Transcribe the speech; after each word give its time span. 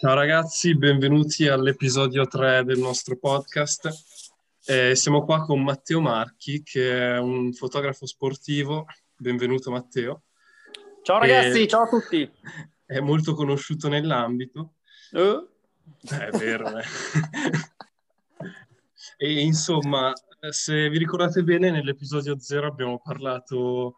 Ciao 0.00 0.14
ragazzi, 0.14 0.76
benvenuti 0.76 1.48
all'episodio 1.48 2.24
3 2.24 2.62
del 2.62 2.78
nostro 2.78 3.16
podcast. 3.16 3.90
Eh, 4.64 4.94
siamo 4.94 5.24
qua 5.24 5.42
con 5.42 5.60
Matteo 5.60 6.00
Marchi, 6.00 6.62
che 6.62 7.14
è 7.14 7.18
un 7.18 7.52
fotografo 7.52 8.06
sportivo. 8.06 8.86
Benvenuto 9.16 9.72
Matteo. 9.72 10.22
Ciao 11.02 11.18
ragazzi, 11.18 11.62
e 11.62 11.66
ciao 11.66 11.82
a 11.82 11.88
tutti. 11.88 12.30
È 12.86 13.00
molto 13.00 13.34
conosciuto 13.34 13.88
nell'ambito. 13.88 14.74
Uh. 15.10 15.48
È 16.00 16.30
vero, 16.30 16.78
eh. 16.78 16.84
e 19.18 19.40
insomma, 19.40 20.12
se 20.48 20.88
vi 20.90 20.98
ricordate 20.98 21.42
bene, 21.42 21.72
nell'episodio 21.72 22.38
0 22.38 22.68
abbiamo 22.68 23.00
parlato 23.00 23.96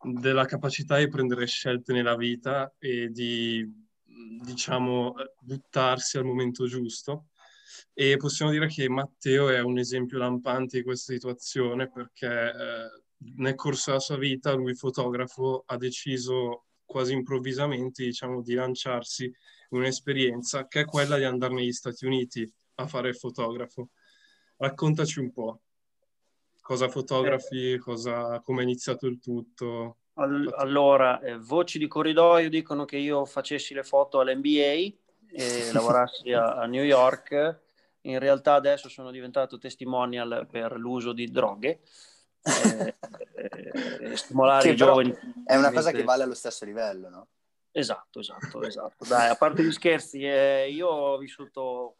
della 0.00 0.44
capacità 0.44 0.98
di 0.98 1.08
prendere 1.08 1.44
scelte 1.46 1.92
nella 1.92 2.14
vita 2.14 2.72
e 2.78 3.10
di 3.10 3.88
diciamo, 4.42 5.14
buttarsi 5.40 6.18
al 6.18 6.24
momento 6.24 6.66
giusto. 6.66 7.28
E 7.92 8.16
possiamo 8.16 8.50
dire 8.50 8.66
che 8.66 8.88
Matteo 8.88 9.48
è 9.48 9.60
un 9.60 9.78
esempio 9.78 10.18
lampante 10.18 10.78
di 10.78 10.84
questa 10.84 11.12
situazione 11.12 11.90
perché 11.90 12.26
eh, 12.26 13.02
nel 13.36 13.54
corso 13.54 13.90
della 13.90 14.02
sua 14.02 14.16
vita 14.16 14.52
lui 14.52 14.74
fotografo 14.74 15.64
ha 15.66 15.76
deciso 15.76 16.66
quasi 16.84 17.12
improvvisamente 17.12 18.04
diciamo, 18.04 18.42
di 18.42 18.54
lanciarsi 18.54 19.24
in 19.24 19.78
un'esperienza 19.78 20.66
che 20.66 20.80
è 20.80 20.84
quella 20.84 21.16
di 21.16 21.24
andare 21.24 21.54
negli 21.54 21.72
Stati 21.72 22.04
Uniti 22.04 22.50
a 22.76 22.86
fare 22.86 23.08
il 23.10 23.16
fotografo. 23.16 23.90
Raccontaci 24.56 25.20
un 25.20 25.30
po' 25.30 25.60
cosa 26.60 26.88
fotografi, 26.88 27.78
cosa, 27.78 28.40
come 28.40 28.60
è 28.60 28.64
iniziato 28.64 29.06
il 29.06 29.18
tutto. 29.18 29.99
Allora, 30.20 31.18
eh, 31.20 31.38
voci 31.38 31.78
di 31.78 31.86
corridoio 31.86 32.50
dicono 32.50 32.84
che 32.84 32.98
io 32.98 33.24
facessi 33.24 33.72
le 33.72 33.82
foto 33.82 34.20
all'NBA 34.20 34.94
e 35.32 35.70
lavorassi 35.72 36.32
a, 36.32 36.56
a, 36.56 36.66
New 36.66 36.82
York. 36.82 37.60
In 38.02 38.18
realtà 38.18 38.54
adesso 38.54 38.90
sono 38.90 39.10
diventato 39.10 39.56
testimonial 39.58 40.46
per 40.50 40.78
l'uso 40.78 41.12
di 41.12 41.30
droghe. 41.30 41.80
Eh, 42.42 42.94
eh, 43.34 44.16
stimolare 44.16 44.70
i 44.70 44.76
giovani. 44.76 45.14
È 45.44 45.56
una 45.56 45.72
cosa 45.72 45.90
che 45.90 46.04
vale 46.04 46.24
allo 46.24 46.34
stesso 46.34 46.66
livello, 46.66 47.08
no? 47.08 47.28
Esatto, 47.72 48.20
esatto, 48.20 48.60
esatto. 48.64 49.06
Dai, 49.06 49.30
a 49.30 49.36
parte 49.36 49.62
gli 49.62 49.72
scherzi, 49.72 50.22
eh, 50.22 50.70
io 50.70 50.86
ho 50.86 51.16
vissuto 51.16 51.94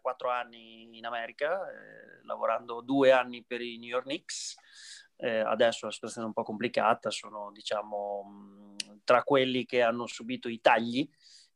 quattro 0.00 0.30
anni 0.30 0.96
in 0.96 1.06
America, 1.06 1.68
eh, 1.70 2.24
lavorando 2.24 2.80
due 2.80 3.12
anni 3.12 3.44
per 3.44 3.60
i 3.60 3.78
New 3.78 3.88
York 3.88 4.04
Knicks 4.04 4.56
eh, 5.22 5.38
adesso 5.38 5.86
la 5.86 5.92
situazione 5.92 6.24
è 6.26 6.28
un 6.28 6.34
po' 6.34 6.42
complicata, 6.42 7.10
sono 7.10 7.52
diciamo 7.52 8.74
tra 9.04 9.22
quelli 9.22 9.64
che 9.64 9.80
hanno 9.80 10.06
subito 10.06 10.48
i 10.48 10.60
tagli, 10.60 11.08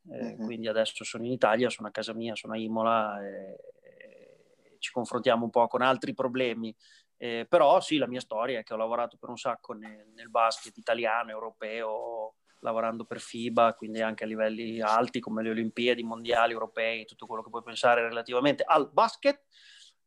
eh, 0.09 0.25
mm-hmm. 0.25 0.45
quindi 0.45 0.69
adesso 0.69 1.03
sono 1.03 1.25
in 1.25 1.33
Italia, 1.33 1.69
sono 1.69 1.89
a 1.89 1.91
casa 1.91 2.15
mia, 2.15 2.37
sono 2.37 2.53
a 2.53 2.59
Imola, 2.59 3.21
e, 3.27 3.59
e 3.83 4.77
ci 4.79 4.93
confrontiamo 4.93 5.45
un 5.45 5.51
po' 5.51 5.67
con 5.67 5.83
altri 5.83 6.15
problemi. 6.15 6.75
Eh, 7.19 7.47
però 7.49 7.81
sì, 7.81 7.97
la 7.97 8.07
mia 8.07 8.21
storia 8.21 8.61
è 8.61 8.63
che 8.63 8.75
ho 8.75 8.77
lavorato 8.77 9.17
per 9.17 9.31
un 9.31 9.39
sacco 9.39 9.73
nel, 9.73 10.13
nel 10.15 10.31
basket 10.31 10.77
italiano, 10.77 11.31
europeo, 11.31 12.37
lavorando 12.61 13.05
per 13.05 13.21
FIBA, 13.21 13.75
quindi 13.75 14.01
anche 14.01 14.23
a 14.23 14.27
livelli 14.29 14.81
alti 14.81 15.19
come 15.19 15.43
le 15.43 15.51
Olimpiadi, 15.51 16.05
mondiali, 16.05 16.53
europei, 16.53 17.05
tutto 17.05 17.27
quello 17.27 17.43
che 17.43 17.51
puoi 17.51 17.63
pensare 17.65 18.03
relativamente 18.03 18.63
al 18.65 18.93
basket. 18.93 19.43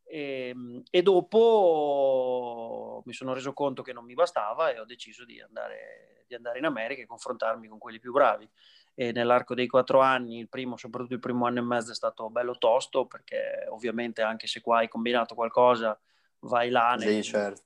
E, 0.09 0.49
ehm, 0.49 0.81
e, 0.89 1.01
dopo 1.03 3.03
mi 3.05 3.13
sono 3.13 3.33
reso 3.33 3.53
conto 3.53 3.83
che 3.83 3.93
non 3.93 4.05
mi 4.05 4.15
bastava 4.15 4.71
e 4.71 4.79
ho 4.79 4.85
deciso 4.85 5.23
di 5.23 5.39
andare, 5.39 6.25
di 6.27 6.33
andare 6.33 6.57
in 6.57 6.65
America 6.65 7.01
e 7.01 7.05
confrontarmi 7.05 7.67
con 7.67 7.77
quelli 7.77 7.99
più 7.99 8.11
bravi. 8.11 8.49
E 8.95 9.11
nell'arco 9.11 9.53
dei 9.53 9.67
quattro 9.67 10.01
anni, 10.01 10.39
il 10.39 10.49
primo, 10.49 10.75
soprattutto 10.75 11.13
il 11.13 11.19
primo 11.19 11.45
anno 11.45 11.59
e 11.59 11.63
mezzo, 11.63 11.91
è 11.91 11.95
stato 11.95 12.29
bello 12.29 12.57
tosto 12.57 13.05
perché 13.05 13.67
ovviamente 13.69 14.21
anche 14.21 14.47
se 14.47 14.61
qua 14.61 14.79
hai 14.79 14.89
combinato 14.89 15.35
qualcosa, 15.35 15.97
vai 16.39 16.69
là. 16.69 16.95
Sì, 16.97 17.05
nel, 17.05 17.23
certo. 17.23 17.61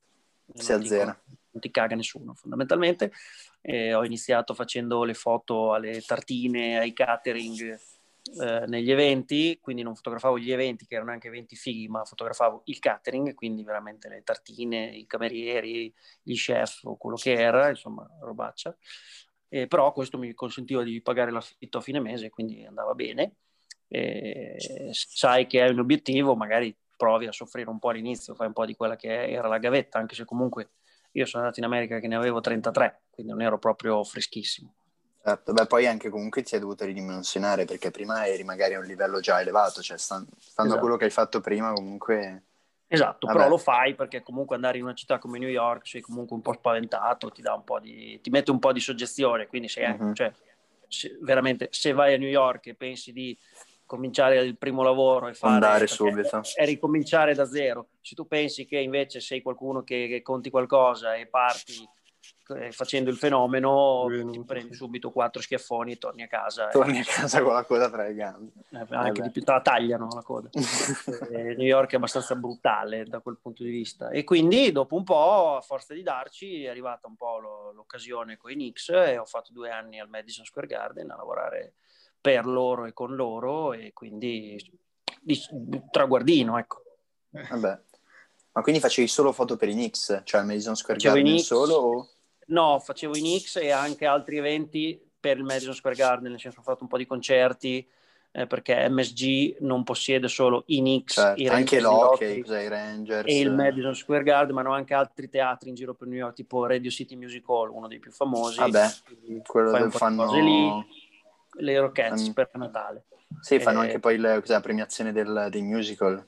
Si 0.54 0.74
azzera. 0.74 1.18
Non 1.26 1.62
ti 1.62 1.72
caga 1.72 1.96
nessuno, 1.96 2.34
fondamentalmente. 2.34 3.12
E 3.62 3.94
ho 3.94 4.04
iniziato 4.04 4.54
facendo 4.54 5.04
le 5.04 5.14
foto 5.14 5.74
alle 5.74 6.02
tartine, 6.02 6.78
ai 6.78 6.94
catering 6.94 7.80
eh, 8.42 8.64
negli 8.68 8.90
eventi, 8.90 9.60
quindi 9.62 9.84
non 9.84 9.96
fotografavo 9.96 10.40
gli 10.40 10.52
eventi 10.52 10.86
che 10.86 10.96
erano 10.96 11.12
anche 11.12 11.28
eventi 11.28 11.56
fighi, 11.56 11.88
ma 11.90 12.06
fotografavo 12.06 12.62
il 12.66 12.80
catering, 12.80 13.34
quindi 13.34 13.64
veramente 13.64 14.08
le 14.08 14.24
tartine, 14.24 14.86
i 14.86 15.06
camerieri, 15.06 15.94
gli 16.22 16.36
chef 16.36 16.86
o 16.86 16.96
quello 16.96 17.18
che 17.18 17.34
era, 17.34 17.70
insomma, 17.70 18.08
robaccia. 18.22 18.76
Eh, 19.50 19.68
però 19.68 19.92
questo 19.92 20.18
mi 20.18 20.34
consentiva 20.34 20.84
di 20.84 21.02
pagare 21.02 21.32
l'affitto 21.32 21.78
a 21.78 21.82
fine 21.82 22.00
mese, 22.00 22.30
quindi 22.30 22.66
andava 22.66 22.94
bene. 22.94 23.36
Eh, 23.88 24.58
sai 24.92 25.46
che 25.46 25.62
hai 25.62 25.72
un 25.72 25.80
obiettivo, 25.80 26.36
magari 26.36 26.76
provi 26.96 27.28
a 27.28 27.32
soffrire 27.32 27.70
un 27.70 27.80
po' 27.80 27.90
all'inizio, 27.90 28.36
fai 28.36 28.48
un 28.48 28.54
po' 28.54 28.66
di 28.66 28.76
quella 28.76 28.96
che 28.96 29.30
era 29.30 29.48
la 29.48 29.58
gavetta, 29.58 30.00
anche 30.00 30.16
se 30.16 30.26
comunque 30.26 30.70
io 31.12 31.26
sono 31.26 31.44
andato 31.44 31.60
in 31.60 31.66
America 31.66 32.00
che 32.00 32.08
ne 32.08 32.16
avevo 32.16 32.40
33, 32.40 33.02
quindi 33.12 33.32
non 33.34 33.42
ero 33.42 33.60
proprio 33.60 34.04
freschissimo. 34.04 34.74
Certo, 35.26 35.54
beh, 35.54 35.68
poi 35.68 35.88
anche 35.88 36.10
comunque 36.10 36.44
ti 36.44 36.54
hai 36.54 36.60
dovuto 36.60 36.84
ridimensionare 36.84 37.64
perché 37.64 37.92
prima 37.92 38.28
eri 38.28 38.44
magari 38.44 38.74
a 38.74 38.80
un 38.80 38.86
livello 38.86 39.22
già 39.22 39.40
elevato, 39.40 39.82
cioè 39.82 39.98
stando, 39.98 40.32
esatto. 40.38 40.74
a 40.74 40.78
quello 40.80 40.98
che 40.98 41.06
hai 41.06 41.12
fatto 41.12 41.40
prima 41.40 41.72
comunque... 41.72 42.44
Esatto, 42.88 43.26
Vabbè. 43.26 43.38
però 43.38 43.50
lo 43.50 43.58
fai 43.58 43.96
perché 43.96 44.22
comunque 44.22 44.56
andare 44.56 44.78
in 44.78 44.84
una 44.84 44.94
città 44.94 45.20
come 45.20 45.40
New 45.40 45.48
York 45.48 45.88
sei 45.88 46.02
comunque 46.02 46.36
un 46.36 46.42
po' 46.42 46.52
spaventato, 46.52 47.32
ti, 47.32 47.42
dà 47.42 47.54
un 47.54 47.64
po 47.64 47.80
di, 47.80 48.20
ti 48.22 48.30
mette 48.30 48.52
un 48.52 48.60
po' 48.60 48.74
di 48.74 48.82
soggezione, 48.82 49.48
quindi 49.48 49.70
sei, 49.70 49.90
uh-huh. 49.90 50.14
cioè, 50.14 50.32
se, 50.90 51.18
veramente 51.22 51.70
se 51.72 51.94
vai 51.94 52.14
a 52.14 52.18
New 52.18 52.28
York 52.28 52.68
e 52.68 52.76
pensi 52.76 53.14
di 53.14 53.36
cominciare 53.86 54.40
il 54.40 54.58
primo 54.58 54.84
lavoro 54.84 55.30
e 55.30 55.34
fare... 55.34 55.54
Andare 55.54 55.88
subito. 55.88 56.42
E 56.54 56.66
ricominciare 56.66 57.34
da 57.34 57.46
zero. 57.46 57.88
Se 58.02 58.14
tu 58.14 58.28
pensi 58.28 58.66
che 58.66 58.78
invece 58.78 59.22
sei 59.22 59.42
qualcuno 59.42 59.84
che, 59.84 60.08
che 60.08 60.22
conti 60.22 60.50
qualcosa 60.50 61.16
e 61.16 61.28
parti 61.28 61.82
eh, 61.82 62.03
facendo 62.72 63.10
il 63.10 63.16
fenomeno 63.16 64.06
ti 64.32 64.44
prendi 64.44 64.74
subito 64.74 65.12
quattro 65.12 65.42
schiaffoni 65.42 65.94
e 65.94 65.98
torni 65.98 66.24
a 66.24 66.28
casa. 66.28 66.68
Torni 66.68 66.98
e... 66.98 67.02
a 67.02 67.06
casa 67.06 67.42
con 67.42 67.54
la 67.54 67.64
coda 67.64 67.90
tra 67.90 68.04
le 68.04 68.14
gambe. 68.14 68.52
Eh, 68.72 68.86
anche 68.90 69.22
di 69.22 69.32
più 69.32 69.44
te 69.44 69.52
la 69.52 69.62
tagliano 69.62 70.10
la 70.14 70.22
coda. 70.22 70.50
eh, 71.32 71.56
New 71.56 71.66
York 71.66 71.94
è 71.94 71.96
abbastanza 71.96 72.36
brutale 72.36 73.06
da 73.06 73.20
quel 73.20 73.38
punto 73.42 73.64
di 73.64 73.70
vista. 73.70 74.10
E 74.10 74.24
quindi 74.24 74.72
dopo 74.72 74.96
un 74.96 75.04
po', 75.04 75.56
a 75.56 75.62
forza 75.62 75.94
di 75.94 76.04
darci, 76.04 76.66
è 76.66 76.70
arrivata 76.70 77.08
un 77.08 77.16
po' 77.16 77.40
lo, 77.40 77.72
l'occasione 77.72 78.38
con 78.38 78.52
i 78.52 78.56
Knicks 78.56 78.90
e 78.90 79.18
ho 79.18 79.26
fatto 79.26 79.54
due 79.54 79.70
anni 79.70 80.00
al 80.00 80.10
Madison 80.10 80.46
Square 80.46 80.68
Garden 80.68 81.12
a 81.12 81.16
lavorare 81.16 81.74
per 82.20 82.46
loro 82.46 82.86
e 82.86 82.94
con 82.94 83.16
loro 83.16 83.74
e 83.74 83.92
quindi 83.94 84.58
di, 85.22 85.40
traguardino, 85.92 86.58
ecco. 86.58 86.82
Vabbè. 87.30 87.82
Ma 88.54 88.62
quindi 88.62 88.80
facevi 88.80 89.08
solo 89.08 89.32
foto 89.32 89.56
per 89.58 89.68
i 89.68 89.74
Knicks? 89.74 90.22
Cioè 90.24 90.42
al 90.42 90.46
Madison 90.46 90.76
Square 90.76 91.00
Garden 91.00 91.40
solo? 91.40 91.76
O... 91.76 92.10
No, 92.48 92.80
facevo 92.80 93.16
i 93.16 93.20
Knicks 93.20 93.58
e 93.58 93.72
anche 93.72 94.06
altri 94.06 94.38
eventi 94.38 95.00
per 95.20 95.38
il 95.38 95.44
Madison 95.44 95.74
Square 95.74 95.96
Garden, 95.96 96.32
nel 96.32 96.40
senso 96.40 96.60
ho 96.60 96.64
fatto 96.64 96.84
un 96.84 96.90
po' 96.90 96.98
di 96.98 97.06
concerti 97.06 97.88
eh, 98.36 98.48
perché 98.48 98.90
MSG 98.90 99.58
non 99.60 99.84
possiede 99.84 100.28
solo 100.28 100.64
i 100.68 100.80
Knicks, 100.80 101.14
certo, 101.14 101.42
i 101.42 101.48
anche 101.48 101.80
l'hockey, 101.80 102.44
i 102.44 102.68
Rangers 102.68 103.30
e 103.30 103.40
il 103.40 103.52
Madison 103.52 103.96
Square 103.96 104.24
Garden, 104.24 104.56
ma 104.56 104.62
hanno 104.62 104.74
anche 104.74 104.96
altri 104.96 105.30
teatri 105.30 105.70
in 105.70 105.76
giro 105.76 105.94
per 105.94 106.08
New 106.08 106.18
York, 106.18 106.34
tipo 106.34 106.66
Radio 106.66 106.90
City 106.90 107.16
Music 107.16 107.48
Hall, 107.48 107.70
uno 107.70 107.88
dei 107.88 108.00
più 108.00 108.12
famosi. 108.12 108.58
Vabbè, 108.58 108.88
quello 109.46 109.72
dove 109.72 109.92
fanno 109.92 110.34
lì, 110.34 110.86
le 111.62 111.80
Rockettes 111.80 112.28
um, 112.28 112.34
per 112.34 112.50
Natale. 112.54 113.06
Sì, 113.40 113.60
fanno 113.60 113.84
eh, 113.84 113.86
anche 113.86 114.00
poi 114.00 114.18
le, 114.18 114.42
la 114.44 114.62
premiazione 114.62 115.12
del, 115.12 115.48
dei 115.52 115.62
musical. 115.62 116.26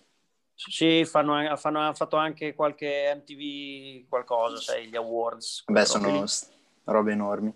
Sì, 0.55 1.03
fanno, 1.05 1.55
fanno, 1.57 1.79
hanno 1.79 1.93
fatto 1.93 2.15
anche 2.15 2.55
qualche 2.55 3.13
MTV 3.15 4.07
qualcosa, 4.07 4.57
sai, 4.57 4.87
gli 4.87 4.95
awards. 4.95 5.63
Beh, 5.67 5.85
sono 5.85 6.23
robe 6.85 7.11
enormi. 7.11 7.53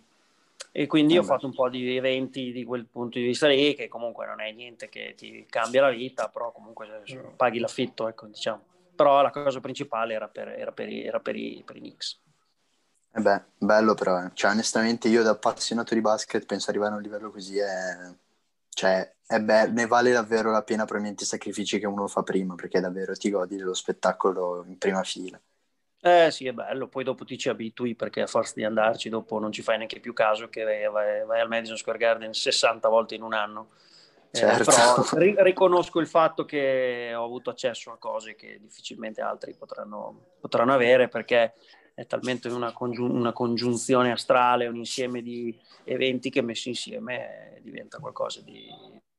E 0.71 0.85
quindi 0.85 1.15
eh 1.15 1.19
ho 1.19 1.23
fatto 1.23 1.45
un 1.45 1.53
po' 1.53 1.69
di 1.69 1.95
eventi 1.95 2.51
di 2.51 2.63
quel 2.63 2.85
punto 2.85 3.17
di 3.17 3.25
vista 3.25 3.47
lì, 3.47 3.73
che 3.73 3.87
comunque 3.87 4.25
non 4.25 4.41
è 4.41 4.51
niente 4.51 4.89
che 4.89 5.13
ti 5.17 5.45
cambia 5.49 5.81
la 5.81 5.89
vita, 5.89 6.27
però 6.27 6.51
comunque 6.51 7.03
paghi 7.35 7.59
l'affitto, 7.59 8.07
ecco, 8.07 8.27
diciamo. 8.27 8.63
Però 8.95 9.21
la 9.21 9.31
cosa 9.31 9.61
principale 9.61 10.13
era 10.13 10.27
per, 10.27 10.49
era 10.49 10.71
per, 10.71 10.89
era 10.89 11.19
per, 11.21 11.35
i, 11.37 11.63
per 11.65 11.77
i 11.77 11.79
Knicks. 11.79 12.19
Eh 13.11 13.21
beh, 13.21 13.43
bello 13.57 13.95
però, 13.95 14.23
eh. 14.23 14.31
cioè 14.33 14.51
onestamente 14.51 15.07
io 15.07 15.23
da 15.23 15.31
appassionato 15.31 15.95
di 15.95 16.01
basket 16.01 16.45
penso 16.45 16.69
arrivare 16.69 16.93
a 16.93 16.97
un 16.97 17.01
livello 17.01 17.31
così 17.31 17.57
è 17.57 17.97
cioè, 18.79 19.13
è 19.27 19.41
be- 19.41 19.67
ne 19.67 19.87
vale 19.87 20.13
davvero 20.13 20.51
la 20.51 20.63
pena 20.63 20.85
probabilmente 20.85 21.23
i 21.23 21.27
sacrifici 21.27 21.79
che 21.79 21.85
uno 21.85 22.07
fa 22.07 22.23
prima, 22.23 22.55
perché 22.55 22.79
davvero 22.79 23.13
ti 23.13 23.29
godi 23.29 23.57
dello 23.57 23.73
spettacolo 23.73 24.63
in 24.65 24.77
prima 24.77 25.03
fila. 25.03 25.37
Eh 26.01 26.31
sì, 26.31 26.47
è 26.47 26.53
bello, 26.53 26.87
poi 26.87 27.03
dopo 27.03 27.25
ti 27.25 27.37
ci 27.37 27.49
abitui 27.49 27.93
perché 27.93 28.21
a 28.21 28.27
forza 28.27 28.53
di 28.55 28.63
andarci 28.63 29.09
dopo 29.09 29.37
non 29.37 29.51
ci 29.51 29.61
fai 29.61 29.75
neanche 29.75 29.99
più 29.99 30.13
caso 30.13 30.47
che 30.47 30.63
vai, 30.63 31.25
vai 31.25 31.41
al 31.41 31.49
Madison 31.49 31.75
Square 31.75 31.97
Garden 31.97 32.31
60 32.31 32.87
volte 32.87 33.15
in 33.15 33.23
un 33.23 33.33
anno. 33.33 33.67
Eh, 34.31 34.37
certo. 34.37 34.61
Eh, 34.61 34.63
però 34.63 35.03
ri- 35.19 35.35
riconosco 35.39 35.99
il 35.99 36.07
fatto 36.07 36.45
che 36.45 37.11
ho 37.13 37.25
avuto 37.25 37.49
accesso 37.49 37.91
a 37.91 37.97
cose 37.97 38.35
che 38.35 38.59
difficilmente 38.61 39.19
altri 39.19 39.53
potranno, 39.55 40.35
potranno 40.39 40.73
avere 40.73 41.09
perché 41.09 41.53
è 41.99 42.05
talmente 42.05 42.47
una, 42.47 42.71
congiun- 42.71 43.11
una, 43.11 43.33
congiunzione 43.33 44.11
astrale, 44.11 44.67
un 44.67 44.77
insieme 44.77 45.21
di 45.21 45.57
eventi 45.83 46.29
che 46.29 46.41
messi 46.41 46.69
insieme 46.69 47.59
diventa 47.61 47.99
qualcosa 47.99 48.41
di, 48.41 48.67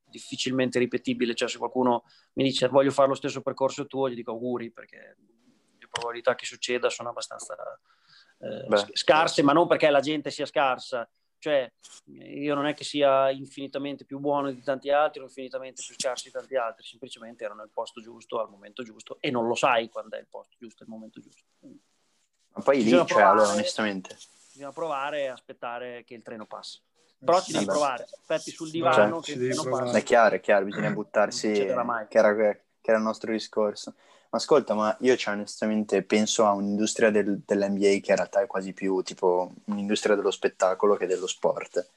difficilmente 0.05 0.79
ripetibile, 0.79 1.35
cioè 1.35 1.47
se 1.47 1.59
qualcuno 1.59 2.03
mi 2.33 2.43
dice 2.43 2.67
voglio 2.67 2.91
fare 2.91 3.09
lo 3.09 3.13
stesso 3.13 3.41
percorso 3.41 3.85
tuo, 3.85 4.09
gli 4.09 4.15
dico 4.15 4.31
auguri 4.31 4.71
perché 4.71 5.15
le 5.77 5.87
probabilità 5.89 6.33
che 6.33 6.45
succeda 6.45 6.89
sono 6.89 7.09
abbastanza 7.09 7.55
eh, 8.39 8.89
scarse, 8.93 9.43
ma 9.43 9.53
non 9.53 9.67
perché 9.67 9.89
la 9.91 9.99
gente 9.99 10.31
sia 10.31 10.47
scarsa, 10.47 11.07
cioè 11.37 11.71
io 12.05 12.55
non 12.55 12.65
è 12.65 12.73
che 12.73 12.83
sia 12.83 13.29
infinitamente 13.29 14.05
più 14.05 14.17
buono 14.17 14.51
di 14.51 14.63
tanti 14.63 14.89
altri 14.89 15.21
o 15.21 15.25
infinitamente 15.25 15.83
più 15.85 15.93
scarso 15.95 16.23
di 16.25 16.31
tanti 16.31 16.55
altri, 16.55 16.83
semplicemente 16.83 17.43
erano 17.43 17.61
al 17.61 17.69
posto 17.71 18.01
giusto 18.01 18.39
al 18.39 18.49
momento 18.49 18.81
giusto 18.81 19.17
e 19.19 19.29
non 19.29 19.45
lo 19.45 19.55
sai 19.55 19.87
quando 19.89 20.15
è 20.15 20.19
il 20.19 20.27
posto 20.27 20.55
giusto, 20.59 20.81
il 20.81 20.89
momento 20.89 21.19
giusto. 21.19 21.43
Ma 22.53 22.61
poi 22.63 22.83
lì, 22.83 22.89
cioè, 22.89 23.21
allora, 23.21 23.49
onestamente... 23.49 24.17
Bisogna 24.51 24.71
provare 24.71 25.21
e 25.21 25.27
aspettare 25.27 26.03
che 26.05 26.13
il 26.13 26.21
treno 26.21 26.45
passi. 26.45 26.79
Però 27.23 27.41
ci 27.41 27.51
devi 27.51 27.65
provare, 27.65 28.03
aspetti 28.03 28.51
sul 28.51 28.69
divano 28.69 29.21
cioè, 29.21 29.37
che 29.37 29.43
il 29.43 29.53
treno 29.53 29.77
passi. 29.77 29.95
È 29.95 30.03
chiaro, 30.03 30.35
è 30.35 30.39
chiaro, 30.39 30.65
bisogna 30.65 30.91
buttarsi, 30.91 31.51
che 31.51 31.67
era, 32.17 32.35
che 32.35 32.63
era 32.81 32.97
il 32.97 33.03
nostro 33.03 33.31
discorso. 33.31 33.93
Ma 34.31 34.37
ascolta, 34.37 34.73
ma 34.73 34.95
io 35.01 35.15
cioè, 35.17 35.33
onestamente 35.33 36.03
penso 36.03 36.45
a 36.45 36.53
un'industria 36.53 37.11
del, 37.11 37.41
dell'NBA 37.45 37.99
che 37.99 38.11
in 38.11 38.15
realtà 38.15 38.41
è 38.41 38.47
quasi 38.47 38.73
più 38.73 39.01
tipo 39.01 39.51
un'industria 39.65 40.15
dello 40.15 40.31
spettacolo 40.31 40.95
che 40.95 41.05
dello 41.05 41.27
sport. 41.27 41.89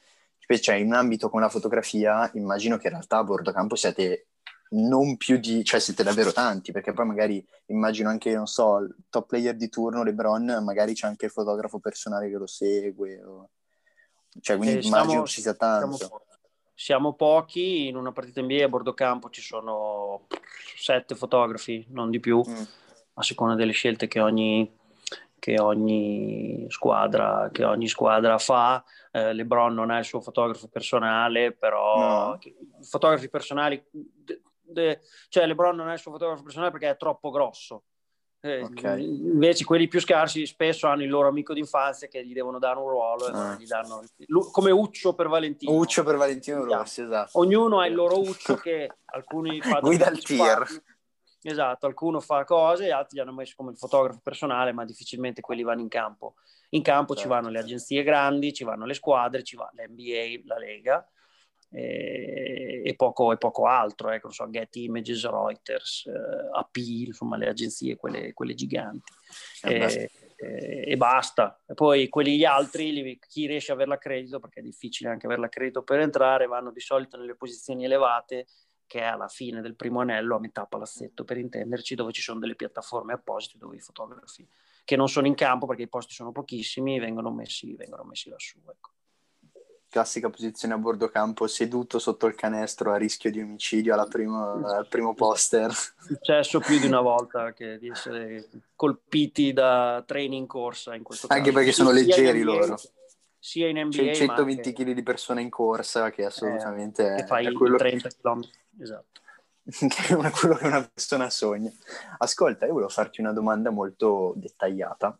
Cioè, 0.46 0.74
in 0.74 0.86
un 0.88 0.94
ambito 0.94 1.30
come 1.30 1.42
la 1.42 1.48
fotografia, 1.48 2.30
immagino 2.34 2.76
che 2.76 2.88
in 2.88 2.94
realtà 2.94 3.18
a 3.18 3.24
bordo 3.24 3.50
campo 3.50 3.76
siete 3.76 4.26
non 4.74 5.16
più 5.16 5.38
di, 5.38 5.64
cioè 5.64 5.80
siete 5.80 6.02
davvero 6.02 6.32
tanti, 6.32 6.72
perché 6.72 6.92
poi 6.92 7.06
magari 7.06 7.44
immagino 7.66 8.08
anche, 8.08 8.34
non 8.34 8.46
so, 8.46 8.78
il 8.78 8.94
top 9.08 9.28
player 9.28 9.54
di 9.54 9.68
turno, 9.68 10.02
LeBron, 10.02 10.62
magari 10.64 10.94
c'è 10.94 11.06
anche 11.06 11.26
il 11.26 11.30
fotografo 11.30 11.78
personale 11.78 12.28
che 12.28 12.36
lo 12.36 12.46
segue, 12.46 13.22
o... 13.22 13.50
cioè 14.40 14.56
quindi 14.56 14.78
eh, 14.78 14.86
immagino 14.86 15.26
ci 15.26 15.40
sia 15.40 15.54
tanto. 15.54 15.96
Siamo, 15.96 16.22
siamo, 16.74 17.12
pochi, 17.14 17.86
in 17.88 17.96
una 17.96 18.12
partita 18.12 18.42
NBA 18.42 18.64
a 18.64 18.68
bordo 18.68 18.94
campo 18.94 19.30
ci 19.30 19.42
sono 19.42 20.26
sette 20.76 21.14
fotografi, 21.14 21.86
non 21.90 22.10
di 22.10 22.18
più, 22.18 22.42
mm. 22.46 22.62
a 23.14 23.22
seconda 23.22 23.54
delle 23.54 23.72
scelte 23.72 24.08
che 24.08 24.20
ogni, 24.20 24.76
che 25.38 25.60
ogni, 25.60 26.66
squadra, 26.68 27.48
che 27.52 27.64
ogni 27.64 27.86
squadra 27.86 28.38
fa. 28.38 28.82
Eh, 29.12 29.32
LeBron 29.32 29.72
non 29.72 29.92
è 29.92 29.98
il 29.98 30.04
suo 30.04 30.20
fotografo 30.20 30.66
personale, 30.66 31.52
però 31.52 32.32
no. 32.32 32.38
i 32.42 32.84
fotografi 32.84 33.28
personali 33.28 33.80
de, 34.74 35.00
cioè 35.30 35.46
LeBron 35.46 35.74
non 35.74 35.88
è 35.88 35.94
il 35.94 35.98
suo 35.98 36.10
fotografo 36.10 36.42
personale 36.42 36.70
perché 36.70 36.90
è 36.90 36.96
troppo 36.98 37.30
grosso. 37.30 37.84
Eh, 38.44 38.60
okay. 38.60 39.02
Invece 39.02 39.64
quelli 39.64 39.88
più 39.88 40.00
scarsi 40.00 40.44
spesso 40.44 40.86
hanno 40.86 41.02
il 41.02 41.08
loro 41.08 41.28
amico 41.28 41.54
d'infanzia 41.54 42.08
che 42.08 42.26
gli 42.26 42.34
devono 42.34 42.58
dare 42.58 42.78
un 42.78 42.90
ruolo 42.90 43.24
ah. 43.24 43.58
danno, 43.66 44.04
come 44.52 44.70
Uccio 44.70 45.14
per 45.14 45.28
Valentino. 45.28 45.72
Uccio 45.72 46.02
per 46.02 46.16
Valentino 46.16 46.62
Rossi, 46.62 47.00
esatto. 47.00 47.38
Ognuno 47.38 47.80
ha 47.80 47.86
il 47.86 47.94
loro 47.94 48.20
Uccio 48.20 48.56
che 48.56 48.98
alcuni 49.06 49.62
guida 49.80 50.10
il 50.10 50.22
tier. 50.22 50.66
Esatto, 51.40 51.86
alcuno 51.86 52.20
fa 52.20 52.44
cose, 52.44 52.90
altri 52.90 53.16
gli 53.16 53.20
hanno 53.20 53.32
messo 53.32 53.54
come 53.56 53.70
il 53.70 53.78
fotografo 53.78 54.20
personale, 54.22 54.72
ma 54.72 54.84
difficilmente 54.84 55.40
quelli 55.40 55.62
vanno 55.62 55.80
in 55.80 55.88
campo. 55.88 56.34
In 56.70 56.82
campo 56.82 57.14
certo. 57.14 57.22
ci 57.22 57.34
vanno 57.34 57.48
le 57.48 57.60
agenzie 57.60 58.02
grandi, 58.02 58.52
ci 58.52 58.64
vanno 58.64 58.84
le 58.84 58.94
squadre, 58.94 59.42
ci 59.42 59.56
va 59.56 59.70
l'NBA, 59.72 60.42
la 60.44 60.58
Lega 60.58 61.08
e, 61.74 62.82
e, 62.84 62.94
poco, 62.94 63.32
e 63.32 63.36
poco, 63.36 63.66
altro, 63.66 64.10
ecco, 64.10 64.30
so, 64.30 64.48
Getty 64.48 64.84
Images, 64.84 65.28
Reuters, 65.28 66.06
eh, 66.06 66.58
AP, 66.58 66.76
insomma 66.76 67.36
le 67.36 67.48
agenzie, 67.48 67.96
quelle, 67.96 68.32
quelle 68.32 68.54
giganti. 68.54 69.12
Eh 69.62 70.08
e, 70.36 70.84
e, 70.86 70.96
basta. 70.96 71.60
E 71.66 71.74
poi 71.74 72.08
quelli 72.08 72.36
gli 72.36 72.44
altri, 72.44 73.18
chi 73.28 73.46
riesce 73.46 73.72
a 73.72 73.74
avere 73.74 73.90
l'accredito, 73.90 74.38
perché 74.40 74.60
è 74.60 74.62
difficile 74.62 75.10
anche 75.10 75.26
avere 75.26 75.40
l'accredito 75.40 75.82
per 75.82 76.00
entrare, 76.00 76.46
vanno 76.46 76.70
di 76.70 76.80
solito 76.80 77.16
nelle 77.16 77.34
posizioni 77.34 77.84
elevate, 77.84 78.46
che 78.86 79.00
è 79.00 79.04
alla 79.04 79.28
fine 79.28 79.60
del 79.60 79.74
primo 79.74 80.00
anello, 80.00 80.36
a 80.36 80.40
metà 80.40 80.66
palazzetto 80.66 81.24
per 81.24 81.38
intenderci, 81.38 81.94
dove 81.94 82.12
ci 82.12 82.20
sono 82.20 82.38
delle 82.38 82.54
piattaforme 82.54 83.14
apposite 83.14 83.58
dove 83.58 83.76
i 83.76 83.80
fotografi 83.80 84.46
che 84.84 84.96
non 84.96 85.08
sono 85.08 85.26
in 85.26 85.34
campo 85.34 85.66
perché 85.66 85.84
i 85.84 85.88
posti 85.88 86.12
sono 86.12 86.30
pochissimi 86.30 86.98
vengono 86.98 87.30
messi, 87.30 87.74
vengono 87.74 88.04
messi 88.04 88.28
lassù. 88.28 88.58
Ecco 88.68 88.93
classica 89.94 90.28
posizione 90.28 90.74
a 90.74 90.78
bordo 90.78 91.08
campo, 91.08 91.46
seduto 91.46 92.00
sotto 92.00 92.26
il 92.26 92.34
canestro 92.34 92.90
a 92.90 92.96
rischio 92.96 93.30
di 93.30 93.40
omicidio 93.40 93.94
prima, 94.08 94.54
al 94.76 94.88
primo 94.88 95.14
poster. 95.14 95.70
È 95.70 96.02
successo 96.02 96.58
più 96.58 96.80
di 96.80 96.86
una 96.88 97.00
volta 97.00 97.52
che 97.52 97.78
di 97.78 97.90
essere 97.90 98.48
colpiti 98.74 99.52
da 99.52 100.02
treni 100.04 100.36
in 100.36 100.48
corsa 100.48 100.96
in 100.96 101.04
questo 101.04 101.28
caso. 101.28 101.38
Anche 101.38 101.52
perché 101.52 101.70
sono 101.70 101.92
leggeri 101.92 102.40
NBA, 102.40 102.44
loro. 102.44 102.76
Sia 103.38 103.68
in 103.68 103.78
NBA, 103.78 103.96
C'è 103.96 104.14
120 104.14 104.72
kg 104.72 104.90
di 104.90 105.02
persone 105.04 105.42
in 105.42 105.50
corsa 105.50 106.10
che 106.10 106.24
assolutamente 106.24 107.12
eh, 107.12 107.16
che 107.18 107.26
fai 107.26 107.46
è 107.46 107.52
quello 107.52 107.76
30 107.76 108.08
km. 108.20 108.40
Esatto. 108.80 109.20
che 109.62 110.06
è 110.08 110.30
quello 110.30 110.56
che 110.56 110.66
una 110.66 110.90
persona 110.92 111.30
sogna. 111.30 111.70
Ascolta, 112.18 112.66
io 112.66 112.72
volevo 112.72 112.90
farti 112.90 113.20
una 113.20 113.32
domanda 113.32 113.70
molto 113.70 114.32
dettagliata 114.34 115.16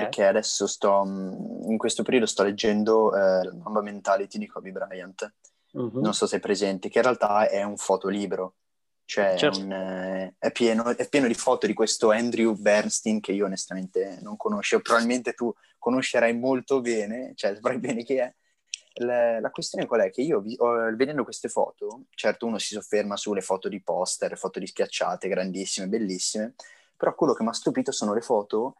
perché 0.00 0.26
adesso 0.26 0.66
sto, 0.66 1.04
mm, 1.06 1.70
in 1.70 1.78
questo 1.78 2.02
periodo 2.02 2.26
sto 2.26 2.42
leggendo 2.42 3.14
eh, 3.16 3.44
la 3.44 3.54
Mamba 3.54 3.80
Mentality 3.80 4.38
di 4.38 4.46
Kobe 4.46 4.70
Bryant, 4.70 5.34
uh-huh. 5.72 6.00
non 6.00 6.12
so 6.12 6.26
se 6.26 6.36
è 6.36 6.40
presente, 6.40 6.90
che 6.90 6.98
in 6.98 7.04
realtà 7.04 7.48
è 7.48 7.62
un 7.62 7.78
fotolibro, 7.78 8.56
cioè 9.06 9.36
certo. 9.36 9.60
un, 9.60 9.72
eh, 9.72 10.34
è, 10.38 10.52
pieno, 10.52 10.84
è, 10.84 11.08
pieno, 11.08 11.26
di 11.26 11.34
foto 11.34 11.66
di 11.66 11.72
questo 11.72 12.10
Andrew 12.10 12.54
Bernstein 12.54 13.20
che 13.20 13.32
io 13.32 13.46
onestamente 13.46 14.18
non 14.20 14.36
conosco, 14.36 14.80
probabilmente 14.80 15.32
tu 15.32 15.50
conoscerai 15.78 16.36
molto 16.36 16.82
bene, 16.82 17.32
cioè 17.34 17.54
saprai 17.54 17.78
bene 17.78 18.02
chi 18.02 18.16
è. 18.16 18.30
La, 18.98 19.40
la 19.40 19.50
questione 19.50 19.86
qual 19.86 20.00
è? 20.00 20.10
Che 20.10 20.22
io 20.22 20.40
vi, 20.40 20.56
oh, 20.58 20.94
vedendo 20.94 21.24
queste 21.24 21.48
foto, 21.48 22.04
certo 22.10 22.46
uno 22.46 22.58
si 22.58 22.74
sofferma 22.74 23.16
sulle 23.16 23.42
foto 23.42 23.68
di 23.68 23.82
poster, 23.82 24.36
foto 24.36 24.58
di 24.58 24.66
schiacciate, 24.66 25.28
grandissime, 25.28 25.86
bellissime, 25.86 26.54
però 26.96 27.14
quello 27.14 27.32
che 27.32 27.42
mi 27.42 27.50
ha 27.50 27.52
stupito 27.52 27.92
sono 27.92 28.14
le 28.14 28.22
foto 28.22 28.76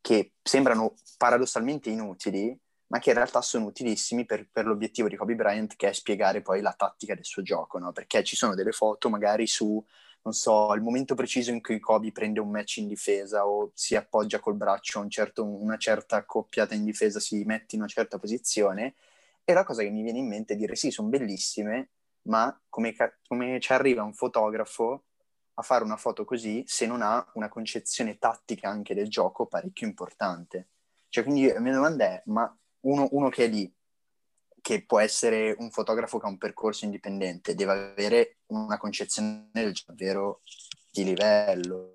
che 0.00 0.32
sembrano 0.42 0.94
paradossalmente 1.16 1.90
inutili, 1.90 2.58
ma 2.88 2.98
che 2.98 3.10
in 3.10 3.16
realtà 3.16 3.40
sono 3.42 3.66
utilissimi 3.66 4.24
per, 4.24 4.48
per, 4.50 4.66
l'obiettivo 4.66 5.08
di 5.08 5.16
Kobe 5.16 5.34
Bryant, 5.34 5.74
che 5.76 5.88
è 5.88 5.92
spiegare 5.92 6.42
poi 6.42 6.60
la 6.60 6.72
tattica 6.72 7.14
del 7.14 7.24
suo 7.24 7.42
gioco, 7.42 7.78
no? 7.78 7.92
Perché 7.92 8.22
ci 8.22 8.36
sono 8.36 8.54
delle 8.54 8.72
foto 8.72 9.08
magari 9.10 9.46
su, 9.46 9.84
non 10.22 10.32
so, 10.32 10.72
il 10.74 10.82
momento 10.82 11.14
preciso 11.14 11.50
in 11.50 11.60
cui 11.60 11.80
Kobe 11.80 12.12
prende 12.12 12.40
un 12.40 12.50
match 12.50 12.76
in 12.76 12.88
difesa 12.88 13.46
o 13.46 13.70
si 13.74 13.96
appoggia 13.96 14.38
col 14.38 14.54
braccio 14.54 14.98
a 14.98 15.02
un 15.02 15.10
certo, 15.10 15.44
una 15.44 15.76
certa 15.76 16.16
accoppiata 16.16 16.74
in 16.74 16.84
difesa, 16.84 17.18
si 17.18 17.42
mette 17.44 17.74
in 17.74 17.80
una 17.80 17.90
certa 17.90 18.18
posizione, 18.18 18.94
e 19.44 19.52
la 19.52 19.64
cosa 19.64 19.82
che 19.82 19.90
mi 19.90 20.02
viene 20.02 20.18
in 20.18 20.28
mente 20.28 20.54
è 20.54 20.56
dire 20.56 20.76
sì, 20.76 20.90
sono 20.90 21.08
bellissime, 21.08 21.90
ma 22.22 22.56
come, 22.68 22.94
come 23.26 23.60
ci 23.60 23.72
arriva 23.72 24.02
un 24.02 24.14
fotografo 24.14 25.04
a 25.58 25.62
fare 25.62 25.84
una 25.84 25.96
foto 25.96 26.24
così 26.24 26.64
se 26.66 26.86
non 26.86 27.02
ha 27.02 27.24
una 27.34 27.48
concezione 27.48 28.18
tattica 28.18 28.68
anche 28.68 28.94
del 28.94 29.08
gioco 29.08 29.46
parecchio 29.46 29.86
importante. 29.86 30.68
Cioè, 31.08 31.24
quindi 31.24 31.50
la 31.50 31.60
mia 31.60 31.72
domanda 31.72 32.04
è, 32.04 32.22
ma 32.26 32.54
uno, 32.80 33.08
uno 33.12 33.28
che 33.28 33.44
è 33.44 33.48
lì, 33.48 33.72
che 34.60 34.84
può 34.84 34.98
essere 34.98 35.54
un 35.58 35.70
fotografo 35.70 36.18
che 36.18 36.26
ha 36.26 36.28
un 36.28 36.38
percorso 36.38 36.84
indipendente, 36.84 37.54
deve 37.54 37.72
avere 37.72 38.36
una 38.46 38.76
concezione 38.76 39.48
del 39.52 39.72
davvero 39.86 40.40
di 40.90 41.04
livello. 41.04 41.92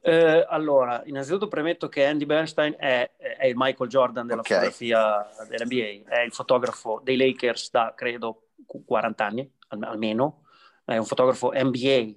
Eh, 0.00 0.44
allora, 0.48 1.02
innanzitutto 1.06 1.48
premetto 1.48 1.88
che 1.88 2.04
Andy 2.04 2.26
Bernstein 2.26 2.74
è, 2.76 3.10
è 3.16 3.46
il 3.46 3.54
Michael 3.56 3.88
Jordan 3.88 4.26
della 4.26 4.40
okay. 4.40 4.56
fotografia 4.56 5.26
dell'NBA, 5.48 6.10
è 6.10 6.20
il 6.20 6.32
fotografo 6.32 7.00
dei 7.02 7.16
Lakers 7.16 7.70
da 7.70 7.94
credo 7.96 8.48
40 8.84 9.24
anni 9.24 9.52
almeno, 9.68 10.43
è 10.84 10.96
un 10.96 11.06
fotografo 11.06 11.50
MBA, 11.54 12.12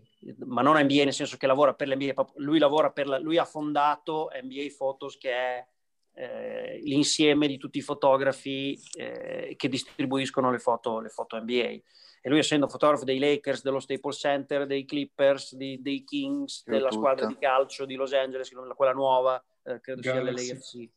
ma 0.46 0.62
non 0.62 0.82
MBA 0.82 1.04
nel 1.04 1.14
senso 1.14 1.38
che 1.38 1.48
lavora 1.48 1.74
per 1.74 1.88
l'NBA, 1.88 2.14
lui, 2.36 2.60
lavora 2.60 2.92
per 2.92 3.08
la, 3.08 3.18
lui 3.18 3.38
ha 3.38 3.46
fondato 3.46 4.30
NBA 4.42 4.74
Photos 4.78 5.18
che 5.18 5.32
è 5.32 5.68
eh, 6.14 6.80
l'insieme 6.84 7.48
di 7.48 7.58
tutti 7.58 7.78
i 7.78 7.82
fotografi 7.82 8.78
eh, 8.98 9.54
che 9.56 9.70
distribuiscono 9.70 10.52
le 10.52 10.60
foto, 10.60 11.00
le 11.00 11.10
foto 11.10 11.40
NBA. 11.40 11.80
E 12.20 12.30
lui 12.30 12.40
essendo 12.40 12.68
fotografo 12.68 13.06
dei 13.06 13.20
Lakers, 13.20 13.62
dello 13.62 13.80
Staples 13.80 14.18
Center, 14.18 14.66
dei 14.66 14.84
Clippers, 14.84 15.56
di, 15.56 15.82
dei 15.82 16.04
Kings, 16.04 16.64
Io 16.66 16.74
della 16.74 16.90
tutta. 16.90 17.00
squadra 17.00 17.26
di 17.28 17.38
calcio 17.38 17.86
di 17.86 17.96
Los 17.96 18.12
Angeles, 18.12 18.52
quella 18.76 18.92
nuova, 18.92 19.42
eh, 19.64 19.80
credo 19.80 20.02
Galaxy. 20.02 20.44
sia 20.44 20.54
l'LAFC. 20.56 20.92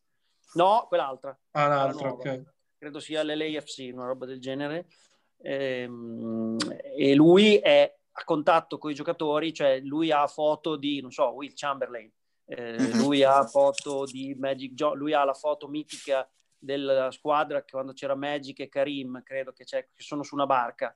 No, 0.55 0.85
quell'altra. 0.89 1.39
Ah, 1.51 1.67
l'altra, 1.67 2.11
ok. 2.11 2.43
Credo 2.77 2.99
sia 2.99 3.23
l'LAFC, 3.23 3.91
una 3.93 4.07
roba 4.07 4.25
del 4.25 4.41
genere 4.41 4.87
ehm, 5.41 6.57
e 6.95 7.15
lui 7.15 7.57
è 7.57 7.93
a 8.13 8.23
contatto 8.23 8.77
con 8.77 8.91
i 8.91 8.95
giocatori, 8.95 9.53
cioè 9.53 9.79
lui 9.79 10.11
ha 10.11 10.27
foto 10.27 10.75
di, 10.75 11.01
non 11.01 11.11
so, 11.11 11.29
Will 11.33 11.53
Chamberlain, 11.53 12.11
eh, 12.45 12.77
mm-hmm. 12.79 12.99
lui 12.99 13.23
ha 13.23 13.45
foto 13.45 14.05
di 14.05 14.35
Magic 14.37 14.73
John, 14.73 14.97
lui 14.97 15.13
ha 15.13 15.23
la 15.23 15.33
foto 15.33 15.67
mitica 15.67 16.29
della 16.57 17.09
squadra 17.11 17.63
che 17.63 17.71
quando 17.71 17.93
c'era 17.93 18.15
Magic 18.15 18.59
e 18.59 18.69
Karim, 18.69 19.21
credo 19.23 19.51
che, 19.51 19.63
che 19.63 19.89
sono 19.95 20.23
su 20.23 20.35
una 20.35 20.45
barca, 20.45 20.93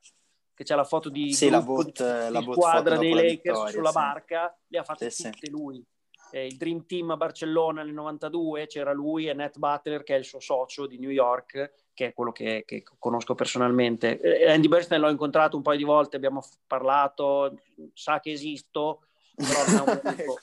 che 0.54 0.64
c'è 0.64 0.74
la 0.74 0.84
foto 0.84 1.08
di, 1.08 1.32
sì, 1.32 1.48
la, 1.48 1.60
boat, 1.60 2.00
la 2.30 2.40
squadra 2.40 2.96
dei 2.96 3.12
Lakers 3.12 3.70
sulla 3.70 3.90
sì. 3.90 3.94
barca, 3.94 4.58
le 4.68 4.78
ha 4.78 4.84
fatte 4.84 5.10
sì, 5.10 5.30
tutte 5.30 5.50
lui. 5.50 5.84
Eh, 6.30 6.46
il 6.46 6.56
Dream 6.56 6.86
Team 6.86 7.10
a 7.10 7.16
Barcellona 7.16 7.82
nel 7.82 7.92
92, 7.92 8.66
c'era 8.66 8.92
lui 8.92 9.28
e 9.28 9.34
Nat 9.34 9.58
Butler 9.58 10.02
che 10.02 10.14
è 10.14 10.18
il 10.18 10.24
suo 10.24 10.40
socio 10.40 10.86
di 10.86 10.98
New 10.98 11.10
York, 11.10 11.72
che 11.94 12.06
è 12.06 12.12
quello 12.12 12.32
che, 12.32 12.64
che 12.66 12.82
conosco 12.98 13.34
personalmente. 13.34 14.20
Eh, 14.20 14.50
Andy 14.50 14.68
Bernstein 14.68 15.00
l'ho 15.00 15.10
incontrato 15.10 15.56
un 15.56 15.62
paio 15.62 15.78
di 15.78 15.84
volte, 15.84 16.16
abbiamo 16.16 16.42
parlato, 16.66 17.58
sa 17.94 18.20
che 18.20 18.32
esisto, 18.32 19.02
però 19.34 19.64
non 19.66 19.76
è 19.76 19.80
un 19.80 20.00
mio 20.02 20.02
amico. 20.12 20.38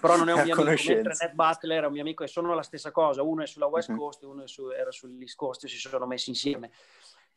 però 0.00 0.16
non 0.16 0.28
è 0.28 0.32
un 0.32 0.42
mio 0.42 0.54
amico, 0.54 0.62
mentre 0.64 1.14
Ned 1.20 1.32
Butler 1.32 1.82
è 1.84 1.86
un 1.86 1.92
mio 1.92 2.02
amico 2.02 2.24
e 2.24 2.28
sono 2.28 2.54
la 2.54 2.62
stessa 2.62 2.90
cosa, 2.90 3.22
uno 3.22 3.42
è 3.42 3.46
sulla 3.46 3.66
West 3.66 3.90
mhm. 3.90 3.96
Coast 3.96 4.22
e 4.22 4.26
uno 4.26 4.46
su, 4.46 4.68
era 4.70 4.90
sull'East 4.90 5.36
Coast 5.36 5.64
e 5.64 5.68
si 5.68 5.78
sono 5.78 6.06
messi 6.06 6.30
insieme. 6.30 6.70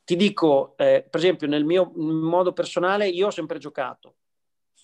Ti 0.04 0.16
dico, 0.16 0.76
eh, 0.78 1.06
per 1.10 1.20
esempio, 1.20 1.48
nel 1.48 1.66
mio 1.66 1.92
modo 1.96 2.54
personale, 2.54 3.08
io 3.08 3.28
ho 3.28 3.32
sempre 3.32 3.58
giocato, 3.58 4.16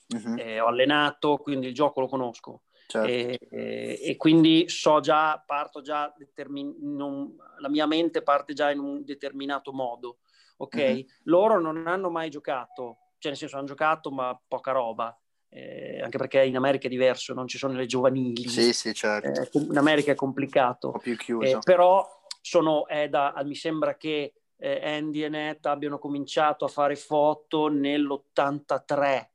uh-huh. 0.08 0.36
eh, 0.36 0.60
ho 0.60 0.66
allenato, 0.66 1.38
quindi 1.38 1.68
il 1.68 1.74
gioco 1.76 2.00
lo 2.00 2.08
conosco. 2.08 2.62
Certo. 2.92 3.08
E, 3.08 3.40
e, 3.50 4.00
e, 4.04 4.18
quindi 4.18 4.68
so 4.68 5.00
già, 5.00 5.42
parto 5.46 5.80
già, 5.80 6.14
determin- 6.18 6.76
non, 6.80 7.38
la 7.60 7.70
mia 7.70 7.86
mente 7.86 8.22
parte 8.22 8.52
già 8.52 8.70
in 8.70 8.80
un 8.80 9.06
determinato 9.06 9.72
modo, 9.72 10.18
ok? 10.58 10.76
Uh-huh. 10.76 11.06
Loro 11.24 11.62
non 11.62 11.88
hanno 11.88 12.10
mai 12.10 12.30
giocato, 12.30 13.14
cioè 13.18 13.32
nel 13.32 13.38
senso 13.38 13.56
hanno 13.56 13.68
giocato 13.68 14.12
ma 14.12 14.38
poca 14.46 14.74
roba, 14.74 15.18
eh, 15.48 16.02
anche 16.02 16.18
perché 16.18 16.44
in 16.44 16.58
America 16.58 16.88
è 16.88 16.90
diverso, 16.90 17.34
non 17.34 17.48
ci 17.48 17.58
sono 17.58 17.76
le 17.76 17.86
giovanili. 17.86 18.46
Sì, 18.50 18.74
sì, 18.74 18.94
certo. 18.94 19.42
Eh, 19.42 19.64
in 19.64 19.78
America 19.78 20.12
è 20.12 20.16
complicato. 20.16 20.92
Più 21.02 21.16
chiuso. 21.16 21.60
Eh, 21.60 21.60
però 21.64 22.06
sono, 22.42 22.84
da, 23.10 23.34
mi 23.46 23.56
sembra 23.56 23.96
che 23.96 24.34
eh, 24.58 24.82
Andy 24.84 25.24
e 25.24 25.30
Nett 25.30 25.66
abbiano 25.66 25.98
cominciato 25.98 26.66
a 26.66 26.68
fare 26.68 26.98
foto 26.98 27.70
nell'83, 27.70 29.28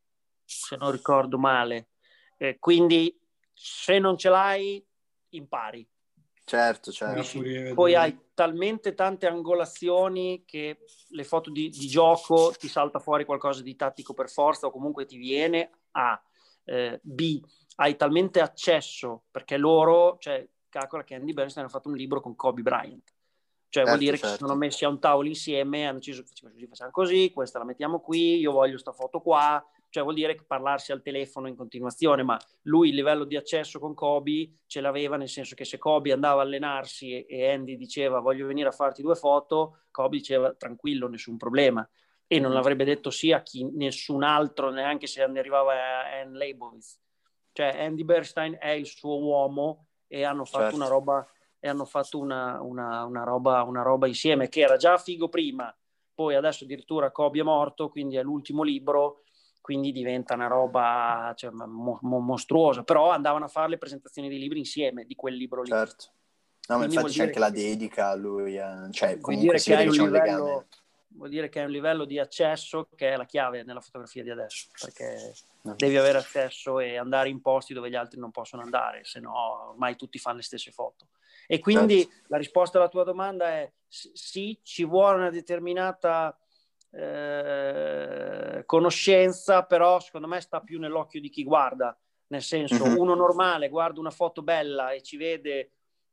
se 0.45 0.77
non 0.77 0.91
ricordo 0.91 1.39
male. 1.39 1.89
Eh, 2.37 2.59
quindi 2.59 3.19
se 3.57 3.99
non 3.99 4.19
ce 4.19 4.29
l'hai, 4.29 4.85
impari. 5.31 5.89
Certo, 6.45 6.93
certo. 6.93 7.41
Poi 7.75 7.97
hai 7.97 8.17
talmente 8.33 8.95
tante 8.95 9.27
angolazioni 9.27 10.45
che 10.47 10.79
le 11.09 11.25
foto 11.25 11.51
di, 11.51 11.71
di, 11.71 11.89
gioco 11.89 12.55
ti 12.57 12.69
salta 12.69 13.01
fuori 13.01 13.25
qualcosa 13.25 13.63
di 13.63 13.75
tattico 13.75 14.15
per 14.15 14.31
forza 14.31 14.67
o 14.69 14.71
comunque 14.71 15.07
ti 15.07 15.17
viene 15.17 15.71
A. 15.93 16.23
Eh, 16.65 17.01
B. 17.03 17.43
Hai 17.77 17.97
talmente 17.97 18.41
accesso 18.41 19.25
perché 19.31 19.57
loro, 19.57 20.19
cioè, 20.21 20.47
calcola 20.69 21.03
che 21.03 21.17
Andy 21.17 21.33
Bernstein 21.33 21.67
ha 21.67 21.71
fatto 21.71 21.89
un 21.89 21.97
libro 21.97 22.21
con 22.21 22.37
Kobe 22.37 22.63
Bryant. 22.63 23.15
Cioè 23.69 23.85
certo, 23.85 23.89
vuol 23.89 23.99
dire 23.99 24.17
certo. 24.17 24.27
che 24.27 24.33
si 24.39 24.45
sono 24.45 24.57
messi 24.57 24.85
a 24.85 24.89
un 24.89 25.01
tavolo 25.01 25.27
insieme, 25.27 25.87
hanno 25.87 25.99
deciso 25.99 26.23
facciamo 26.23 26.91
così, 26.93 27.33
questa 27.33 27.59
la 27.59 27.65
mettiamo 27.65 27.99
qui, 28.01 28.39
io 28.39 28.53
voglio 28.53 28.73
questa 28.73 28.93
foto 28.93 29.21
qua, 29.21 29.63
cioè 29.97 30.05
vuol 30.05 30.17
dire 30.17 30.35
che 30.35 30.45
parlarsi 30.45 30.93
al 30.93 31.01
telefono 31.01 31.49
in 31.49 31.57
continuazione, 31.57 32.23
ma 32.23 32.39
lui 32.65 32.91
il 32.91 32.95
livello 32.95 33.25
di 33.25 33.35
accesso 33.35 33.79
con 33.79 33.95
Kobe 33.95 34.59
ce 34.67 34.83
l'aveva 34.83 35.17
nel 35.17 35.31
senso 35.31 35.55
che 35.55 35.65
se 35.65 35.79
Kobe 35.79 36.13
andava 36.13 36.43
a 36.43 36.45
allenarsi 36.45 37.25
e 37.25 37.51
Andy 37.51 37.79
diceva 37.79 38.21
voglio 38.21 38.47
venire 38.47 38.69
a 38.69 38.73
farti 38.73 39.01
due 39.01 39.15
foto, 39.15 39.85
Kobe 39.91 40.19
diceva 40.19 40.53
tranquillo, 40.53 41.09
nessun 41.09 41.39
problema 41.39 41.89
e 42.27 42.39
non 42.39 42.53
l'avrebbe 42.53 42.85
detto 42.85 43.09
sì 43.09 43.33
a 43.33 43.41
chi, 43.41 43.65
nessun 43.73 44.23
altro, 44.23 44.69
neanche 44.69 45.07
se 45.07 45.27
ne 45.27 45.39
arrivava 45.39 45.73
a 45.73 46.21
Ann 46.21 46.35
Leibovitz. 46.35 47.01
Cioè 47.53 47.83
Andy 47.83 48.05
Bernstein 48.05 48.59
è 48.61 48.73
il 48.73 48.87
suo 48.87 49.19
uomo 49.19 49.87
e 50.07 50.25
hanno 50.25 50.45
fatto 50.45 50.65
certo. 50.65 50.77
una 50.77 50.89
roba 50.89 51.27
e 51.59 51.69
hanno 51.69 51.87
fatto 51.87 52.19
una, 52.19 52.61
una, 52.61 53.07
una, 53.07 53.25
roba, 53.25 53.63
una 53.63 53.81
roba 53.81 54.07
insieme 54.07 54.51
che 54.51 54.61
era 54.61 54.77
già 54.77 54.99
figo 54.99 55.31
prima, 55.31 55.75
poi 56.15 56.35
adesso 56.35 56.65
addirittura 56.65 57.11
Kobe 57.11 57.41
è 57.41 57.43
morto, 57.43 57.89
quindi 57.89 58.17
è 58.17 58.23
l'ultimo 58.23 58.63
libro 58.63 59.23
quindi 59.67 59.91
diventa 59.91 60.35
una 60.35 60.47
roba 60.47 61.33
cioè, 61.35 61.51
mo- 61.51 61.99
mo- 62.01 62.21
mostruosa, 62.21 62.85
però 62.85 63.11
andavano 63.11 63.47
a 63.47 63.49
fare 63.49 63.71
le 63.71 63.79
presentazioni 63.79 64.29
dei 64.29 64.39
libri 64.39 64.61
insieme, 64.61 65.05
di 65.07 65.17
quel 65.17 65.35
libro 65.35 65.63
lì. 65.63 65.71
Certo. 65.71 66.05
No, 66.69 66.79
ma 66.79 66.85
infatti 66.85 67.11
c'è 67.11 67.25
anche 67.25 67.41
la 67.41 67.51
dedica 67.51 68.11
a 68.11 68.15
lui, 68.15 68.57
eh, 68.57 68.89
cioè 68.93 69.19
vuol 69.19 69.39
dire, 69.39 69.59
che 69.59 69.75
hai 69.75 69.89
un 69.89 70.05
livello, 70.05 70.67
vuol 71.09 71.29
dire 71.31 71.49
che 71.49 71.59
hai 71.59 71.65
un 71.65 71.73
livello 71.73 72.05
di 72.05 72.21
accesso 72.21 72.87
che 72.95 73.11
è 73.11 73.17
la 73.17 73.25
chiave 73.25 73.65
nella 73.65 73.81
fotografia 73.81 74.23
di 74.23 74.31
adesso, 74.31 74.69
perché 74.81 75.35
no. 75.63 75.75
devi 75.75 75.97
avere 75.97 76.19
accesso 76.19 76.79
e 76.79 76.97
andare 76.97 77.29
in 77.29 77.41
posti 77.41 77.75
dove 77.75 77.91
gli 77.91 77.97
altri 77.97 78.21
non 78.21 78.31
possono 78.31 78.63
andare, 78.63 79.03
se 79.03 79.19
no 79.19 79.71
ormai 79.71 79.97
tutti 79.97 80.21
fanno 80.21 80.37
le 80.37 80.43
stesse 80.43 80.71
foto. 80.71 81.09
E 81.49 81.59
quindi 81.59 82.05
certo. 82.05 82.27
la 82.29 82.37
risposta 82.37 82.79
alla 82.79 82.89
tua 82.89 83.03
domanda 83.03 83.49
è 83.49 83.73
sì, 83.89 84.61
ci 84.63 84.85
vuole 84.85 85.17
una 85.17 85.31
determinata 85.31 86.39
eh, 86.91 88.63
conoscenza, 88.65 89.65
però 89.65 90.01
secondo 90.01 90.27
me 90.27 90.41
sta 90.41 90.61
più 90.61 90.79
nell'occhio 90.79 91.21
di 91.21 91.29
chi 91.29 91.45
guarda, 91.45 91.97
nel 92.29 92.43
senso 92.43 92.85
uh-huh. 92.85 93.01
uno 93.01 93.15
normale 93.15 93.69
guarda 93.69 94.01
una 94.01 94.11
foto 94.11 94.43
bella 94.43 94.91
e 94.91 95.03
ci 95.03 95.17
vede 95.17 95.71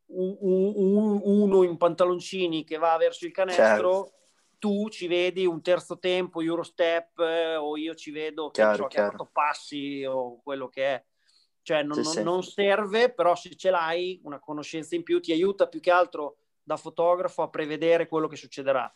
un, 0.08 0.38
un, 0.40 1.22
uno 1.24 1.64
in 1.64 1.78
pantaloncini 1.78 2.64
che 2.64 2.78
va 2.78 2.96
verso 2.98 3.26
il 3.26 3.32
canestro, 3.32 4.04
certo. 4.04 4.14
tu 4.60 4.90
ci 4.90 5.08
vedi 5.08 5.46
un 5.46 5.62
terzo 5.62 5.98
tempo, 5.98 6.42
Eurostep 6.42 7.20
eh, 7.20 7.56
o 7.56 7.78
io 7.78 7.96
ci 7.96 8.12
vedo 8.12 8.52
chiaro, 8.52 8.72
che, 8.72 8.78
so, 8.78 8.88
che 8.88 9.02
ha 9.02 9.10
fatto 9.10 9.30
passi 9.32 10.06
o 10.06 10.42
quello 10.42 10.68
che 10.68 10.86
è. 10.86 11.04
Cioè 11.62 11.82
non, 11.82 12.04
sì, 12.04 12.16
non, 12.18 12.26
non 12.26 12.44
serve, 12.44 13.14
però 13.14 13.36
se 13.36 13.56
ce 13.56 13.70
l'hai 13.70 14.20
una 14.26 14.40
conoscenza 14.40 14.96
in 14.96 15.04
più 15.04 15.22
ti 15.22 15.32
aiuta 15.32 15.68
più 15.68 15.80
che 15.80 15.92
altro 15.92 16.38
da 16.62 16.76
fotografo 16.76 17.42
a 17.42 17.50
prevedere 17.50 18.08
quello 18.08 18.28
che 18.28 18.36
succederà. 18.36 18.94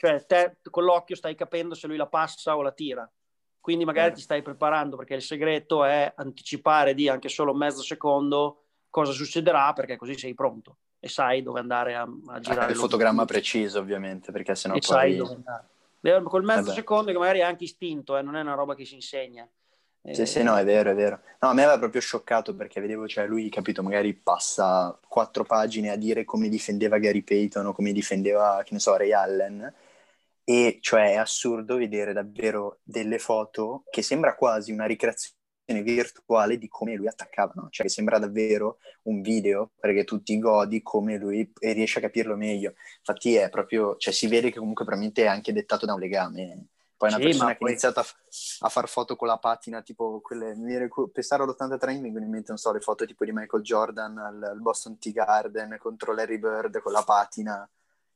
Cioè, 0.00 0.24
te 0.24 0.56
con 0.70 0.84
l'occhio 0.84 1.14
stai 1.14 1.34
capendo 1.34 1.74
se 1.74 1.86
lui 1.86 1.98
la 1.98 2.06
passa 2.06 2.56
o 2.56 2.62
la 2.62 2.72
tira. 2.72 3.06
Quindi 3.60 3.84
magari 3.84 4.12
eh. 4.12 4.14
ti 4.14 4.22
stai 4.22 4.40
preparando 4.40 4.96
perché 4.96 5.12
il 5.12 5.20
segreto 5.20 5.84
è 5.84 6.10
anticipare 6.16 6.94
di 6.94 7.06
anche 7.06 7.28
solo 7.28 7.52
mezzo 7.52 7.82
secondo 7.82 8.62
cosa 8.88 9.12
succederà 9.12 9.74
perché 9.74 9.98
così 9.98 10.16
sei 10.16 10.32
pronto 10.32 10.78
e 10.98 11.10
sai 11.10 11.42
dove 11.42 11.60
andare 11.60 11.96
a, 11.96 12.08
a 12.28 12.36
eh, 12.38 12.40
girare. 12.40 12.72
il 12.72 12.78
fotogramma 12.78 13.26
preciso 13.26 13.78
ovviamente 13.78 14.32
perché 14.32 14.54
sennò 14.54 14.74
e 14.74 14.78
poi... 14.78 14.88
sai 14.88 15.16
dove 15.16 15.34
andare. 15.34 16.22
Col 16.22 16.44
mezzo 16.44 16.70
eh 16.70 16.74
secondo 16.74 17.12
che 17.12 17.18
magari 17.18 17.40
è 17.40 17.42
anche 17.42 17.64
istinto, 17.64 18.16
eh, 18.16 18.22
non 18.22 18.36
è 18.36 18.40
una 18.40 18.54
roba 18.54 18.74
che 18.74 18.86
si 18.86 18.94
insegna. 18.94 19.46
Sì, 20.12 20.24
sì, 20.24 20.42
no, 20.42 20.56
è 20.56 20.64
vero, 20.64 20.92
è 20.92 20.94
vero. 20.94 21.20
No, 21.40 21.50
a 21.50 21.52
me 21.52 21.64
aveva 21.64 21.78
proprio 21.78 22.00
scioccato 22.00 22.54
perché 22.54 22.80
vedevo, 22.80 23.06
cioè 23.06 23.26
lui, 23.26 23.50
capito, 23.50 23.82
magari 23.82 24.14
passa 24.14 24.98
quattro 25.06 25.44
pagine 25.44 25.90
a 25.90 25.96
dire 25.96 26.24
come 26.24 26.48
difendeva 26.48 26.96
Gary 26.96 27.20
Payton 27.20 27.66
o 27.66 27.72
come 27.74 27.92
difendeva, 27.92 28.62
che 28.64 28.72
ne 28.72 28.80
so, 28.80 28.96
Ray 28.96 29.12
Allen 29.12 29.74
e 30.50 30.78
cioè 30.80 31.12
è 31.12 31.16
assurdo 31.16 31.76
vedere 31.76 32.12
davvero 32.12 32.80
delle 32.82 33.20
foto 33.20 33.84
che 33.88 34.02
sembra 34.02 34.34
quasi 34.34 34.72
una 34.72 34.84
ricreazione 34.84 35.38
virtuale 35.84 36.58
di 36.58 36.66
come 36.66 36.96
lui 36.96 37.06
attaccava, 37.06 37.52
no? 37.54 37.68
cioè 37.70 37.86
che 37.86 37.92
sembra 37.92 38.18
davvero 38.18 38.78
un 39.02 39.20
video 39.20 39.70
perché 39.78 40.02
tu 40.02 40.20
ti 40.24 40.40
godi 40.40 40.82
come 40.82 41.18
lui 41.18 41.52
e 41.56 41.72
riesci 41.72 41.98
a 41.98 42.00
capirlo 42.00 42.34
meglio. 42.34 42.74
Infatti 42.98 43.36
è 43.36 43.48
proprio, 43.48 43.94
cioè 43.96 44.12
si 44.12 44.26
vede 44.26 44.50
che 44.50 44.58
comunque 44.58 44.84
probabilmente 44.84 45.22
è 45.22 45.28
anche 45.28 45.52
dettato 45.52 45.86
da 45.86 45.94
un 45.94 46.00
legame. 46.00 46.66
Poi 46.96 47.10
una 47.10 47.18
sì, 47.18 47.24
persona 47.26 47.52
che 47.52 47.58
poi... 47.58 47.68
ha 47.68 47.70
iniziato 47.70 48.00
a, 48.00 48.06
a 48.58 48.68
far 48.68 48.88
foto 48.88 49.14
con 49.14 49.28
la 49.28 49.38
patina, 49.38 49.82
tipo 49.82 50.20
quelle, 50.20 50.56
mi 50.56 50.76
pensare 51.12 51.44
all'83 51.44 51.92
mi 51.92 52.00
vengono 52.00 52.24
in 52.24 52.30
mente, 52.30 52.48
non 52.48 52.58
so, 52.58 52.72
le 52.72 52.80
foto 52.80 53.06
tipo 53.06 53.24
di 53.24 53.30
Michael 53.30 53.62
Jordan 53.62 54.18
al, 54.18 54.42
al 54.42 54.60
Boston 54.60 54.98
Tea 54.98 55.12
Garden 55.12 55.76
contro 55.78 56.12
Larry 56.12 56.38
Bird 56.38 56.80
con 56.80 56.90
la 56.90 57.04
patina, 57.04 57.70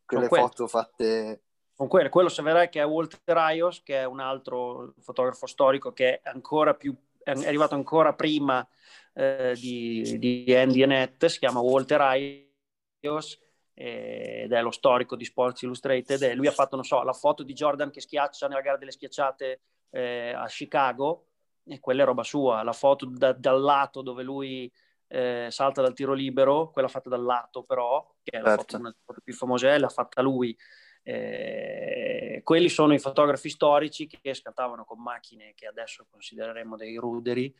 quelle 0.04 0.26
foto 0.26 0.66
fatte 0.66 1.42
con 1.74 1.88
quello, 1.88 2.08
quello 2.08 2.28
Severai 2.28 2.68
che 2.68 2.80
è 2.80 2.86
Walter 2.86 3.20
Raios, 3.24 3.82
che 3.82 4.00
è 4.00 4.04
un 4.04 4.20
altro 4.20 4.94
fotografo 5.00 5.46
storico 5.46 5.92
che 5.92 6.20
è 6.20 6.28
ancora 6.28 6.74
più 6.74 6.94
è 7.24 7.30
arrivato 7.30 7.74
ancora 7.74 8.12
prima 8.12 8.66
eh, 9.14 9.54
di, 9.56 10.18
di 10.18 10.54
Andy 10.54 10.82
e 10.82 10.86
Net, 10.86 11.26
si 11.26 11.38
chiama 11.38 11.60
Walter 11.60 11.98
Raios 11.98 13.40
ed 13.72 14.52
è 14.52 14.62
lo 14.62 14.70
storico 14.70 15.16
di 15.16 15.24
Sports 15.24 15.62
Illustrated 15.62 16.22
e 16.22 16.34
lui 16.34 16.46
ha 16.46 16.52
fatto, 16.52 16.76
non 16.76 16.84
so, 16.84 17.02
la 17.02 17.12
foto 17.12 17.42
di 17.42 17.54
Jordan 17.54 17.90
che 17.90 18.00
schiaccia 18.00 18.46
nella 18.46 18.60
gara 18.60 18.76
delle 18.76 18.92
schiacciate 18.92 19.60
eh, 19.90 20.32
a 20.32 20.46
Chicago 20.46 21.26
e 21.64 21.80
quella 21.80 22.02
è 22.02 22.04
roba 22.04 22.22
sua, 22.22 22.62
la 22.62 22.72
foto 22.72 23.06
da, 23.06 23.32
dal 23.32 23.60
lato 23.60 24.02
dove 24.02 24.22
lui 24.22 24.70
eh, 25.08 25.48
salta 25.50 25.80
dal 25.80 25.94
tiro 25.94 26.12
libero, 26.12 26.70
quella 26.70 26.88
fatta 26.88 27.08
dal 27.08 27.22
lato 27.22 27.64
però, 27.64 28.14
che 28.22 28.38
è 28.38 28.40
la 28.40 28.50
certo. 28.50 28.62
foto, 28.62 28.76
una 28.76 28.94
delle 29.06 29.20
più 29.24 29.34
famose, 29.34 29.78
l'ha 29.78 29.88
fatta 29.88 30.20
lui 30.20 30.56
eh, 31.06 32.40
quelli 32.42 32.70
sono 32.70 32.94
i 32.94 32.98
fotografi 32.98 33.50
storici 33.50 34.06
che 34.06 34.32
scattavano 34.32 34.86
con 34.86 35.02
macchine 35.02 35.52
che 35.54 35.66
adesso 35.66 36.06
considereremo 36.10 36.76
dei 36.76 36.96
ruderi, 36.96 37.54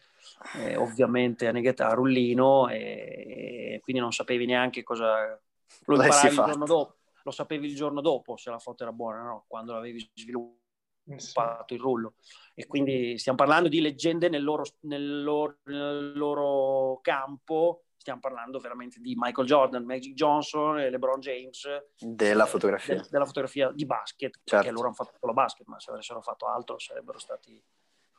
eh, 0.57 0.77
ovviamente 0.77 1.47
a 1.47 1.93
rullino, 1.93 2.69
e, 2.69 3.75
e, 3.75 3.81
quindi 3.83 4.01
non 4.01 4.13
sapevi 4.13 4.47
neanche 4.47 4.83
cosa... 4.83 5.39
Lo 5.87 5.95
imparavi 5.95 6.27
il 6.29 6.35
giorno 6.35 6.65
dopo, 6.65 6.97
lo 7.23 7.31
sapevi 7.31 7.67
il 7.67 7.75
giorno 7.75 8.01
dopo 8.01 8.37
se 8.37 8.49
la 8.49 8.59
foto 8.59 8.83
era 8.85 8.93
buona, 8.93 9.23
no? 9.23 9.45
quando 9.47 9.75
l'avevi 9.75 10.11
sviluppato 10.15 11.75
il 11.75 11.81
rullo. 11.81 12.15
E 12.55 12.67
quindi 12.67 13.19
stiamo 13.19 13.37
parlando 13.37 13.69
di 13.69 13.81
leggende 13.83 14.31
nel 14.31 14.43
loro, 14.43 14.65
nel 14.81 15.23
loro, 15.23 15.59
nel 15.65 16.17
loro 16.17 17.01
campo 17.03 17.83
stiamo 18.05 18.21
parlando 18.21 18.59
veramente 18.59 19.01
di 19.01 19.15
Michael 19.17 19.47
Jordan, 19.47 19.83
Magic 19.83 20.13
Johnson 20.13 20.79
e 20.79 20.91
LeBron 20.91 21.21
James. 21.21 21.67
Della 21.99 22.45
fotografia. 22.45 22.97
De- 22.97 23.09
della 23.09 23.25
fotografia 23.25 23.73
di 23.73 23.87
basket, 23.87 24.41
certo. 24.45 24.57
perché 24.57 24.71
loro 24.71 24.89
hanno 24.89 24.95
fatto 24.95 25.15
solo 25.19 25.33
basket, 25.33 25.67
ma 25.69 25.81
se 25.81 25.91
avessero 25.91 26.21
fatto 26.21 26.47
altro 26.47 26.79
sarebbero 26.79 27.19
stati 27.19 27.59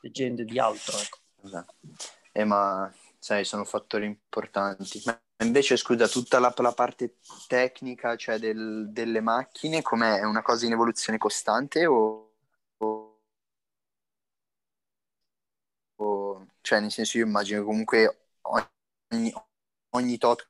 leggende 0.00 0.44
di 0.44 0.58
altro. 0.58 0.98
Ecco. 0.98 1.18
Esatto. 1.44 1.74
Eh, 2.32 2.44
ma 2.44 2.92
sai, 3.20 3.44
sono 3.44 3.64
fattori 3.64 4.06
importanti. 4.06 5.00
Ma 5.04 5.16
invece, 5.44 5.76
scusa, 5.76 6.08
tutta 6.08 6.40
la, 6.40 6.52
la 6.56 6.72
parte 6.72 7.18
tecnica, 7.46 8.16
cioè 8.16 8.40
del, 8.40 8.88
delle 8.90 9.20
macchine, 9.20 9.82
com'è? 9.82 10.18
È 10.18 10.24
una 10.24 10.42
cosa 10.42 10.66
in 10.66 10.72
evoluzione 10.72 11.16
costante 11.16 11.86
o, 11.86 12.34
o, 12.78 13.20
o... 15.94 16.46
Cioè, 16.60 16.80
nel 16.80 16.90
senso, 16.90 17.18
io 17.18 17.24
immagino 17.24 17.62
comunque 17.62 18.30
ogni, 19.10 19.32
ogni 19.96 20.16
tot, 20.18 20.48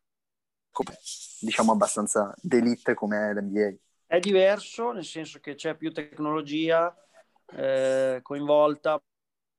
diciamo, 1.41 1.73
abbastanza 1.73 2.35
d'elite 2.41 2.95
come 2.95 3.33
l'NBA. 3.33 3.75
È 4.07 4.19
diverso, 4.21 4.93
nel 4.93 5.05
senso 5.05 5.41
che 5.41 5.55
c'è 5.55 5.75
più 5.75 5.93
tecnologia 5.93 6.95
eh, 7.53 8.21
coinvolta, 8.23 9.01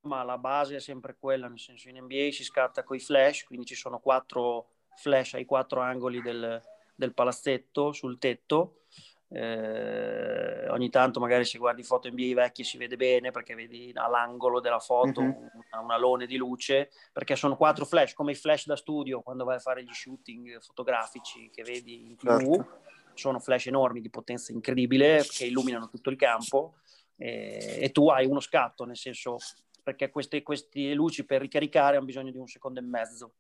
ma 0.02 0.24
la 0.24 0.38
base 0.38 0.78
è 0.78 0.80
sempre 0.80 1.18
quella, 1.20 1.48
nel 1.48 1.60
senso 1.60 1.90
in 1.90 1.98
NBA 1.98 2.30
si 2.32 2.44
scatta 2.44 2.84
con 2.84 2.96
i 2.96 3.00
flash, 3.00 3.44
quindi 3.44 3.66
ci 3.66 3.76
sono 3.76 4.00
quattro 4.00 4.70
flash 4.96 5.34
ai 5.36 5.46
quattro 5.46 5.82
angoli 5.82 6.22
del, 6.22 6.62
del 6.96 7.14
palazzetto 7.14 7.92
sul 7.92 8.18
tetto. 8.18 8.84
Eh, 9.30 10.70
ogni 10.70 10.90
tanto 10.90 11.20
magari 11.20 11.44
se 11.44 11.58
guardi 11.58 11.84
foto 11.84 12.10
NBA 12.10 12.34
vecchie 12.34 12.64
si 12.64 12.78
vede 12.78 12.96
bene 12.96 13.32
perché 13.32 13.56
vedi 13.56 13.92
all'angolo 13.94 14.62
della 14.62 14.80
foto 14.80 15.22
mm-hmm. 15.22 15.32
un, 15.32 15.82
un 15.84 15.92
alone 15.92 16.26
di 16.26 16.38
luce 16.38 16.92
perché 17.12 17.36
sono 17.36 17.58
quattro 17.58 17.84
flash 17.84 18.14
come 18.14 18.32
i 18.32 18.36
flash 18.36 18.68
da 18.68 18.78
studio 18.78 19.20
quando 19.20 19.44
vai 19.44 19.58
a 19.58 19.60
fare 19.60 19.84
gli 19.84 19.92
shooting 19.92 20.62
fotografici 20.62 21.50
che 21.50 21.64
vedi 21.64 22.06
in 22.06 22.16
tv 22.16 22.56
certo. 22.56 22.80
sono 23.16 23.40
flash 23.40 23.68
enormi 23.68 24.00
di 24.00 24.10
potenza 24.10 24.54
incredibile 24.54 25.26
che 25.30 25.44
illuminano 25.44 25.90
tutto 25.90 26.10
il 26.10 26.16
campo 26.16 26.76
e, 27.18 27.80
e 27.82 27.92
tu 27.92 28.08
hai 28.08 28.26
uno 28.28 28.40
scatto 28.40 28.86
nel 28.86 28.96
senso 28.96 29.40
perché 29.88 30.10
queste, 30.10 30.44
queste 30.44 30.94
luci 30.94 31.26
per 31.26 31.40
ricaricare 31.40 31.96
hanno 31.96 32.06
bisogno 32.06 32.32
di 32.32 32.38
un 32.38 32.48
secondo 32.48 32.82
e 32.82 32.84
mezzo. 32.84 33.36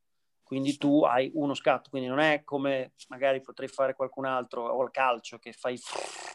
Quindi 0.47 0.77
tu 0.77 1.03
hai 1.03 1.29
uno 1.33 1.53
scatto, 1.53 1.89
quindi 1.89 2.07
non 2.07 2.19
è 2.19 2.45
come 2.45 2.93
magari 3.09 3.41
potrei 3.41 3.67
fare 3.67 3.93
qualcun 3.93 4.23
altro 4.23 4.65
o 4.65 4.81
il 4.81 4.91
calcio 4.91 5.37
che 5.39 5.51
fai, 5.51 5.77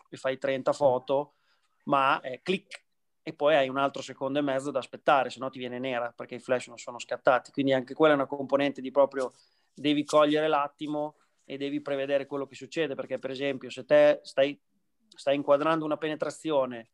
che 0.07 0.17
fai 0.21 0.37
30 0.37 0.75
foto, 0.75 1.37
ma 1.85 2.21
è 2.21 2.43
clic 2.43 2.85
e 3.23 3.33
poi 3.33 3.55
hai 3.55 3.71
un 3.71 3.79
altro 3.79 4.03
secondo 4.03 4.39
e 4.39 4.43
mezzo 4.43 4.71
da 4.71 4.81
aspettare, 4.81 5.31
se 5.31 5.39
no 5.39 5.49
ti 5.49 5.59
viene 5.59 5.79
nera 5.79 6.13
perché 6.15 6.35
i 6.35 6.41
flash 6.41 6.67
non 6.67 6.77
sono 6.77 6.99
scattati. 6.99 7.53
Quindi 7.53 7.73
anche 7.73 7.95
quella 7.95 8.13
è 8.13 8.17
una 8.17 8.27
componente 8.27 8.83
di 8.83 8.91
proprio 8.91 9.33
devi 9.73 10.05
cogliere 10.05 10.47
l'attimo 10.47 11.17
e 11.47 11.57
devi 11.57 11.81
prevedere 11.81 12.27
quello 12.27 12.45
che 12.45 12.55
succede, 12.55 12.95
perché 12.95 13.19
per 13.19 13.31
esempio 13.31 13.71
se 13.71 13.87
te 13.87 14.21
stai, 14.25 14.61
stai 15.09 15.37
inquadrando 15.37 15.87
una 15.87 15.97
penetrazione 15.97 16.91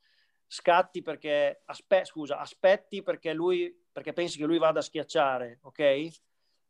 scatti 0.47 1.03
perché 1.03 1.63
aspe- 1.65 2.05
scusa, 2.05 2.39
aspetti 2.39 3.03
perché 3.03 3.33
lui 3.33 3.77
perché 3.91 4.13
pensi 4.13 4.39
che 4.39 4.45
lui 4.45 4.59
vada 4.59 4.79
a 4.79 4.83
schiacciare, 4.83 5.59
ok? 5.63 6.09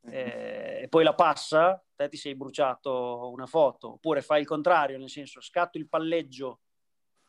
Eh, 0.02 0.80
e 0.82 0.88
poi 0.88 1.04
la 1.04 1.14
passa, 1.14 1.82
te 1.94 2.08
ti 2.08 2.16
sei 2.16 2.34
bruciato 2.34 3.30
una 3.30 3.46
foto, 3.46 3.94
oppure 3.94 4.22
fai 4.22 4.40
il 4.40 4.46
contrario, 4.46 4.98
nel 4.98 5.10
senso 5.10 5.40
scatto 5.40 5.78
il 5.78 5.88
palleggio, 5.88 6.60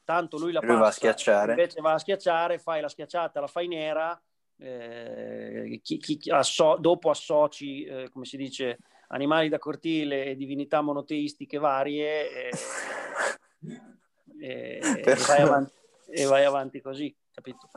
tanto 0.04 0.38
lui 0.38 0.52
la 0.52 0.60
lui 0.60 0.70
passa, 0.70 0.80
va 0.82 0.88
a 0.88 0.92
schiacciare. 0.92 1.52
invece 1.52 1.82
va 1.82 1.94
a 1.94 2.00
schiacciare, 2.00 2.60
fai 2.60 2.82
la 2.82 2.90
schiacciata, 2.90 3.40
la 3.40 3.48
fai 3.48 3.68
nera, 3.68 4.22
eh, 4.58 5.80
chi, 5.84 5.98
chi, 5.98 6.30
asso- 6.30 6.78
dopo 6.80 7.10
associ, 7.10 7.84
eh, 7.84 8.10
come 8.10 8.26
si 8.26 8.38
dice, 8.38 8.80
animali 9.08 9.50
da 9.50 9.58
cortile 9.58 10.26
e 10.26 10.36
divinità 10.36 10.82
monoteistiche 10.82 11.58
varie 11.58 12.30
e, 12.32 12.50
e 14.40 15.16
vai 15.28 15.42
avanti 15.42 15.74
e 16.12 16.26
vai 16.26 16.44
avanti 16.44 16.82
così, 16.82 17.16
capito? 17.32 17.70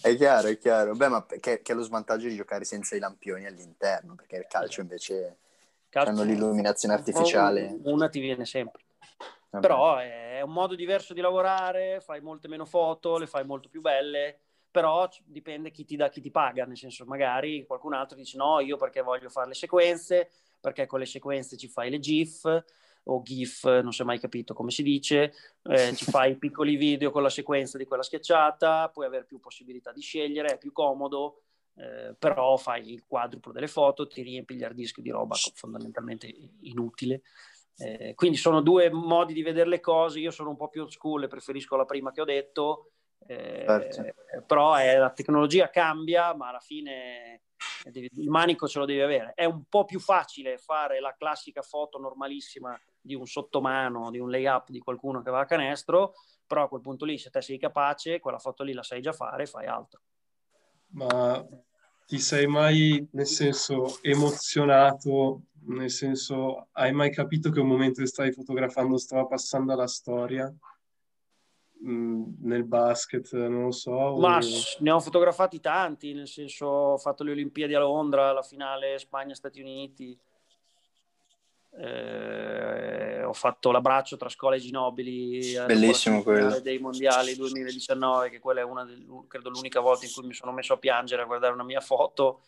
È 0.00 0.16
chiaro, 0.16 0.48
è 0.48 0.58
chiaro. 0.58 0.94
Beh, 0.94 1.08
ma 1.08 1.26
che, 1.26 1.62
che 1.62 1.72
è 1.72 1.74
lo 1.74 1.82
svantaggio 1.82 2.28
di 2.28 2.36
giocare 2.36 2.64
senza 2.64 2.96
i 2.96 2.98
lampioni 2.98 3.46
all'interno, 3.46 4.14
perché 4.14 4.36
il 4.36 4.46
calcio 4.48 4.80
invece 4.80 5.38
calcio, 5.88 6.10
hanno 6.10 6.22
l'illuminazione 6.22 6.94
artificiale. 6.94 7.78
Una 7.84 8.08
ti 8.08 8.20
viene 8.20 8.44
sempre. 8.44 8.82
Vabbè. 9.50 9.66
Però 9.66 9.96
è 9.98 10.40
un 10.40 10.52
modo 10.52 10.74
diverso 10.74 11.12
di 11.12 11.20
lavorare, 11.20 12.00
fai 12.00 12.20
molte 12.20 12.48
meno 12.48 12.64
foto, 12.64 13.18
le 13.18 13.26
fai 13.26 13.44
molto 13.44 13.68
più 13.68 13.80
belle, 13.80 14.38
però 14.70 15.08
dipende 15.24 15.70
chi 15.70 15.84
ti 15.84 15.94
dà, 15.94 16.08
chi 16.08 16.22
ti 16.22 16.30
paga, 16.30 16.64
nel 16.64 16.78
senso 16.78 17.04
magari 17.04 17.66
qualcun 17.66 17.92
altro 17.92 18.16
dice 18.16 18.38
no, 18.38 18.60
io 18.60 18.78
perché 18.78 19.02
voglio 19.02 19.28
fare 19.28 19.48
le 19.48 19.54
sequenze, 19.54 20.30
perché 20.58 20.86
con 20.86 20.98
le 20.98 21.06
sequenze 21.06 21.58
ci 21.58 21.68
fai 21.68 21.90
le 21.90 21.98
GIF, 21.98 22.64
o 23.04 23.22
GIF, 23.22 23.64
non 23.80 23.92
si 23.92 24.02
è 24.02 24.04
mai 24.04 24.20
capito 24.20 24.54
come 24.54 24.70
si 24.70 24.82
dice, 24.82 25.34
eh, 25.64 25.94
ci 25.96 26.04
fai 26.04 26.36
piccoli 26.36 26.76
video 26.76 27.10
con 27.10 27.22
la 27.22 27.30
sequenza 27.30 27.78
di 27.78 27.84
quella 27.84 28.02
schiacciata, 28.02 28.90
puoi 28.90 29.06
avere 29.06 29.24
più 29.24 29.40
possibilità 29.40 29.92
di 29.92 30.00
scegliere, 30.00 30.54
è 30.54 30.58
più 30.58 30.72
comodo, 30.72 31.42
eh, 31.76 32.14
però 32.18 32.56
fai 32.56 32.92
il 32.92 33.04
quadruplo 33.06 33.52
delle 33.52 33.68
foto, 33.68 34.06
ti 34.06 34.22
riempi 34.22 34.54
gli 34.54 34.62
hard 34.62 34.74
disk 34.74 35.00
di 35.00 35.10
roba 35.10 35.36
fondamentalmente 35.54 36.32
inutile. 36.60 37.22
Eh, 37.78 38.12
quindi 38.14 38.36
sono 38.36 38.60
due 38.60 38.90
modi 38.90 39.32
di 39.32 39.42
vedere 39.42 39.68
le 39.68 39.80
cose, 39.80 40.20
io 40.20 40.30
sono 40.30 40.50
un 40.50 40.56
po' 40.56 40.68
più 40.68 40.82
old 40.82 40.90
school 40.90 41.24
e 41.24 41.28
preferisco 41.28 41.74
la 41.74 41.86
prima 41.86 42.12
che 42.12 42.20
ho 42.20 42.26
detto, 42.26 42.90
eh, 43.26 43.64
certo. 43.66 44.44
però 44.46 44.74
la 44.74 45.10
tecnologia 45.10 45.70
cambia, 45.70 46.34
ma 46.34 46.48
alla 46.48 46.60
fine 46.60 47.42
il 47.92 48.28
manico 48.28 48.68
ce 48.68 48.78
lo 48.78 48.84
devi 48.84 49.00
avere. 49.00 49.32
È 49.34 49.44
un 49.44 49.64
po' 49.68 49.84
più 49.84 50.00
facile 50.00 50.58
fare 50.58 51.00
la 51.00 51.14
classica 51.16 51.62
foto 51.62 51.98
normalissima 51.98 52.78
di 53.02 53.14
un 53.14 53.26
sottomano, 53.26 54.10
di 54.10 54.18
un 54.18 54.30
layup 54.30 54.70
di 54.70 54.78
qualcuno 54.78 55.20
che 55.20 55.30
va 55.30 55.40
a 55.40 55.44
canestro, 55.44 56.14
però 56.46 56.64
a 56.64 56.68
quel 56.68 56.80
punto 56.80 57.04
lì 57.04 57.18
se 57.18 57.30
te 57.30 57.42
sei 57.42 57.58
capace, 57.58 58.20
quella 58.20 58.38
foto 58.38 58.62
lì 58.62 58.72
la 58.72 58.82
sai 58.82 59.02
già 59.02 59.12
fare, 59.12 59.46
fai 59.46 59.66
altro. 59.66 60.00
Ma 60.92 61.46
ti 62.06 62.18
sei 62.18 62.46
mai, 62.46 63.06
nel 63.12 63.26
senso, 63.26 63.98
emozionato, 64.02 65.42
nel 65.66 65.90
senso, 65.90 66.68
hai 66.72 66.92
mai 66.92 67.10
capito 67.10 67.50
che 67.50 67.60
un 67.60 67.68
momento 67.68 68.00
che 68.00 68.06
stavi 68.06 68.32
fotografando 68.32 68.98
stava 68.98 69.26
passando 69.26 69.72
alla 69.72 69.86
storia? 69.86 70.52
Mm, 71.84 72.34
nel 72.42 72.64
basket, 72.64 73.32
non 73.32 73.64
lo 73.64 73.70
so. 73.72 74.16
Ma 74.18 74.36
o... 74.36 74.40
ne 74.80 74.90
ho 74.90 75.00
fotografati 75.00 75.58
tanti, 75.58 76.12
nel 76.12 76.28
senso 76.28 76.66
ho 76.66 76.98
fatto 76.98 77.24
le 77.24 77.32
Olimpiadi 77.32 77.74
a 77.74 77.80
Londra, 77.80 78.32
la 78.32 78.42
finale 78.42 78.98
Spagna-Stati 78.98 79.60
Uniti, 79.60 80.16
eh, 81.78 83.22
ho 83.24 83.32
fatto 83.32 83.70
l'abbraccio 83.70 84.18
tra 84.18 84.28
scuole 84.28 84.58
Ginobili 84.58 85.54
bellissimo 85.66 86.22
quello. 86.22 86.60
dei 86.60 86.78
mondiali 86.78 87.34
2019 87.34 88.28
che 88.28 88.40
quella 88.40 88.60
è 88.60 88.64
una 88.64 88.84
del, 88.84 89.06
credo 89.26 89.48
l'unica 89.48 89.80
volta 89.80 90.04
in 90.04 90.12
cui 90.12 90.26
mi 90.26 90.34
sono 90.34 90.52
messo 90.52 90.74
a 90.74 90.76
piangere 90.76 91.22
a 91.22 91.24
guardare 91.24 91.54
una 91.54 91.64
mia 91.64 91.80
foto 91.80 92.42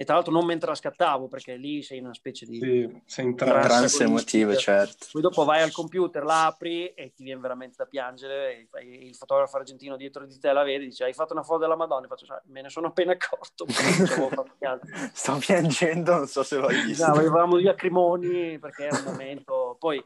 e 0.00 0.04
tra 0.04 0.14
l'altro 0.14 0.32
non 0.32 0.46
mentre 0.46 0.68
la 0.68 0.76
scattavo 0.76 1.26
perché 1.26 1.56
lì 1.56 1.82
sei 1.82 1.98
in 1.98 2.04
una 2.04 2.14
specie 2.14 2.46
di 2.46 2.60
sì, 2.60 3.02
sei 3.04 3.24
in 3.24 3.34
trance 3.34 4.04
emotivo 4.04 4.54
certo. 4.54 5.06
Poi 5.10 5.20
dopo 5.20 5.44
vai 5.44 5.60
al 5.60 5.72
computer 5.72 6.22
l'apri 6.22 6.94
e 6.94 7.12
ti 7.12 7.24
viene 7.24 7.40
veramente 7.40 7.74
da 7.78 7.84
piangere 7.84 8.68
il 8.80 9.16
fotografo 9.16 9.56
argentino 9.56 9.96
dietro 9.96 10.24
di 10.24 10.38
te 10.38 10.52
la 10.52 10.62
vede 10.62 10.84
dice 10.84 11.02
hai 11.02 11.12
fatto 11.14 11.32
una 11.32 11.42
foto 11.42 11.58
della 11.58 11.74
Madonna? 11.74 12.04
E 12.04 12.08
faccio 12.08 12.26
me 12.44 12.62
ne 12.62 12.68
sono 12.68 12.86
appena 12.86 13.10
accorto. 13.10 13.66
Sto 15.12 15.36
piangendo 15.44 16.14
non 16.14 16.28
so 16.28 16.44
se 16.44 16.58
l'hai 16.58 16.80
visto. 16.84 17.04
no, 17.04 17.14
avevamo 17.14 17.58
gli 17.58 17.66
acrimoni 17.66 18.56
perché 18.60 18.84
era 18.84 18.98
un 18.98 19.04
momento 19.04 19.76
poi 19.80 20.00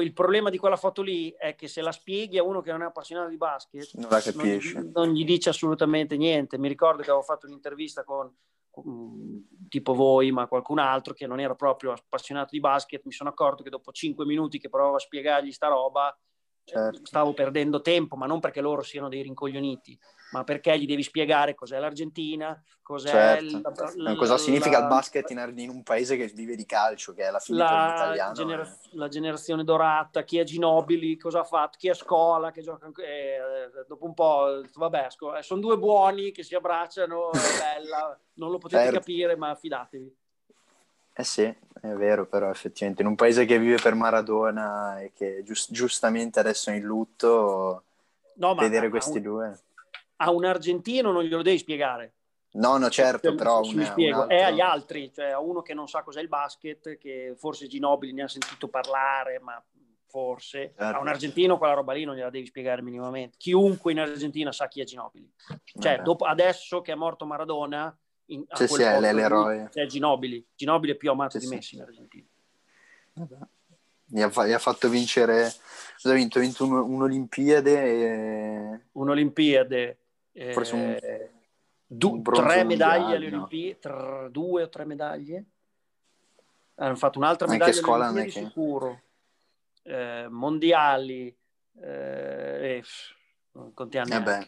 il 0.00 0.12
problema 0.12 0.50
di 0.50 0.58
quella 0.58 0.74
foto 0.76 1.00
lì 1.00 1.32
è 1.38 1.54
che 1.54 1.68
se 1.68 1.80
la 1.80 1.92
spieghi 1.92 2.38
a 2.38 2.42
uno 2.42 2.60
che 2.60 2.72
non 2.72 2.82
è 2.82 2.86
appassionato 2.86 3.28
di 3.28 3.36
basket 3.36 3.94
non 3.94 4.10
la 4.10 4.20
capisce. 4.20 4.74
non, 4.74 4.90
non 4.92 5.08
gli 5.10 5.24
dice 5.24 5.50
assolutamente 5.50 6.16
niente. 6.16 6.58
Mi 6.58 6.66
ricordo 6.66 7.02
che 7.02 7.10
avevo 7.10 7.24
fatto 7.24 7.46
un'intervista 7.46 8.02
con 8.02 8.32
tipo 9.68 9.94
voi, 9.94 10.32
ma 10.32 10.46
qualcun 10.46 10.78
altro 10.78 11.14
che 11.14 11.26
non 11.26 11.40
era 11.40 11.54
proprio 11.54 11.92
appassionato 11.92 12.48
di 12.52 12.60
basket, 12.60 13.02
mi 13.04 13.12
sono 13.12 13.30
accorto 13.30 13.62
che 13.62 13.70
dopo 13.70 13.92
cinque 13.92 14.24
minuti 14.24 14.58
che 14.58 14.68
provavo 14.68 14.96
a 14.96 15.00
spiegargli 15.00 15.52
sta 15.52 15.68
roba, 15.68 16.16
certo. 16.64 17.04
stavo 17.04 17.34
perdendo 17.34 17.80
tempo, 17.80 18.16
ma 18.16 18.26
non 18.26 18.40
perché 18.40 18.60
loro 18.60 18.82
siano 18.82 19.08
dei 19.08 19.22
rincoglioniti, 19.22 19.98
ma 20.32 20.44
perché 20.44 20.78
gli 20.78 20.86
devi 20.86 21.02
spiegare 21.02 21.54
cos'è 21.54 21.78
l'Argentina, 21.78 22.60
cos'è 22.82 23.08
certo. 23.08 23.60
la, 23.96 24.14
cosa 24.14 24.38
significa 24.38 24.78
la, 24.78 24.84
il 24.84 24.88
basket 24.88 25.30
in, 25.30 25.52
in, 25.56 25.68
un 25.68 25.82
paese 25.82 26.16
che 26.16 26.26
vive 26.26 26.56
di 26.56 26.64
calcio, 26.64 27.12
che 27.12 27.24
è 27.24 27.30
la 27.30 27.38
fine 27.38 27.58
la, 27.58 27.92
italiano. 27.94 28.32
Genera- 28.32 28.62
eh. 28.62 28.88
La 28.92 29.08
generazione 29.08 29.64
dorata, 29.64 30.22
chi 30.22 30.38
è 30.38 30.44
Ginobili, 30.44 31.16
cosa 31.16 31.40
ha 31.40 31.44
fatto, 31.44 31.76
chi 31.78 31.88
è 31.88 31.94
Scola, 31.94 32.50
che 32.50 32.62
gioca... 32.62 32.90
Eh, 32.96 33.84
dopo 33.86 34.06
un 34.06 34.14
po', 34.14 34.62
vabbè, 34.74 35.06
eh, 35.06 35.42
sono 35.42 35.60
due 35.60 35.76
buoni 35.76 36.32
che 36.32 36.42
si 36.42 36.54
abbracciano, 36.54 37.30
è 37.30 37.38
bella, 37.76 38.18
non 38.34 38.50
lo 38.50 38.58
potete 38.58 38.84
certo. 38.84 38.98
capire, 38.98 39.36
ma 39.36 39.54
fidatevi. 39.54 40.16
Eh 41.14 41.24
sì, 41.24 41.42
è 41.42 41.88
vero, 41.88 42.24
però 42.26 42.48
effettivamente 42.48 43.02
in 43.02 43.08
un 43.08 43.16
paese 43.16 43.44
che 43.44 43.58
vive 43.58 43.76
per 43.76 43.94
Maradona 43.94 44.98
e 45.00 45.12
che 45.14 45.42
giust- 45.44 45.70
giustamente 45.70 46.40
adesso 46.40 46.70
è 46.70 46.74
in 46.74 46.84
lutto, 46.84 47.82
no, 48.36 48.54
vedere 48.54 48.88
questi 48.88 49.18
un, 49.18 49.22
due... 49.22 49.60
A 50.22 50.30
un 50.30 50.44
argentino 50.44 51.12
non 51.12 51.22
glielo 51.24 51.42
devi 51.42 51.58
spiegare. 51.58 52.14
No, 52.54 52.76
no, 52.76 52.90
certo, 52.90 53.28
cioè, 53.28 53.36
però 53.36 53.62
una, 53.62 53.84
spiego. 53.84 54.16
Un 54.16 54.22
altro... 54.22 54.36
è 54.36 54.42
agli 54.42 54.60
altri, 54.60 55.12
cioè 55.14 55.30
a 55.30 55.40
uno 55.40 55.62
che 55.62 55.72
non 55.72 55.88
sa 55.88 56.02
cos'è 56.02 56.20
il 56.20 56.28
basket, 56.28 56.98
che 56.98 57.34
forse 57.38 57.66
Ginobili 57.66 58.12
ne 58.12 58.24
ha 58.24 58.28
sentito 58.28 58.68
parlare, 58.68 59.38
ma 59.40 59.62
forse 60.06 60.74
certo. 60.76 60.98
a 60.98 61.00
un 61.00 61.08
argentino 61.08 61.56
quella 61.56 61.72
roba 61.72 61.94
lì 61.94 62.04
non 62.04 62.14
gliela 62.14 62.28
devi 62.28 62.44
spiegare 62.44 62.82
minimamente. 62.82 63.38
Chiunque 63.38 63.92
in 63.92 64.00
Argentina 64.00 64.52
sa 64.52 64.68
chi 64.68 64.82
è 64.82 64.84
Ginobili. 64.84 65.32
Cioè, 65.78 66.02
dopo, 66.02 66.26
adesso 66.26 66.82
che 66.82 66.92
è 66.92 66.94
morto 66.94 67.24
Maradona, 67.24 67.96
in, 68.26 68.44
sì, 68.52 68.66
sì, 68.66 68.82
è 68.82 69.00
l'eroe. 69.00 69.70
C'è 69.72 69.86
Ginobili. 69.86 70.46
Ginobili 70.54 70.92
è 70.92 70.96
più 70.96 71.10
amato 71.10 71.40
sì, 71.40 71.48
di 71.48 71.54
Messi 71.54 71.76
in 71.76 71.80
Argentina. 71.80 72.26
Gli 74.04 74.20
ha, 74.20 74.46
gli 74.46 74.52
ha, 74.52 74.58
fatto 74.58 74.90
vincere, 74.90 75.46
ha 75.46 76.12
vinto? 76.12 76.38
Ha 76.38 76.42
vinto 76.42 76.64
un, 76.64 76.72
un'Olimpiade 76.72 77.82
e... 77.82 78.80
Un'Olimpiade. 78.92 79.96
Forse 80.52 80.74
un, 80.74 80.96
eh, 81.00 81.30
du, 81.86 82.22
tre 82.22 82.64
medaglie 82.64 83.16
alle 83.16 83.26
Olimpiadi, 83.26 83.78
no? 83.82 84.28
due 84.30 84.62
o 84.62 84.68
tre 84.68 84.84
medaglie. 84.84 85.44
Hanno 86.76 86.96
fatto 86.96 87.18
un'altra 87.18 87.46
medaglia 87.46 87.80
alle 87.80 88.02
Olimpiadi 88.04 88.30
che... 88.30 88.40
sicuro. 88.44 89.00
Eh, 89.84 90.26
mondiali, 90.30 91.36
eh, 91.80 92.82
non 93.52 93.74
contiamo 93.74 94.14
eh 94.14 94.46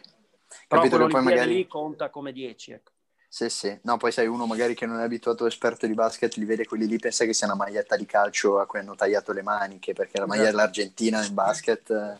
Però 0.67 0.81
Capito, 0.81 1.07
poi 1.07 1.21
magari... 1.21 1.55
lì 1.55 1.67
conta 1.67 2.09
come 2.09 2.31
10, 2.31 2.71
ecco. 2.71 2.91
Sì, 3.27 3.49
sì. 3.49 3.77
No, 3.83 3.97
poi 3.97 4.13
sai, 4.13 4.27
uno 4.27 4.45
magari 4.45 4.73
che 4.75 4.85
non 4.85 4.99
è 4.99 5.03
abituato 5.03 5.45
esperto 5.45 5.85
di 5.87 5.93
basket, 5.93 6.35
li 6.35 6.45
vede 6.45 6.65
quelli 6.65 6.87
lì, 6.87 6.97
pensa 6.97 7.25
che 7.25 7.33
sia 7.33 7.47
una 7.47 7.57
maglietta 7.57 7.97
di 7.97 8.05
calcio 8.05 8.59
a 8.59 8.65
cui 8.65 8.79
hanno 8.79 8.95
tagliato 8.95 9.33
le 9.33 9.41
maniche, 9.41 9.91
perché 9.91 10.19
la 10.19 10.25
maglia 10.25 10.43
esatto. 10.43 10.55
dell'Argentina 10.55 11.19
nel 11.19 11.33
basket... 11.33 12.19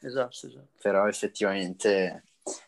Esatto, 0.00 0.46
esatto. 0.46 0.68
Però 0.80 1.06
effettivamente... 1.06 2.22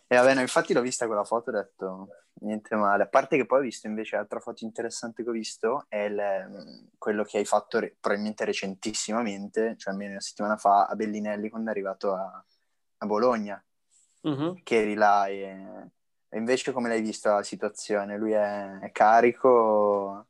E 0.09 0.17
vabbè, 0.17 0.35
no, 0.35 0.41
infatti 0.41 0.73
l'ho 0.73 0.81
vista 0.81 1.07
quella 1.07 1.25
foto 1.25 1.51
e 1.51 1.55
ho 1.55 1.63
detto 1.63 2.09
niente 2.41 2.77
male. 2.77 3.05
A 3.05 3.09
parte 3.09 3.37
che 3.37 3.47
poi 3.47 3.61
ho 3.61 3.63
visto 3.63 3.87
invece 3.87 4.17
altra 4.17 4.41
foto 4.41 4.65
interessante 4.65 5.23
che 5.23 5.29
ho 5.29 5.33
visto 5.33 5.87
è 5.89 6.03
il, 6.03 6.89
quello 6.99 7.25
che 7.25 7.39
hai 7.39 7.45
fatto 7.45 7.79
re, 7.81 7.97
probabilmente 7.99 8.45
recentissimamente, 8.45 9.75
cioè 9.77 9.93
almeno 9.93 10.13
una 10.13 10.21
settimana 10.21 10.57
fa, 10.57 10.87
a 10.87 10.95
Bellinelli 10.95 11.49
quando 11.49 11.69
è 11.69 11.73
arrivato 11.73 12.13
a, 12.15 12.45
a 12.99 13.07
Bologna, 13.07 13.63
uh-huh. 14.23 14.61
che 14.63 14.81
eri 14.81 14.95
là 14.95 15.27
e 15.27 15.91
e 16.29 16.39
invece 16.39 16.73
come 16.73 16.89
l'hai 16.89 17.01
vista 17.01 17.35
la 17.35 17.43
situazione? 17.43 18.19
Lui 18.19 18.33
è, 18.33 18.79
è 18.81 18.93
carico? 18.93 20.27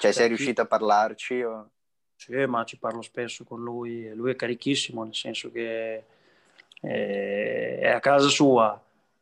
Cioè, 0.00 0.12
sei 0.12 0.28
riuscito 0.28 0.60
a 0.60 0.66
parlarci? 0.66 1.42
O... 1.42 1.70
Sì, 2.14 2.34
ma 2.46 2.64
ci 2.64 2.78
parlo 2.78 3.00
spesso 3.00 3.44
con 3.44 3.62
lui. 3.62 4.12
Lui 4.14 4.32
è 4.32 4.36
carichissimo, 4.36 5.04
nel 5.04 5.14
senso 5.14 5.50
che 5.50 6.04
eh, 6.82 7.78
è 7.80 7.88
a 7.88 8.00
casa 8.00 8.28
sua, 8.28 8.78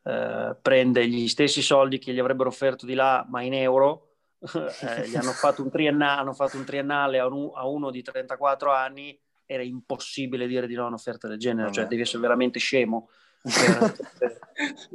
eh, 0.07 0.55
prende 0.61 1.07
gli 1.07 1.27
stessi 1.27 1.63
soldi 1.63 1.97
che 1.97 2.13
gli 2.13 2.19
avrebbero 2.19 2.49
offerto 2.49 2.85
di 2.85 2.93
là, 2.93 3.25
ma 3.27 3.41
in 3.41 3.55
euro. 3.55 4.11
eh, 4.45 5.07
gli 5.07 5.15
hanno 5.15 5.31
fatto 5.31 5.63
un 5.63 5.71
triennale, 5.71 6.21
hanno 6.21 6.33
fatto 6.33 6.57
un 6.57 6.63
triennale 6.63 7.17
a, 7.17 7.25
un, 7.25 7.49
a, 7.55 7.67
uno 7.67 7.89
di 7.89 8.03
34 8.03 8.71
anni. 8.71 9.19
Era 9.47 9.63
impossibile 9.63 10.45
dire 10.45 10.67
di 10.67 10.75
no 10.75 10.83
a 10.83 10.87
un'offerta 10.87 11.27
del 11.27 11.39
genere, 11.39 11.71
cioè 11.71 11.85
devi 11.85 12.01
essere 12.01 12.21
veramente 12.21 12.59
scemo 12.59 13.09
per, 14.17 14.39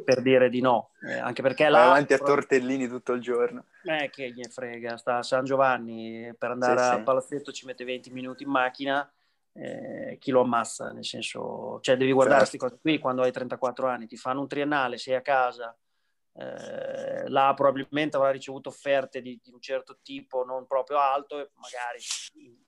per, 0.04 0.22
dire 0.22 0.48
di 0.48 0.60
no, 0.60 0.90
eh, 1.06 1.18
anche 1.18 1.40
perché 1.40 1.68
là... 1.68 1.86
avanti 1.86 2.14
a 2.14 2.18
tortellini 2.18 2.88
tutto 2.88 3.12
il 3.12 3.20
giorno. 3.20 3.64
Eh, 3.84 4.10
che 4.10 4.30
gli 4.30 4.42
frega, 4.42 4.96
sta 4.96 5.18
a 5.18 5.22
San 5.22 5.44
Giovanni, 5.44 6.32
per 6.36 6.50
andare 6.50 6.78
sì, 6.78 6.84
al 6.84 6.96
sì. 6.98 7.02
palazzetto 7.02 7.52
ci 7.52 7.66
mette 7.66 7.84
20 7.84 8.10
minuti 8.10 8.42
in 8.42 8.50
macchina, 8.50 9.08
eh, 9.52 10.16
chi 10.18 10.30
lo 10.30 10.40
ammazza, 10.40 10.90
nel 10.90 11.04
senso, 11.04 11.78
cioè 11.80 11.96
devi 11.96 12.12
guardare 12.12 12.40
queste 12.40 12.58
certo. 12.58 12.74
cose 12.76 12.82
qui 12.82 12.98
quando 12.98 13.22
hai 13.22 13.32
34 13.32 13.86
anni, 13.86 14.06
ti 14.06 14.16
fanno 14.16 14.40
un 14.40 14.48
triennale, 14.48 14.98
sei 14.98 15.14
a 15.14 15.20
casa, 15.20 15.76
eh, 16.34 17.28
là 17.28 17.52
probabilmente 17.54 18.16
avrà 18.16 18.30
ricevuto 18.30 18.68
offerte 18.68 19.20
di, 19.20 19.38
di, 19.42 19.50
un 19.52 19.60
certo 19.60 19.98
tipo 20.02 20.44
non 20.44 20.66
proprio 20.66 20.98
alto 20.98 21.40
e 21.40 21.50
magari 21.54 22.00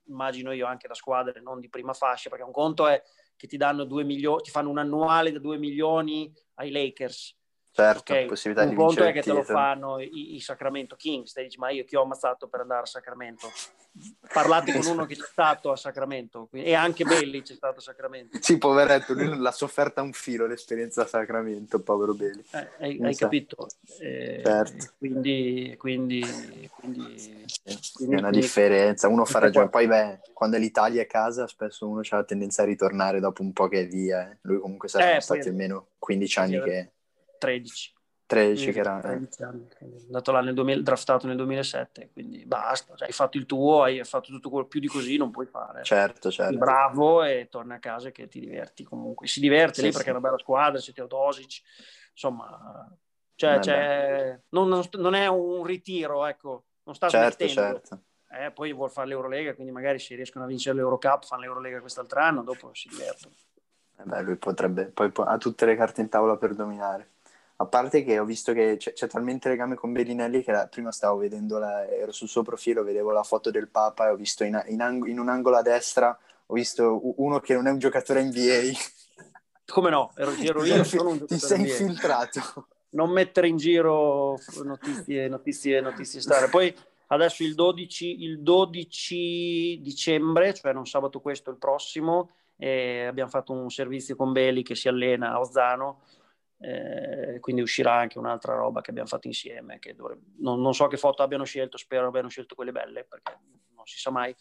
immagino 0.07 0.51
io 0.51 0.67
anche 0.67 0.87
da 0.87 0.93
squadre 0.93 1.39
non 1.41 1.61
di 1.61 1.69
prima 1.69 1.93
fascia 1.93 2.29
perché 2.29 2.43
un 2.43 2.51
conto 2.51 2.87
è 2.87 3.01
che 3.35 3.47
ti 3.47 3.57
danno 3.57 3.85
2 3.85 4.03
milioni, 4.03 4.41
ti 4.41 4.51
fanno 4.51 4.69
un 4.69 4.77
annuale 4.77 5.31
da 5.31 5.39
2 5.39 5.57
milioni 5.57 6.31
ai 6.55 6.71
Lakers. 6.71 7.35
Certo, 7.75 8.13
okay? 8.13 8.27
possibilità 8.27 8.61
un 8.65 8.69
di 8.69 8.75
conto 8.75 9.03
è 9.03 9.11
che 9.11 9.23
te 9.23 9.33
lo 9.33 9.41
fanno 9.41 9.99
i, 9.99 10.35
i, 10.35 10.39
Sacramento 10.39 10.95
Kings, 10.95 11.33
te 11.33 11.41
dici 11.41 11.57
ma 11.57 11.71
io 11.71 11.83
chi 11.85 11.95
ho 11.95 12.03
ammazzato 12.03 12.47
per 12.47 12.59
andare 12.59 12.83
a 12.83 12.85
Sacramento? 12.85 13.51
Parlate 14.31 14.73
con 14.73 14.85
uno 14.85 15.05
che 15.05 15.15
c'è 15.15 15.25
stato 15.25 15.71
a 15.71 15.75
Sacramento 15.75 16.49
e 16.51 16.75
anche 16.75 17.03
Belli 17.03 17.41
c'è 17.41 17.55
stato 17.55 17.79
a 17.79 17.81
Sacramento. 17.81 18.37
Sì, 18.41 18.59
poveretto, 18.59 19.13
lui 19.13 19.35
l'ha 19.35 19.51
sofferta 19.51 20.03
un 20.03 20.13
filo 20.13 20.45
l'esperienza 20.45 21.01
a 21.01 21.07
Sacramento, 21.07 21.79
povero 21.81 22.13
Belli. 22.13 22.43
Eh, 22.51 22.69
hai, 22.79 22.99
hai 23.01 23.15
capito? 23.15 23.67
Eh, 23.99 24.41
certo. 24.45 24.93
Quindi, 24.99 25.75
quindi, 25.79 26.21
quindi, 26.69 27.45
quindi, 27.95 28.15
è 28.15 28.19
una 28.19 28.29
differenza, 28.29 29.07
uno 29.07 29.25
fa 29.25 29.39
ragione, 29.39 29.69
poi 29.69 29.87
beh, 29.87 30.19
quando 30.31 30.57
l'Italia 30.57 31.01
è 31.01 31.07
casa 31.07 31.47
spesso 31.47 31.87
uno 31.87 32.01
ha 32.07 32.15
la 32.17 32.23
tendenza 32.23 32.61
a 32.61 32.65
ritornare 32.65 33.19
dopo 33.19 33.41
un 33.41 33.51
po' 33.51 33.67
che 33.67 33.81
è 33.81 33.87
via, 33.87 34.29
eh. 34.29 34.37
lui 34.41 34.59
comunque 34.59 34.89
saranno 34.89 35.17
eh, 35.17 35.21
stati 35.21 35.47
almeno 35.47 35.87
15 35.97 36.39
anni 36.39 36.61
che 36.61 36.91
13. 37.47 37.93
13 38.25 38.71
che 38.71 38.79
era... 38.79 38.99
13 38.99 39.41
eh. 39.41 39.45
anni, 39.45 39.67
andato 40.05 40.31
là 40.31 40.41
nel 40.41 40.53
2000, 40.53 40.81
draftato 40.81 41.27
nel 41.27 41.35
2007, 41.35 42.09
quindi 42.13 42.45
basta, 42.45 42.95
cioè, 42.95 43.07
hai 43.07 43.13
fatto 43.13 43.37
il 43.37 43.45
tuo, 43.45 43.83
hai 43.83 44.03
fatto 44.03 44.31
tutto 44.31 44.49
quello, 44.49 44.65
più 44.65 44.79
di 44.79 44.87
così 44.87 45.17
non 45.17 45.29
puoi 45.29 45.45
fare. 45.45 45.83
Certo, 45.83 46.31
certo. 46.31 46.57
bravo 46.57 47.23
e 47.23 47.47
torna 47.49 47.75
a 47.75 47.79
casa 47.79 48.11
che 48.11 48.27
ti 48.27 48.39
diverti 48.39 48.83
comunque. 48.83 49.27
Si 49.27 49.39
diverte 49.39 49.75
sì, 49.75 49.81
lì 49.81 49.87
sì. 49.87 49.93
perché 49.93 50.09
è 50.09 50.13
una 50.13 50.21
bella 50.21 50.39
squadra, 50.39 50.79
c'è 50.79 50.93
Teodosic, 50.93 51.61
insomma, 52.11 52.97
cioè, 53.35 53.59
cioè 53.59 54.39
non, 54.49 54.67
non, 54.67 54.83
non, 54.93 55.13
è 55.13 55.27
un 55.27 55.63
ritiro, 55.63 56.25
ecco, 56.25 56.63
non 56.83 56.95
sta 56.95 57.09
certo, 57.09 57.47
smettendo. 57.47 57.79
Certo. 57.79 58.03
Eh, 58.35 58.51
poi 58.51 58.73
vuol 58.73 58.89
fare 58.89 59.09
l'Eurolega, 59.09 59.53
quindi 59.53 59.71
magari 59.71 59.99
se 59.99 60.15
riescono 60.15 60.45
a 60.45 60.47
vincere 60.47 60.77
l'Eurocup, 60.77 61.23
fanno 61.23 61.43
l'Eurolega 61.43 61.81
quest'altro 61.81 62.19
anno, 62.19 62.41
dopo 62.41 62.71
si 62.73 62.89
divertono. 62.89 63.35
Eh 63.99 64.03
beh, 64.05 64.21
lui 64.23 64.37
potrebbe, 64.37 64.85
poi 64.85 65.11
ha 65.13 65.37
tutte 65.37 65.67
le 65.67 65.75
carte 65.75 66.01
in 66.01 66.09
tavola 66.09 66.35
per 66.35 66.55
dominare. 66.55 67.11
A 67.55 67.65
parte 67.65 68.03
che 68.03 68.19
ho 68.19 68.25
visto 68.25 68.51
che 68.51 68.77
c'è, 68.77 68.93
c'è 68.93 69.07
talmente 69.07 69.47
legame 69.47 69.75
con 69.75 69.93
Bellinelli 69.93 70.43
che 70.43 70.51
la, 70.51 70.67
prima 70.67 70.91
stavo 70.91 71.17
vedendo, 71.17 71.59
la, 71.59 71.87
ero 71.87 72.11
sul 72.11 72.27
suo 72.27 72.41
profilo, 72.41 72.83
vedevo 72.83 73.11
la 73.11 73.23
foto 73.23 73.51
del 73.51 73.69
Papa 73.69 74.07
e 74.07 74.11
ho 74.11 74.15
visto 74.15 74.43
in, 74.43 74.61
in, 74.67 74.81
ang- 74.81 75.07
in 75.07 75.19
un 75.19 75.29
angolo 75.29 75.57
a 75.57 75.61
destra, 75.61 76.17
ho 76.47 76.53
visto 76.53 76.99
uno 77.21 77.39
che 77.39 77.53
non 77.53 77.67
è 77.67 77.71
un 77.71 77.77
giocatore 77.79 78.23
NBA. 78.23 78.71
Come 79.67 79.89
no? 79.89 80.11
Ero, 80.15 80.31
ero 80.31 80.65
io, 80.65 80.83
sono 80.83 81.09
un 81.09 81.25
Ti 81.25 81.37
sei 81.37 81.59
NBA. 81.59 81.69
infiltrato. 81.69 82.67
Non 82.89 83.11
mettere 83.11 83.47
in 83.47 83.57
giro 83.57 84.37
notizie, 84.63 85.27
notizie, 85.27 85.81
notizie 85.81 86.21
strane. 86.21 86.49
Poi 86.49 86.75
adesso 87.07 87.43
il 87.43 87.55
12, 87.55 88.23
il 88.23 88.41
12 88.41 89.79
dicembre, 89.81 90.53
cioè 90.53 90.73
non 90.73 90.85
sabato 90.85 91.19
questo, 91.19 91.49
il 91.49 91.57
prossimo, 91.57 92.31
eh, 92.57 93.05
abbiamo 93.05 93.29
fatto 93.29 93.51
un 93.53 93.69
servizio 93.69 94.15
con 94.15 94.31
Belli 94.31 94.63
che 94.63 94.75
si 94.75 94.87
allena 94.87 95.31
a 95.31 95.39
Ozzano 95.39 96.01
eh, 96.63 97.39
quindi 97.41 97.61
uscirà 97.61 97.93
anche 97.93 98.17
un'altra 98.17 98.55
roba 98.55 98.79
che 98.79 98.91
abbiamo 98.91 99.09
fatto 99.09 99.27
insieme. 99.27 99.79
Dovrebbe... 99.93 100.21
Non, 100.37 100.61
non, 100.61 100.73
so 100.73 100.87
che 100.87 100.95
foto 100.95 101.21
abbiano 101.21 101.43
scelto, 101.43 101.77
spero 101.77 102.07
abbiano 102.07 102.29
scelto 102.29 102.55
quelle 102.55 102.71
belle 102.71 103.03
perché 103.03 103.37
non 103.75 103.85
si 103.85 103.99
sa 103.99 104.11
mai. 104.11 104.33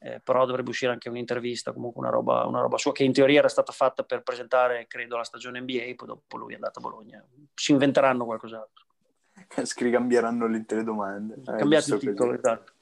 Eh, 0.00 0.20
però 0.20 0.46
dovrebbe 0.46 0.70
uscire 0.70 0.92
anche 0.92 1.08
un'intervista, 1.10 1.72
comunque 1.72 2.00
una 2.00 2.10
roba, 2.10 2.46
una 2.46 2.60
roba, 2.60 2.78
sua 2.78 2.92
che 2.92 3.02
in 3.02 3.12
teoria 3.12 3.40
era 3.40 3.48
stata 3.48 3.72
fatta 3.72 4.04
per 4.04 4.22
presentare, 4.22 4.86
credo, 4.86 5.16
la 5.16 5.24
stagione 5.24 5.60
NBA, 5.60 5.92
poi 5.96 6.06
dopo 6.06 6.36
lui 6.38 6.52
è 6.52 6.54
andato 6.54 6.78
a 6.78 6.82
Bologna. 6.82 7.22
Si 7.52 7.72
inventeranno 7.72 8.24
qualcos'altro. 8.24 8.86
Scrigambieranno 9.62 10.46
le 10.46 10.64
domande. 10.84 11.34
Eh, 11.34 11.56
Cambiate 11.58 11.94
il 11.94 12.00
titolo, 12.00 12.32
esatto. 12.32 12.72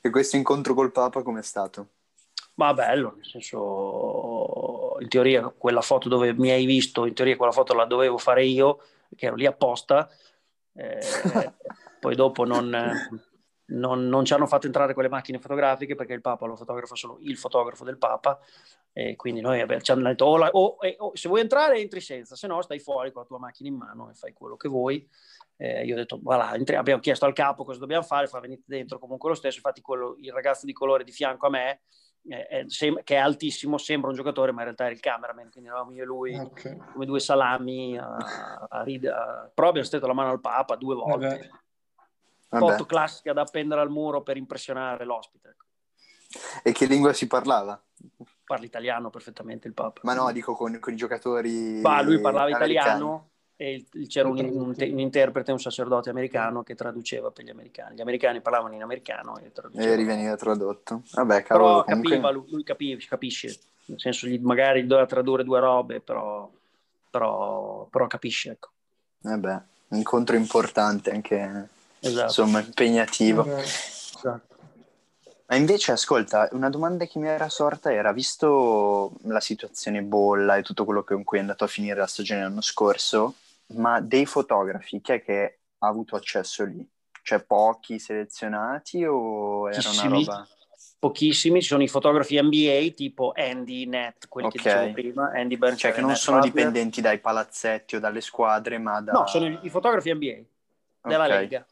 E 0.00 0.10
questo 0.10 0.36
incontro 0.36 0.74
col 0.74 0.92
Papa 0.92 1.22
com'è 1.22 1.42
stato? 1.42 1.88
Ma 2.56 2.72
bello, 2.72 3.14
nel 3.16 3.24
senso, 3.24 3.58
in 5.00 5.08
teoria 5.08 5.48
quella 5.48 5.80
foto 5.80 6.08
dove 6.08 6.32
mi 6.34 6.50
hai 6.50 6.64
visto, 6.64 7.06
in 7.06 7.14
teoria 7.14 7.36
quella 7.36 7.52
foto 7.52 7.74
la 7.74 7.84
dovevo 7.84 8.18
fare 8.18 8.44
io, 8.44 8.80
che 9.14 9.26
ero 9.26 9.34
lì 9.34 9.46
apposta, 9.46 10.08
eh, 10.74 11.00
poi 12.00 12.14
dopo 12.14 12.44
non, 12.44 12.70
non, 13.66 14.08
non, 14.08 14.24
ci 14.24 14.34
hanno 14.34 14.46
fatto 14.46 14.66
entrare 14.66 14.94
quelle 14.94 15.08
macchine 15.08 15.38
fotografiche 15.38 15.94
perché 15.94 16.12
il 16.12 16.20
Papa 16.20 16.46
lo 16.46 16.56
fotografa 16.56 16.94
solo 16.94 17.18
il 17.20 17.36
fotografo 17.36 17.84
del 17.84 17.98
Papa, 17.98 18.38
e 18.92 19.16
quindi 19.16 19.40
noi 19.40 19.64
ci 19.80 19.90
hanno 19.90 20.08
detto, 20.08 20.24
oh, 20.26 20.38
oh, 20.38 20.76
oh, 20.98 21.10
se 21.14 21.28
vuoi 21.28 21.40
entrare 21.40 21.78
entri 21.78 22.00
senza, 22.00 22.36
se 22.36 22.46
no 22.46 22.62
stai 22.62 22.78
fuori 22.78 23.10
con 23.10 23.22
la 23.22 23.28
tua 23.28 23.38
macchina 23.38 23.68
in 23.68 23.76
mano 23.76 24.10
e 24.10 24.14
fai 24.14 24.32
quello 24.32 24.56
che 24.56 24.68
vuoi. 24.68 25.08
Eh, 25.56 25.84
io 25.84 25.94
ho 25.94 25.96
detto, 25.96 26.18
voilà, 26.22 26.50
abbiamo 26.50 27.00
chiesto 27.00 27.24
al 27.24 27.32
capo 27.32 27.64
cosa 27.64 27.78
dobbiamo 27.78 28.02
fare, 28.02 28.26
fa 28.26 28.40
venite 28.40 28.64
dentro 28.66 28.98
comunque 28.98 29.28
lo 29.28 29.34
stesso, 29.34 29.56
infatti 29.56 29.80
quello, 29.80 30.16
il 30.20 30.32
ragazzo 30.32 30.66
di 30.66 30.72
colore 30.72 31.04
di 31.04 31.12
fianco 31.12 31.46
a 31.46 31.50
me 31.50 31.80
eh, 32.26 32.66
che 33.04 33.14
è 33.14 33.18
altissimo, 33.18 33.76
sembra 33.78 34.08
un 34.08 34.16
giocatore, 34.16 34.52
ma 34.52 34.58
in 34.58 34.64
realtà 34.64 34.84
era 34.84 34.94
il 34.94 35.00
cameraman, 35.00 35.50
quindi 35.50 35.68
eravamo 35.68 35.92
io 35.92 36.02
e 36.02 36.06
lui 36.06 36.34
okay. 36.38 36.76
come 36.92 37.06
due 37.06 37.20
salami 37.20 37.98
a, 37.98 38.66
a 38.68 38.82
ridere. 38.82 39.50
Però 39.52 39.68
abbiamo 39.68 39.86
stretto 39.86 40.06
la 40.06 40.14
mano 40.14 40.30
al 40.30 40.40
Papa 40.40 40.76
due 40.76 40.94
volte. 40.94 41.50
Vabbè. 42.48 42.68
Foto 42.70 42.86
classica 42.86 43.32
da 43.32 43.42
appendere 43.42 43.80
al 43.80 43.90
muro 43.90 44.22
per 44.22 44.36
impressionare 44.36 45.04
l'ospite. 45.04 45.48
Ecco. 45.48 45.64
E 46.62 46.72
che 46.72 46.86
lingua 46.86 47.12
si 47.12 47.26
parlava? 47.26 47.80
Parla 48.44 48.64
italiano 48.64 49.10
perfettamente 49.10 49.66
il 49.66 49.74
Papa. 49.74 50.00
Ma 50.04 50.14
no, 50.14 50.30
dico 50.32 50.54
con, 50.54 50.78
con 50.78 50.92
i 50.92 50.96
giocatori. 50.96 51.80
Bah, 51.80 52.02
lui 52.02 52.20
parlava 52.20 52.46
americani. 52.46 52.72
italiano 52.72 53.30
e 53.56 53.84
c'era 54.08 54.28
un, 54.28 54.38
un, 54.38 54.74
un, 54.76 54.98
interprete, 54.98 55.52
un 55.52 55.60
sacerdote 55.60 56.10
americano 56.10 56.62
che 56.62 56.74
traduceva 56.74 57.30
per 57.30 57.44
gli 57.44 57.50
americani. 57.50 57.96
Gli 57.96 58.00
americani 58.00 58.40
parlavano 58.40 58.74
in 58.74 58.82
americano 58.82 59.38
e 59.38 59.52
traduceva. 59.52 59.92
E 59.92 59.94
riveniva 59.94 60.36
tradotto. 60.36 61.02
Vabbè, 61.12 61.42
cavolo, 61.42 61.66
però 61.66 61.84
comunque... 61.84 62.10
capiva, 62.10 62.30
lui, 62.30 62.50
lui 62.50 62.64
capisce, 62.64 63.08
capisce, 63.08 63.58
nel 63.86 64.00
senso 64.00 64.26
gli, 64.26 64.38
magari 64.40 64.86
doveva 64.86 65.06
tradurre 65.06 65.44
due 65.44 65.60
robe, 65.60 66.00
però, 66.00 66.50
però, 67.10 67.86
però 67.90 68.06
capisce, 68.08 68.50
ecco. 68.50 68.70
Vabbè, 69.20 69.62
un 69.88 69.98
incontro 69.98 70.34
importante 70.34 71.12
anche 71.12 71.68
esatto. 72.00 72.24
insomma 72.26 72.60
impegnativo. 72.60 73.46
Esatto. 73.56 74.52
Ma 75.46 75.56
invece, 75.56 75.92
ascolta, 75.92 76.48
una 76.52 76.70
domanda 76.70 77.04
che 77.04 77.18
mi 77.18 77.28
era 77.28 77.48
sorta 77.48 77.92
era, 77.92 78.12
visto 78.12 79.12
la 79.22 79.40
situazione 79.40 80.02
bolla 80.02 80.56
e 80.56 80.62
tutto 80.62 80.84
quello 80.84 81.04
con 81.04 81.22
cui 81.22 81.38
è 81.38 81.40
andato 81.40 81.64
a 81.64 81.68
finire 81.68 81.98
la 81.98 82.06
stagione 82.06 82.40
l'anno 82.40 82.62
scorso, 82.62 83.34
ma 83.76 84.00
dei 84.00 84.26
fotografi, 84.26 85.00
chi 85.00 85.12
è 85.12 85.22
che 85.22 85.58
ha 85.78 85.86
avuto 85.86 86.16
accesso 86.16 86.64
lì? 86.64 86.86
Cioè 87.22 87.42
pochi 87.44 87.98
selezionati 87.98 89.04
o 89.04 89.70
era 89.70 89.90
una 89.90 90.08
roba... 90.08 90.48
Pochissimi, 90.98 91.60
ci 91.60 91.68
sono 91.68 91.82
i 91.82 91.88
fotografi 91.88 92.40
NBA 92.40 92.94
tipo 92.94 93.32
Andy, 93.36 93.84
Net, 93.84 94.26
quelli 94.28 94.46
okay. 94.48 94.62
che 94.62 94.70
dicevo 94.70 94.92
prima, 94.92 95.32
Andy 95.34 95.58
Burns. 95.58 95.78
Cioè 95.78 95.92
che 95.92 96.00
non 96.00 96.10
Net 96.10 96.18
sono 96.18 96.38
Butler. 96.38 96.54
dipendenti 96.54 97.00
dai 97.02 97.18
palazzetti 97.18 97.96
o 97.96 98.00
dalle 98.00 98.22
squadre, 98.22 98.78
ma 98.78 99.02
da... 99.02 99.12
No, 99.12 99.26
sono 99.26 99.46
i 99.62 99.68
fotografi 99.68 100.14
NBA 100.14 100.42
della 101.02 101.24
okay. 101.24 101.40
Lega. 101.40 101.66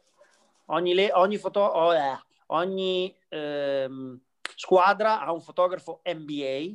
Ogni, 0.67 0.93
le, 0.93 1.11
ogni, 1.15 1.39
foto, 1.39 1.61
oh, 1.61 1.95
eh, 1.95 2.19
ogni 2.49 3.15
ehm, 3.29 4.21
squadra 4.55 5.21
ha 5.21 5.33
un 5.33 5.41
fotografo 5.41 6.03
NBA 6.05 6.75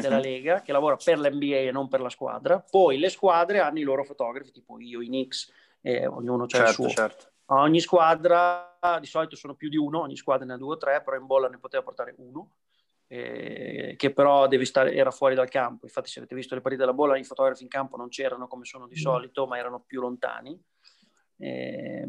della 0.00 0.16
uh-huh. 0.16 0.22
Lega 0.22 0.60
che 0.60 0.72
lavora 0.72 0.96
per 1.02 1.18
l'NBA 1.18 1.56
e 1.56 1.70
non 1.72 1.88
per 1.88 2.00
la 2.00 2.10
squadra. 2.10 2.60
Poi 2.60 2.98
le 2.98 3.08
squadre 3.08 3.60
hanno 3.60 3.78
i 3.78 3.82
loro 3.82 4.04
fotografi, 4.04 4.52
tipo 4.52 4.78
io, 4.78 5.00
i 5.00 5.06
Knicks, 5.06 5.50
eh, 5.80 6.06
ognuno 6.06 6.44
ha 6.44 6.46
certo, 6.46 6.68
il 6.68 6.74
suo. 6.74 6.88
Certo. 6.88 7.30
Ogni 7.46 7.80
squadra, 7.80 8.76
di 9.00 9.06
solito 9.06 9.36
sono 9.36 9.54
più 9.54 9.68
di 9.68 9.76
uno, 9.76 10.00
ogni 10.00 10.16
squadra 10.16 10.44
ne 10.44 10.54
ha 10.54 10.56
due 10.56 10.74
o 10.74 10.76
tre, 10.76 11.00
però 11.02 11.16
in 11.16 11.26
bolla 11.26 11.48
ne 11.48 11.58
poteva 11.58 11.82
portare 11.82 12.14
uno. 12.18 12.56
Eh, 13.08 13.94
che 13.96 14.12
però 14.12 14.48
stare, 14.64 14.94
era 14.94 15.10
fuori 15.10 15.34
dal 15.34 15.48
campo. 15.48 15.86
Infatti, 15.86 16.10
se 16.10 16.18
avete 16.18 16.34
visto 16.34 16.54
le 16.54 16.60
partite 16.60 16.84
della 16.84 16.94
bolla, 16.94 17.16
i 17.16 17.24
fotografi 17.24 17.62
in 17.62 17.68
campo 17.68 17.96
non 17.96 18.08
c'erano 18.08 18.48
come 18.48 18.64
sono 18.64 18.86
di 18.86 18.96
mm. 18.98 19.02
solito, 19.02 19.46
ma 19.46 19.56
erano 19.56 19.82
più 19.86 20.00
lontani. 20.00 20.60
Eh, 21.38 22.06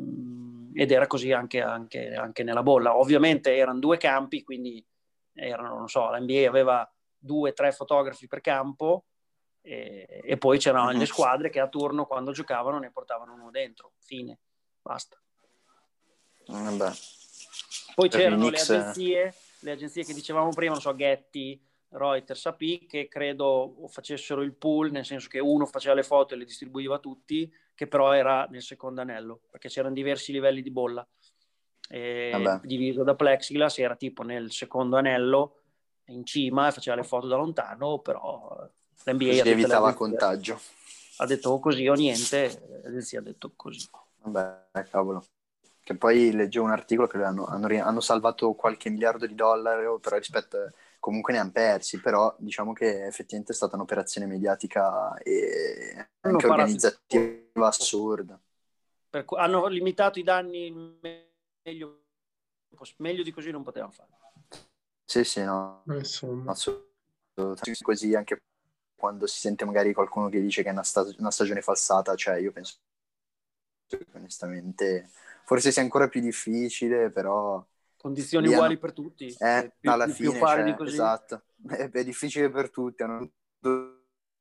ed 0.73 0.91
era 0.91 1.07
così 1.07 1.31
anche, 1.31 1.61
anche, 1.61 2.13
anche, 2.15 2.43
nella 2.43 2.63
bolla. 2.63 2.97
Ovviamente 2.97 3.55
erano 3.55 3.79
due 3.79 3.97
campi, 3.97 4.43
quindi 4.43 4.85
erano, 5.33 5.77
non 5.77 5.87
so, 5.87 6.09
la 6.09 6.19
NBA 6.19 6.47
aveva 6.47 6.91
due 7.17 7.49
o 7.49 7.53
tre 7.53 7.71
fotografi 7.71 8.27
per 8.27 8.41
campo 8.41 9.05
e, 9.61 10.21
e 10.23 10.37
poi 10.37 10.57
c'erano 10.59 10.91
le 10.91 11.05
squadre 11.05 11.49
che 11.49 11.59
a 11.59 11.67
turno 11.67 12.05
quando 12.05 12.31
giocavano 12.31 12.79
ne 12.79 12.91
portavano 12.91 13.33
uno 13.33 13.51
dentro. 13.51 13.93
Fine, 13.99 14.39
basta. 14.81 15.21
Vabbè. 16.47 16.91
Poi 17.95 18.09
per 18.09 18.19
c'erano 18.19 18.49
le 18.49 18.57
agenzie, 18.57 19.33
le 19.59 19.71
agenzie 19.71 20.05
che 20.05 20.13
dicevamo 20.13 20.49
prima, 20.49 20.71
non 20.71 20.81
so, 20.81 20.95
Getty, 20.95 21.61
Reuters, 21.89 22.45
AP, 22.45 22.85
che 22.87 23.07
credo 23.07 23.75
facessero 23.87 24.41
il 24.41 24.53
pool, 24.53 24.91
nel 24.91 25.05
senso 25.05 25.27
che 25.27 25.39
uno 25.39 25.65
faceva 25.65 25.95
le 25.95 26.03
foto 26.03 26.33
e 26.33 26.37
le 26.37 26.45
distribuiva 26.45 26.95
a 26.95 26.99
tutti, 26.99 27.51
che 27.73 27.87
però 27.87 28.13
era 28.13 28.45
nel 28.49 28.61
secondo 28.61 29.01
anello, 29.01 29.41
perché 29.49 29.67
c'erano 29.67 29.93
diversi 29.93 30.31
livelli 30.31 30.61
di 30.61 30.71
bolla. 30.71 31.05
diviso 32.63 33.03
da 33.03 33.15
plexiglass, 33.15 33.79
era 33.79 33.95
tipo 33.95 34.23
nel 34.23 34.51
secondo 34.51 34.97
anello 34.97 35.61
in 36.07 36.25
cima 36.25 36.67
e 36.67 36.71
faceva 36.71 36.95
le 36.95 37.03
foto 37.03 37.27
da 37.27 37.35
lontano, 37.35 37.99
però 37.99 38.55
l'NBA 39.03 39.27
così 39.27 39.49
evitava 39.49 39.93
contagio. 39.93 40.59
Ha 41.17 41.25
detto 41.25 41.59
così 41.59 41.87
o 41.87 41.93
niente, 41.93 42.81
l'agenzia 42.83 43.19
ha 43.19 43.23
detto 43.23 43.53
così. 43.55 43.87
Vabbè, 44.23 44.83
cavolo. 44.89 45.25
Che 45.81 45.95
poi 45.95 46.33
leggevo 46.33 46.65
un 46.65 46.71
articolo 46.71 47.07
che 47.07 47.17
hanno, 47.23 47.45
hanno, 47.45 47.67
hanno 47.81 48.01
salvato 48.01 48.53
qualche 48.53 48.89
miliardo 48.89 49.25
di 49.25 49.35
dollari, 49.35 49.83
però 50.01 50.17
rispetto 50.17 50.71
comunque 50.99 51.33
ne 51.33 51.39
hanno 51.39 51.51
persi, 51.51 52.01
però 52.01 52.35
diciamo 52.37 52.73
che 52.73 53.05
effettivamente 53.05 53.53
è 53.53 53.55
stata 53.55 53.75
un'operazione 53.75 54.27
mediatica 54.27 55.17
e 55.19 56.09
anche 56.19 56.45
organizzativa 56.45 57.67
assurda. 57.67 58.39
Hanno 59.37 59.65
limitato 59.67 60.19
i 60.19 60.23
danni 60.23 60.99
meglio, 61.01 62.01
meglio 62.97 63.23
di 63.23 63.31
così 63.31 63.49
non 63.51 63.63
potevano 63.63 63.91
fare. 63.91 64.09
Sì, 65.09 65.23
sì, 65.23 65.41
no. 65.41 65.83
Assolutamente. 66.45 67.81
Così 67.81 68.13
anche 68.13 68.41
quando 68.93 69.25
si 69.25 69.39
sente 69.39 69.63
magari 69.63 69.93
qualcuno 69.93 70.27
che 70.27 70.41
dice 70.41 70.63
che 70.63 70.69
è 70.69 70.73
una, 70.73 70.83
stag- 70.83 71.15
una 71.19 71.31
stagione 71.31 71.61
falsata, 71.61 72.13
cioè 72.15 72.35
io 72.35 72.51
penso 72.51 72.75
che 73.87 74.05
onestamente 74.15 75.09
forse 75.45 75.71
sia 75.71 75.81
ancora 75.81 76.09
più 76.09 76.19
difficile, 76.19 77.09
però... 77.09 77.65
Condizioni 77.95 78.47
uguali 78.47 78.73
hanno... 78.73 78.79
per 78.81 78.91
tutti. 78.91 79.33
Eh, 79.39 79.71
più, 79.79 79.89
alla 79.89 80.05
più, 80.05 80.13
fine, 80.13 80.75
più 80.75 80.85
cioè, 80.85 80.87
esatto. 80.87 81.43
È, 81.65 81.89
è, 81.89 82.03
difficile 82.03 82.49
per 82.49 82.69
tutti, 82.69 83.01
hanno 83.01 83.31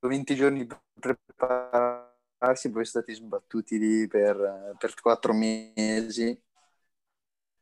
20 0.00 0.34
giorni 0.34 0.66
per 0.66 1.16
prepararsi, 1.24 2.72
poi 2.72 2.84
sono 2.84 3.04
stati 3.04 3.14
sbattuti 3.14 3.78
lì 3.78 4.08
per, 4.08 4.74
per 4.76 4.94
4 5.00 5.32
mesi. 5.32 6.42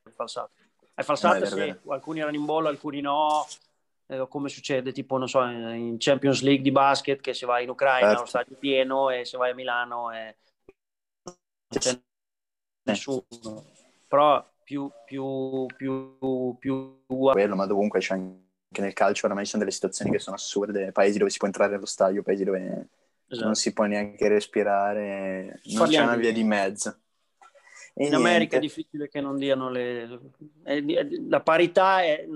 È 0.03 0.11
falsato. 0.11 0.63
È 0.94 1.02
falsata, 1.02 1.44
sì. 1.44 1.74
Alcuni 1.88 2.20
erano 2.20 2.37
in 2.37 2.44
bollo, 2.44 2.68
alcuni 2.68 3.00
no. 3.00 3.46
Eh, 4.07 4.26
come 4.28 4.48
succede 4.48 4.92
tipo, 4.92 5.16
non 5.16 5.28
so, 5.28 5.42
in 5.42 5.96
Champions 5.98 6.42
League 6.42 6.62
di 6.62 6.70
basket 6.70 7.20
che 7.20 7.35
se 7.35 7.46
vai 7.46 7.64
in 7.64 7.70
Ucraina 7.70 8.09
certo. 8.09 8.22
lo 8.22 8.28
stadio 8.28 8.57
pieno 8.57 9.11
e 9.11 9.24
se 9.24 9.37
vai 9.37 9.50
a 9.50 9.54
Milano 9.54 10.12
e... 10.12 10.37
non 11.24 11.35
c'è 11.78 11.98
nessuno. 12.83 13.64
Però 14.07 14.46
più, 14.62 14.90
più, 15.04 15.66
più, 15.74 16.57
più... 16.59 17.04
Quello, 17.07 17.57
ma 17.57 17.66
dovunque 17.66 18.00
c'è 18.00 18.14
anche 18.14 18.42
nel 18.80 18.92
calcio 18.92 19.26
oramai 19.26 19.44
ci 19.44 19.50
sono 19.50 19.62
delle 19.62 19.74
situazioni 19.74 20.11
che 20.11 20.18
sono 20.18 20.37
assurde, 20.37 20.92
paesi 20.92 21.18
dove 21.18 21.30
si 21.30 21.38
può 21.38 21.46
entrare 21.46 21.74
allo 21.74 21.87
stadio, 21.87 22.22
paesi 22.22 22.44
dove 22.44 22.88
esatto. 23.26 23.46
non 23.46 23.54
si 23.54 23.72
può 23.72 23.85
neanche 23.85 24.28
respirare, 24.28 25.61
non 25.64 25.78
Parliamo 25.78 26.07
c'è 26.07 26.12
una 26.12 26.20
via 26.20 26.33
di 26.33 26.44
mezzo. 26.44 26.98
In 27.96 28.09
niente. 28.09 28.16
America 28.16 28.57
è 28.57 28.61
difficile 28.61 29.09
che 29.09 29.20
non 29.20 29.37
diano 29.37 29.70
le... 29.70 30.20
La 31.28 31.40
parità 31.40 32.02
è... 32.02 32.26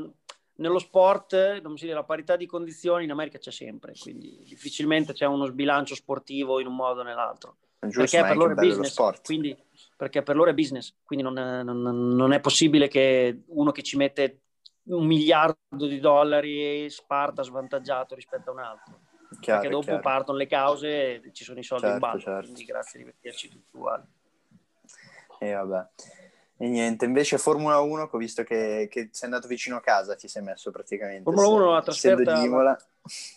Nello 0.59 0.79
sport, 0.81 1.61
non 1.61 1.77
si 1.77 1.85
dice, 1.85 1.95
la 1.95 2.03
parità 2.03 2.35
di 2.35 2.45
condizioni 2.45 3.05
in 3.05 3.13
America 3.13 3.39
c'è 3.39 3.53
sempre, 3.53 3.93
quindi 3.97 4.43
difficilmente 4.45 5.13
c'è 5.13 5.25
uno 5.25 5.47
sbilancio 5.47 5.95
sportivo 5.95 6.59
in 6.59 6.67
un 6.67 6.75
modo 6.75 7.01
o 7.01 7.05
nell'altro. 7.05 7.59
Giusto, 7.81 8.01
perché 8.01 8.23
per 8.23 8.37
loro 8.37 8.51
è 8.51 8.55
business, 8.57 9.21
quindi, 9.23 9.57
perché 9.97 10.25
per 10.25 10.35
loro 10.35 10.51
è 10.51 10.55
business, 10.55 10.97
quindi 11.05 11.25
non 11.25 11.39
è, 11.39 11.63
non, 11.63 11.81
non 11.81 12.33
è 12.33 12.41
possibile 12.41 12.89
che 12.89 13.43
uno 13.47 13.71
che 13.71 13.83
ci 13.83 13.97
mette 13.97 14.41
un 14.87 15.07
miliardo 15.07 15.87
di 15.87 16.01
dollari 16.01 16.91
sparta 16.91 17.45
svantaggiato 17.45 18.17
rispetto 18.17 18.51
a 18.51 18.53
un 18.53 18.59
altro. 18.59 19.01
Chiaro, 19.39 19.61
perché 19.61 19.75
dopo 19.75 19.85
chiaro. 19.85 20.01
partono 20.01 20.39
le 20.39 20.47
cause 20.49 21.23
e 21.23 21.33
ci 21.33 21.45
sono 21.45 21.61
i 21.61 21.63
soldi 21.63 21.85
certo, 21.85 22.05
in 22.05 22.11
ballo, 22.11 22.21
certo. 22.21 22.43
quindi 22.43 22.65
grazie 22.65 22.99
di 22.99 23.05
vederci 23.05 23.49
tutti 23.49 23.77
uguali. 23.77 24.03
E 25.39 25.53
vabbè. 25.53 25.89
E 26.61 26.67
niente, 26.67 27.05
invece 27.05 27.39
Formula 27.39 27.79
1, 27.79 28.09
che 28.09 28.17
ho 28.17 28.19
visto 28.19 28.43
che, 28.43 28.89
che, 28.91 29.11
sei 29.13 29.29
andato 29.29 29.47
vicino 29.47 29.77
a 29.77 29.81
casa, 29.81 30.17
ti 30.17 30.27
sei 30.27 30.43
messo 30.43 30.73
praticamente. 30.73 31.23
Formula 31.23 31.47
1, 31.47 31.71
la 31.71 31.83
trasferta, 31.83 32.47
la, 32.47 32.79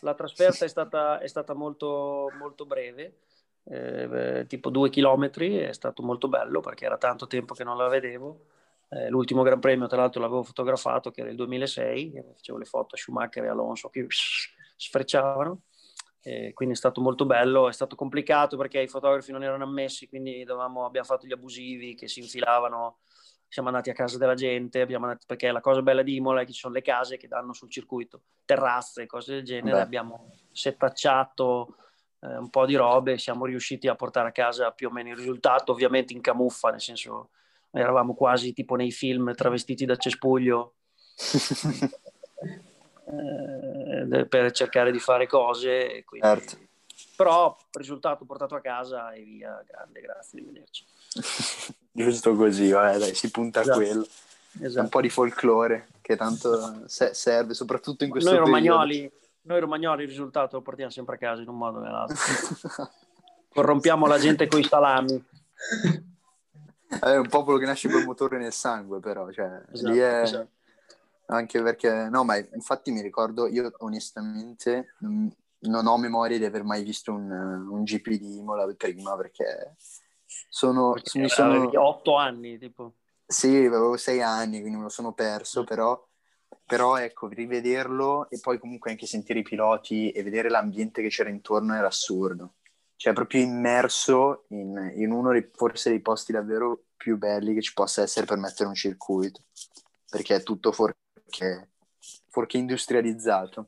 la 0.02 0.14
trasferta 0.16 0.66
è 0.66 0.68
stata, 0.68 1.20
è 1.20 1.28
stata 1.28 1.54
molto, 1.54 2.32
molto 2.40 2.66
breve, 2.66 3.20
eh, 3.66 4.46
tipo 4.48 4.72
due 4.72 4.90
chilometri, 4.90 5.58
è 5.58 5.72
stato 5.72 6.02
molto 6.02 6.28
bello 6.30 6.62
perché 6.62 6.86
era 6.86 6.98
tanto 6.98 7.28
tempo 7.28 7.54
che 7.54 7.64
non 7.64 7.78
la 7.78 7.88
vedevo. 7.88 8.46
Eh, 8.90 9.10
l'ultimo 9.10 9.44
Gran 9.44 9.60
Premio, 9.60 9.86
tra 9.86 9.98
l'altro, 9.98 10.20
l'avevo 10.20 10.42
fotografato, 10.42 11.12
che 11.12 11.22
era 11.22 11.30
il 11.30 11.36
2006, 11.36 12.24
facevo 12.38 12.58
le 12.58 12.66
foto 12.66 12.96
a 12.96 12.98
Schumacher 12.98 13.44
e 13.44 13.50
Alonso 13.50 13.90
che 13.90 14.06
sfrecciavano. 14.10 15.62
E 16.24 16.54
quindi 16.54 16.76
è 16.76 16.78
stato 16.78 17.02
molto 17.02 17.26
bello, 17.26 17.68
è 17.68 17.74
stato 17.74 17.96
complicato 17.96 18.56
perché 18.56 18.80
i 18.80 18.88
fotografi 18.88 19.32
non 19.32 19.44
erano 19.44 19.64
ammessi, 19.64 20.08
quindi 20.08 20.44
dovevamo, 20.44 20.86
abbiamo 20.86 21.08
fatto 21.08 21.26
gli 21.26 21.32
abusivi 21.32 21.96
che 21.96 22.08
si 22.08 22.20
infilavano, 22.20 23.00
siamo 23.48 23.70
andati 23.70 23.90
a 23.90 23.94
casa 23.94 24.20
della 24.20 24.36
gente, 24.36 24.82
andati, 24.82 25.26
perché 25.26 25.52
la 25.52 25.62
cosa 25.62 25.82
bella 25.82 26.04
di 26.04 26.16
Imola 26.16 26.42
è 26.42 26.46
che 26.46 26.54
ci 26.54 26.60
sono 26.60 26.76
le 26.76 26.84
case 26.84 27.18
che 27.18 27.28
danno 27.28 27.54
sul 27.54 27.72
circuito, 27.72 28.22
terrazze, 28.46 29.08
cose 29.08 29.34
del 29.34 29.44
genere, 29.44 29.78
Beh. 29.78 29.82
abbiamo 29.82 30.32
settacciato 30.52 31.76
eh, 32.20 32.38
un 32.38 32.50
po' 32.52 32.68
di 32.68 32.76
robe, 32.76 33.18
siamo 33.18 33.46
riusciti 33.46 33.88
a 33.88 33.96
portare 33.96 34.30
a 34.30 34.32
casa 34.32 34.72
più 34.72 34.90
o 34.90 34.92
meno 34.92 35.10
il 35.10 35.18
risultato, 35.18 35.72
ovviamente 35.72 36.14
in 36.14 36.22
camuffa, 36.22 36.70
nel 36.70 36.82
senso 36.82 37.32
eravamo 37.72 38.14
quasi 38.14 38.54
tipo 38.54 38.76
nei 38.76 38.92
film 38.92 39.34
travestiti 39.34 39.86
da 39.86 39.96
cespuglio. 39.96 40.76
eh, 43.06 44.26
per 44.26 44.52
cercare 44.52 44.92
di 44.92 45.00
fare 45.00 45.28
cose. 45.28 46.04
Quindi... 46.06 46.28
Certo. 46.28 46.58
Però 47.16 47.56
risultato 47.74 48.26
portato 48.26 48.56
a 48.56 48.62
casa 48.62 49.12
e 49.12 49.24
via, 49.24 49.64
grande, 49.68 50.02
grazie 50.02 50.40
di 50.40 50.46
vederci. 50.46 50.86
Giusto 51.92 52.36
così, 52.36 52.70
vabbè, 52.72 52.98
dai, 52.98 53.16
si 53.16 53.30
punta 53.32 53.62
esatto. 53.62 53.80
a 53.80 53.84
quello. 53.84 54.08
Esatto. 54.62 54.84
Un 54.84 54.90
po' 54.90 55.02
di 55.02 55.10
folklore 55.10 55.88
che 56.02 56.16
tanto 56.16 56.84
serve, 56.88 57.54
soprattutto 57.54 58.04
in 58.04 58.10
questo 58.10 58.32
noi 58.32 58.40
romagnoli, 58.40 59.12
noi 59.44 59.60
romagnoli 59.60 60.04
il 60.04 60.10
risultato 60.10 60.58
lo 60.58 60.62
portiamo 60.62 60.92
sempre 60.92 61.16
a 61.16 61.18
casa 61.18 61.42
in 61.42 61.48
un 61.48 61.58
modo 61.58 61.80
o 61.80 61.82
nell'altro. 61.82 62.18
Corrompiamo 63.54 64.08
la 64.08 64.18
gente 64.18 64.48
con 64.48 64.60
i 64.60 64.64
salami. 64.64 65.24
È 66.88 67.16
un 67.16 67.28
popolo 67.30 67.58
che 67.58 67.66
nasce 67.66 67.90
col 67.90 68.04
motore 68.04 68.38
nel 68.38 68.52
sangue, 68.52 69.00
però, 69.00 69.32
cioè, 69.32 69.62
esatto, 69.72 69.92
lì 69.92 69.98
è... 70.00 70.22
Esatto 70.22 70.50
anche 71.36 71.62
perché, 71.62 72.10
no, 72.10 72.24
ma 72.24 72.38
infatti 72.38 72.92
mi 72.92 73.02
ricordo, 73.02 73.48
io 73.48 73.72
onestamente 73.80 74.96
non 75.00 75.86
ho 75.88 75.98
memoria 75.98 76.38
di 76.38 76.46
aver 76.46 76.64
mai 76.64 76.84
visto 76.84 77.14
un, 77.14 77.30
un 77.32 77.84
GP 77.84 78.10
di 78.10 78.38
Imola 78.38 78.66
prima 78.76 79.16
perché 79.16 79.76
sono... 80.50 80.92
Perché 80.92 81.20
mi 81.20 81.30
sono... 81.30 81.70
otto 81.74 82.16
anni, 82.16 82.58
tipo. 82.58 82.94
Sì, 83.26 83.48
avevo 83.48 83.96
sei 83.98 84.22
anni, 84.22 84.60
quindi 84.60 84.78
me 84.78 84.84
lo 84.84 84.90
sono 84.90 85.14
perso, 85.14 85.64
però, 85.64 86.06
però 86.66 86.98
ecco, 86.98 87.28
rivederlo 87.28 88.30
e 88.30 88.40
poi 88.40 88.60
comunque 88.60 88.92
anche 88.92 89.06
sentire 89.06 89.40
i 89.40 89.44
piloti 89.44 90.12
e 90.12 90.24
vedere 90.24 90.50
l'ambiente 90.50 91.02
che 91.02 91.10
c'era 91.10 91.30
intorno 91.30 91.76
era 91.76 91.88
assurdo. 91.88 92.56
Cioè, 92.98 93.14
proprio 93.14 93.42
immerso 93.42 94.46
in, 94.50 94.94
in 94.96 95.12
uno 95.12 95.32
dei, 95.32 95.50
forse 95.54 95.90
dei 95.90 96.02
posti 96.02 96.34
davvero 96.34 96.84
più 96.96 97.18
belli 97.18 97.54
che 97.54 97.62
ci 97.62 97.74
possa 97.74 98.04
essere 98.04 98.26
per 98.26 98.38
mettere 98.38 98.68
un 98.70 98.76
circuito, 98.76 99.42
perché 100.10 100.36
è 100.36 100.44
tutto 100.44 100.72
fuorché, 100.72 101.00
fuorché 102.28 102.58
industrializzato. 102.58 103.68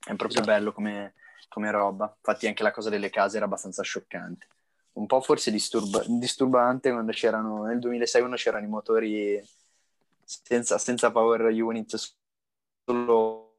È 0.00 0.14
proprio 0.16 0.40
esatto. 0.40 0.46
bello 0.46 0.72
come, 0.72 1.14
come 1.48 1.70
roba. 1.70 2.12
Infatti 2.16 2.46
anche 2.46 2.62
la 2.62 2.70
cosa 2.72 2.90
delle 2.90 3.10
case 3.10 3.36
era 3.36 3.46
abbastanza 3.46 3.82
scioccante 3.82 4.46
un 4.92 5.06
po' 5.06 5.20
forse 5.20 5.50
disturba- 5.50 6.02
disturbante 6.06 6.90
quando 6.90 7.12
c'erano 7.12 7.64
nel 7.64 7.78
2006 7.78 8.20
quando 8.20 8.36
c'erano 8.36 8.66
i 8.66 8.68
motori 8.68 9.42
senza, 10.24 10.78
senza 10.78 11.10
power 11.10 11.42
unit 11.42 11.94
solo, 12.84 13.54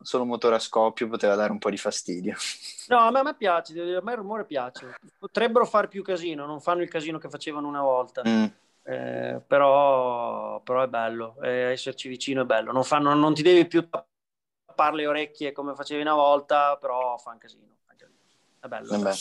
solo 0.00 0.24
motore 0.24 0.56
a 0.56 0.60
scoppio 0.60 1.08
poteva 1.08 1.34
dare 1.34 1.52
un 1.52 1.58
po' 1.58 1.70
di 1.70 1.78
fastidio 1.78 2.36
no 2.88 2.98
a 2.98 3.10
me, 3.10 3.20
a 3.20 3.22
me 3.22 3.34
piace 3.34 3.78
a 3.80 4.02
me 4.02 4.12
il 4.12 4.18
rumore 4.18 4.44
piace 4.44 4.96
potrebbero 5.18 5.64
fare 5.64 5.88
più 5.88 6.02
casino 6.02 6.44
non 6.44 6.60
fanno 6.60 6.82
il 6.82 6.90
casino 6.90 7.18
che 7.18 7.30
facevano 7.30 7.68
una 7.68 7.82
volta 7.82 8.22
mm. 8.26 8.44
Eh, 8.86 9.42
però, 9.46 10.60
però, 10.60 10.82
è 10.82 10.88
bello 10.88 11.36
eh, 11.42 11.72
esserci 11.72 12.08
vicino 12.08 12.42
è 12.42 12.44
bello 12.44 12.72
non, 12.72 12.84
fanno, 12.84 13.14
non 13.14 13.34
ti 13.34 13.42
devi 13.42 13.66
più 13.66 13.88
tappare 13.88 14.96
le 14.96 15.06
orecchie 15.06 15.52
come 15.52 15.74
facevi 15.74 16.02
una 16.02 16.14
volta 16.14 16.76
però 16.76 17.16
fa 17.18 17.30
un 17.32 17.38
casino 17.38 17.74
è 18.60 18.68
bello 18.68 18.94
eh 18.94 19.14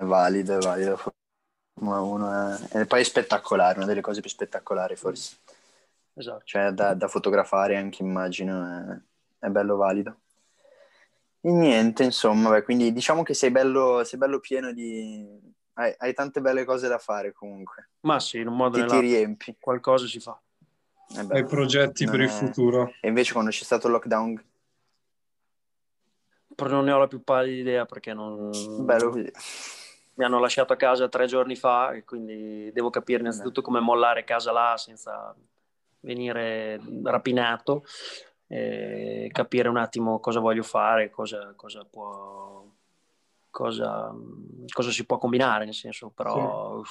è 0.00 0.04
valido, 0.04 0.56
è 0.56 0.60
valido. 0.60 0.96
Formula 0.96 2.00
1 2.00 2.68
è... 2.70 2.78
E 2.78 2.86
poi 2.86 3.00
è 3.02 3.04
spettacolare, 3.04 3.76
una 3.76 3.86
delle 3.86 4.00
cose 4.00 4.22
più 4.22 4.30
spettacolari 4.30 4.96
forse. 4.96 5.36
Esatto. 6.14 6.42
Cioè 6.44 6.70
da, 6.70 6.94
da 6.94 7.06
fotografare 7.06 7.76
anche 7.76 8.02
immagino, 8.02 9.02
è, 9.38 9.46
è, 9.46 9.48
bello 9.50 9.76
valido. 9.76 10.20
E 11.42 11.50
niente, 11.50 12.02
insomma, 12.02 12.48
beh, 12.48 12.62
quindi 12.62 12.94
diciamo 12.94 13.22
che 13.22 13.34
sei 13.34 13.50
bello, 13.50 14.02
sei 14.02 14.18
bello 14.18 14.40
pieno 14.40 14.72
di... 14.72 15.49
Hai, 15.74 15.94
hai, 15.98 16.12
tante 16.12 16.40
belle 16.40 16.64
cose 16.64 16.88
da 16.88 16.98
fare 16.98 17.32
comunque. 17.32 17.90
Ma 18.00 18.20
sì, 18.20 18.38
in 18.38 18.48
un 18.48 18.56
modo 18.56 18.78
ti, 18.78 18.86
ti 18.86 19.00
riempi. 19.00 19.56
Qualcosa 19.58 20.06
si 20.06 20.20
fa. 20.20 20.38
Hai 21.28 21.44
progetti 21.44 22.04
non 22.04 22.12
per 22.12 22.22
è... 22.22 22.24
il 22.24 22.30
futuro. 22.30 22.94
E 23.00 23.08
invece 23.08 23.32
quando 23.32 23.50
c'è 23.50 23.64
stato 23.64 23.86
il 23.86 23.94
lockdown 23.94 24.44
non 26.68 26.84
ne 26.84 26.92
ho 26.92 26.98
la 26.98 27.06
più 27.06 27.24
pallida 27.24 27.58
idea 27.58 27.86
perché 27.86 28.12
non... 28.12 28.50
Bello 28.84 29.08
così 29.08 29.32
mi 30.20 30.26
hanno 30.26 30.38
lasciato 30.38 30.74
a 30.74 30.76
casa 30.76 31.08
tre 31.08 31.26
giorni 31.26 31.56
fa 31.56 31.92
e 31.92 32.04
quindi 32.04 32.70
devo 32.72 32.90
capire 32.90 33.20
innanzitutto 33.20 33.62
come 33.62 33.80
mollare 33.80 34.22
casa 34.22 34.52
là 34.52 34.74
senza 34.76 35.34
venire 36.00 36.78
rapinato 37.02 37.84
e 38.46 39.30
capire 39.32 39.70
un 39.70 39.78
attimo 39.78 40.20
cosa 40.20 40.40
voglio 40.40 40.62
fare, 40.62 41.08
cosa, 41.08 41.54
cosa 41.56 41.86
può... 41.88 42.62
Cosa, 43.50 44.14
cosa, 44.72 44.92
si 44.92 45.04
può 45.04 45.18
combinare, 45.18 45.64
nel 45.64 45.74
senso, 45.74 46.10
però 46.10 46.82
sì. 46.84 46.90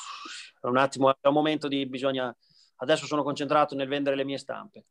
è 0.61 0.67
un 0.67 0.77
attimo, 0.77 1.09
è 1.09 1.27
un 1.27 1.33
momento 1.33 1.69
di 1.69 1.85
bisogna, 1.85 2.35
adesso 2.77 3.05
sono 3.05 3.23
concentrato 3.23 3.75
nel 3.75 3.87
vendere 3.87 4.17
le 4.17 4.25
mie 4.25 4.37
stampe, 4.37 4.85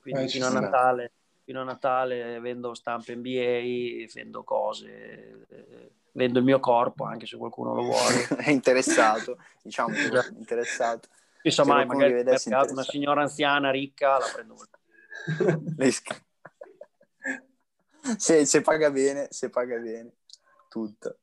quindi 0.00 0.24
eh, 0.24 0.28
fino, 0.28 0.46
a 0.46 0.50
Natale, 0.50 1.12
fino 1.42 1.60
a 1.60 1.64
Natale 1.64 2.38
vendo 2.38 2.72
stampe 2.74 3.16
NBA, 3.16 4.12
vendo 4.14 4.44
cose, 4.44 5.46
vendo 6.12 6.38
il 6.38 6.44
mio 6.44 6.60
corpo 6.60 7.04
anche 7.04 7.26
se 7.26 7.36
qualcuno 7.36 7.74
lo 7.74 7.82
vuole. 7.82 8.28
è 8.38 8.50
interessato, 8.50 9.38
diciamo, 9.62 9.94
esatto. 9.94 10.34
interessato. 10.36 11.08
Insomma, 11.42 11.74
mai, 11.74 11.86
magari 11.86 12.22
mercato, 12.22 12.72
una 12.72 12.84
signora 12.84 13.22
anziana, 13.22 13.70
ricca, 13.70 14.18
la 14.18 14.26
prendo. 14.32 14.54
se, 18.16 18.46
se, 18.46 18.60
paga 18.60 18.90
bene, 18.90 19.26
se 19.30 19.50
paga 19.50 19.76
bene, 19.78 20.12
tutto. 20.72 21.18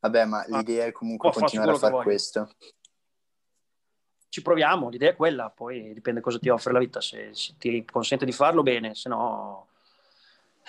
Vabbè, 0.00 0.24
ma 0.24 0.40
ah, 0.40 0.58
l'idea 0.58 0.86
è 0.86 0.92
comunque 0.92 1.30
continuare 1.30 1.72
a 1.72 1.76
fare 1.76 2.02
questo. 2.02 2.50
Ci 4.30 4.42
proviamo, 4.42 4.88
l'idea 4.88 5.10
è 5.10 5.16
quella, 5.16 5.50
poi 5.50 5.92
dipende 5.92 6.20
cosa 6.20 6.38
ti 6.38 6.48
offre 6.48 6.72
la 6.72 6.78
vita, 6.78 7.00
se, 7.00 7.30
se 7.32 7.54
ti 7.58 7.84
consente 7.84 8.24
di 8.24 8.32
farlo 8.32 8.62
bene, 8.62 8.94
se 8.94 9.08
no 9.08 9.68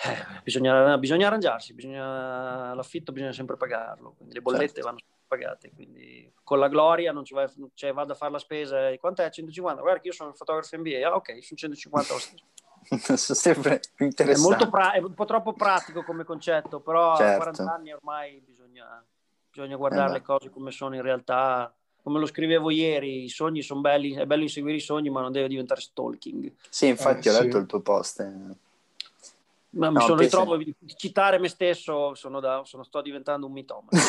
eh, 0.02 0.40
bisogna, 0.42 0.96
bisogna, 0.96 1.26
arrangiarsi, 1.26 1.74
bisogna, 1.74 2.72
l'affitto 2.72 3.12
bisogna 3.12 3.32
sempre 3.32 3.58
pagarlo, 3.58 4.14
quindi 4.16 4.34
le 4.34 4.40
bollette 4.40 4.80
certo. 4.80 4.86
vanno 4.86 4.98
pagate, 5.26 5.72
quindi 5.72 6.32
con 6.42 6.58
la 6.58 6.68
gloria 6.68 7.12
non 7.12 7.24
ci 7.24 7.34
vai, 7.34 7.46
cioè 7.74 7.92
vado 7.92 8.12
a 8.12 8.16
fare 8.16 8.32
la 8.32 8.38
spesa, 8.38 8.96
quanto 8.98 9.22
è? 9.22 9.30
150? 9.30 9.82
Guarda 9.82 10.00
che 10.00 10.08
io 10.08 10.14
sono 10.14 10.30
il 10.30 10.36
fotografo 10.36 10.76
NBA, 10.76 11.06
ah 11.06 11.14
ok, 11.16 11.44
su 11.44 11.54
150 11.54 12.14
sempre 13.16 13.80
interessante. 13.98 14.32
È, 14.32 14.58
molto 14.58 14.68
pra- 14.68 14.92
è 14.92 14.98
un 14.98 15.14
po' 15.14 15.24
troppo 15.24 15.52
pratico 15.52 16.02
come 16.02 16.24
concetto, 16.24 16.80
però 16.80 17.16
certo. 17.16 17.42
a 17.42 17.52
40 17.52 17.72
anni 17.72 17.92
ormai 17.92 18.42
bisogna, 18.44 19.04
bisogna 19.48 19.76
guardare 19.76 20.10
eh 20.10 20.14
le 20.14 20.22
cose 20.22 20.50
come 20.50 20.70
sono 20.70 20.94
in 20.96 21.02
realtà. 21.02 21.72
Come 22.02 22.18
lo 22.18 22.24
scrivevo 22.26 22.70
ieri, 22.70 23.24
i 23.24 23.28
sogni 23.28 23.60
sono 23.60 23.82
belli, 23.82 24.14
è 24.14 24.24
bello 24.24 24.42
inseguire 24.42 24.78
i 24.78 24.80
sogni, 24.80 25.10
ma 25.10 25.20
non 25.20 25.32
deve 25.32 25.48
diventare 25.48 25.82
stalking. 25.82 26.50
Sì, 26.70 26.86
infatti 26.86 27.28
eh, 27.28 27.30
ho 27.30 27.40
letto 27.40 27.58
il 27.58 27.66
tuo 27.66 27.80
post. 27.80 28.20
Eh. 28.20 28.56
Ma 29.72 29.90
mi 29.90 29.96
no, 29.96 30.00
sono 30.00 30.20
ritrovo 30.20 30.54
a 30.54 30.60
citare 30.96 31.38
me 31.38 31.48
stesso, 31.48 32.14
sono, 32.14 32.40
da, 32.40 32.62
sono 32.64 32.84
sto 32.84 33.02
diventando 33.02 33.46
un 33.46 33.52
mitomano. 33.52 33.90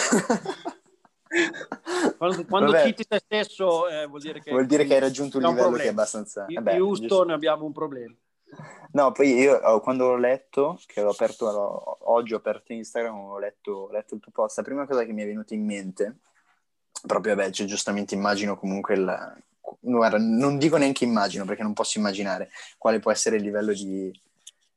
quando, 2.18 2.46
quando 2.46 2.80
citi 2.80 3.04
te 3.04 3.20
stesso 3.20 3.90
eh, 3.90 4.08
vuol 4.08 4.22
dire 4.22 4.42
che, 4.42 4.52
vuol 4.52 4.66
dire 4.66 4.86
che 4.86 4.94
hai 4.94 5.02
raggiunto 5.02 5.38
un 5.38 5.44
livello 5.44 5.68
un 5.68 5.76
che 5.76 5.84
è 5.84 5.90
abbastanza... 5.90 6.46
Di, 6.46 6.56
Vabbè, 6.56 6.76
di 6.76 6.80
Houston 6.80 7.08
giusto. 7.08 7.34
abbiamo 7.34 7.66
un 7.66 7.74
problema. 7.74 8.16
No, 8.94 9.12
poi 9.12 9.34
io 9.34 9.56
oh, 9.56 9.80
quando 9.80 10.08
l'ho 10.08 10.18
letto, 10.18 10.80
che 10.86 11.02
l'ho 11.02 11.12
aperto 11.12 12.12
oggi 12.12 12.34
ho 12.34 12.38
aperto 12.38 12.74
Instagram, 12.74 13.16
ho 13.16 13.40
letto, 13.40 13.72
ho 13.72 13.92
letto 13.92 14.16
il 14.16 14.22
tuo 14.22 14.32
post, 14.32 14.58
la 14.58 14.64
prima 14.64 14.86
cosa 14.86 15.06
che 15.06 15.14
mi 15.14 15.24
è 15.24 15.26
venuta 15.26 15.54
in 15.54 15.66
mente, 15.66 16.18
proprio 17.06 17.36
vabbè, 17.36 17.52
cioè, 17.52 17.68
giustamente 17.68 18.16
immagino 18.16 18.58
comunque 18.58 18.96
il... 18.96 19.44
Guarda, 19.80 20.18
non 20.18 20.58
dico 20.58 20.78
neanche 20.78 21.06
immagino 21.06 21.46
perché 21.46 21.64
non 21.64 21.74
posso 21.74 21.98
immaginare 21.98 22.50
quale 22.78 23.00
può 23.00 23.12
essere 23.12 23.38
il 23.38 23.44
livello 23.44 23.72
di, 23.74 24.12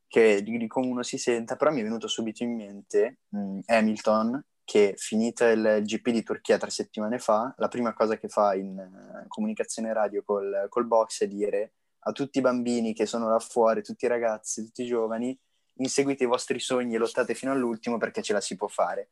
che, 0.06 0.42
di, 0.42 0.56
di, 0.56 0.66
come 0.68 0.86
uno 0.86 1.02
si 1.02 1.18
senta, 1.18 1.56
però 1.56 1.72
mi 1.72 1.80
è 1.80 1.82
venuto 1.82 2.06
subito 2.06 2.42
in 2.42 2.54
mente 2.54 3.18
mh, 3.30 3.38
mm, 3.38 3.58
Hamilton 3.66 4.44
che 4.64 4.94
finita 4.96 5.48
il 5.50 5.82
GP 5.82 6.10
di 6.10 6.22
Turchia 6.22 6.56
tre 6.56 6.70
settimane 6.70 7.18
fa, 7.18 7.52
la 7.58 7.68
prima 7.68 7.92
cosa 7.92 8.16
che 8.16 8.28
fa 8.28 8.54
in 8.54 8.78
uh, 8.78 9.28
comunicazione 9.28 9.92
radio 9.92 10.22
col, 10.24 10.66
col 10.70 10.86
box 10.86 11.22
è 11.22 11.28
dire 11.28 11.72
a 12.06 12.12
tutti 12.12 12.38
i 12.38 12.40
bambini 12.40 12.94
che 12.94 13.06
sono 13.06 13.28
là 13.28 13.38
fuori, 13.38 13.82
tutti 13.82 14.04
i 14.04 14.08
ragazzi, 14.08 14.64
tutti 14.64 14.82
i 14.82 14.86
giovani, 14.86 15.38
inseguite 15.78 16.24
i 16.24 16.26
vostri 16.26 16.58
sogni 16.60 16.94
e 16.94 16.98
lottate 16.98 17.34
fino 17.34 17.52
all'ultimo 17.52 17.98
perché 17.98 18.22
ce 18.22 18.32
la 18.32 18.40
si 18.40 18.56
può 18.56 18.68
fare. 18.68 19.10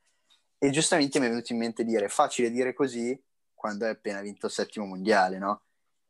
E 0.59 0.71
giustamente 0.71 1.19
mi 1.19 1.27
è 1.27 1.29
venuto 1.29 1.53
in 1.53 1.59
mente 1.59 1.85
dire, 1.85 2.09
facile 2.09 2.51
dire 2.51 2.73
così 2.73 3.21
quando 3.55 3.85
hai 3.85 3.93
appena 3.93 4.21
vinto 4.21 4.47
il 4.47 4.53
settimo 4.53 4.87
mondiale, 4.87 5.39
no? 5.39 5.63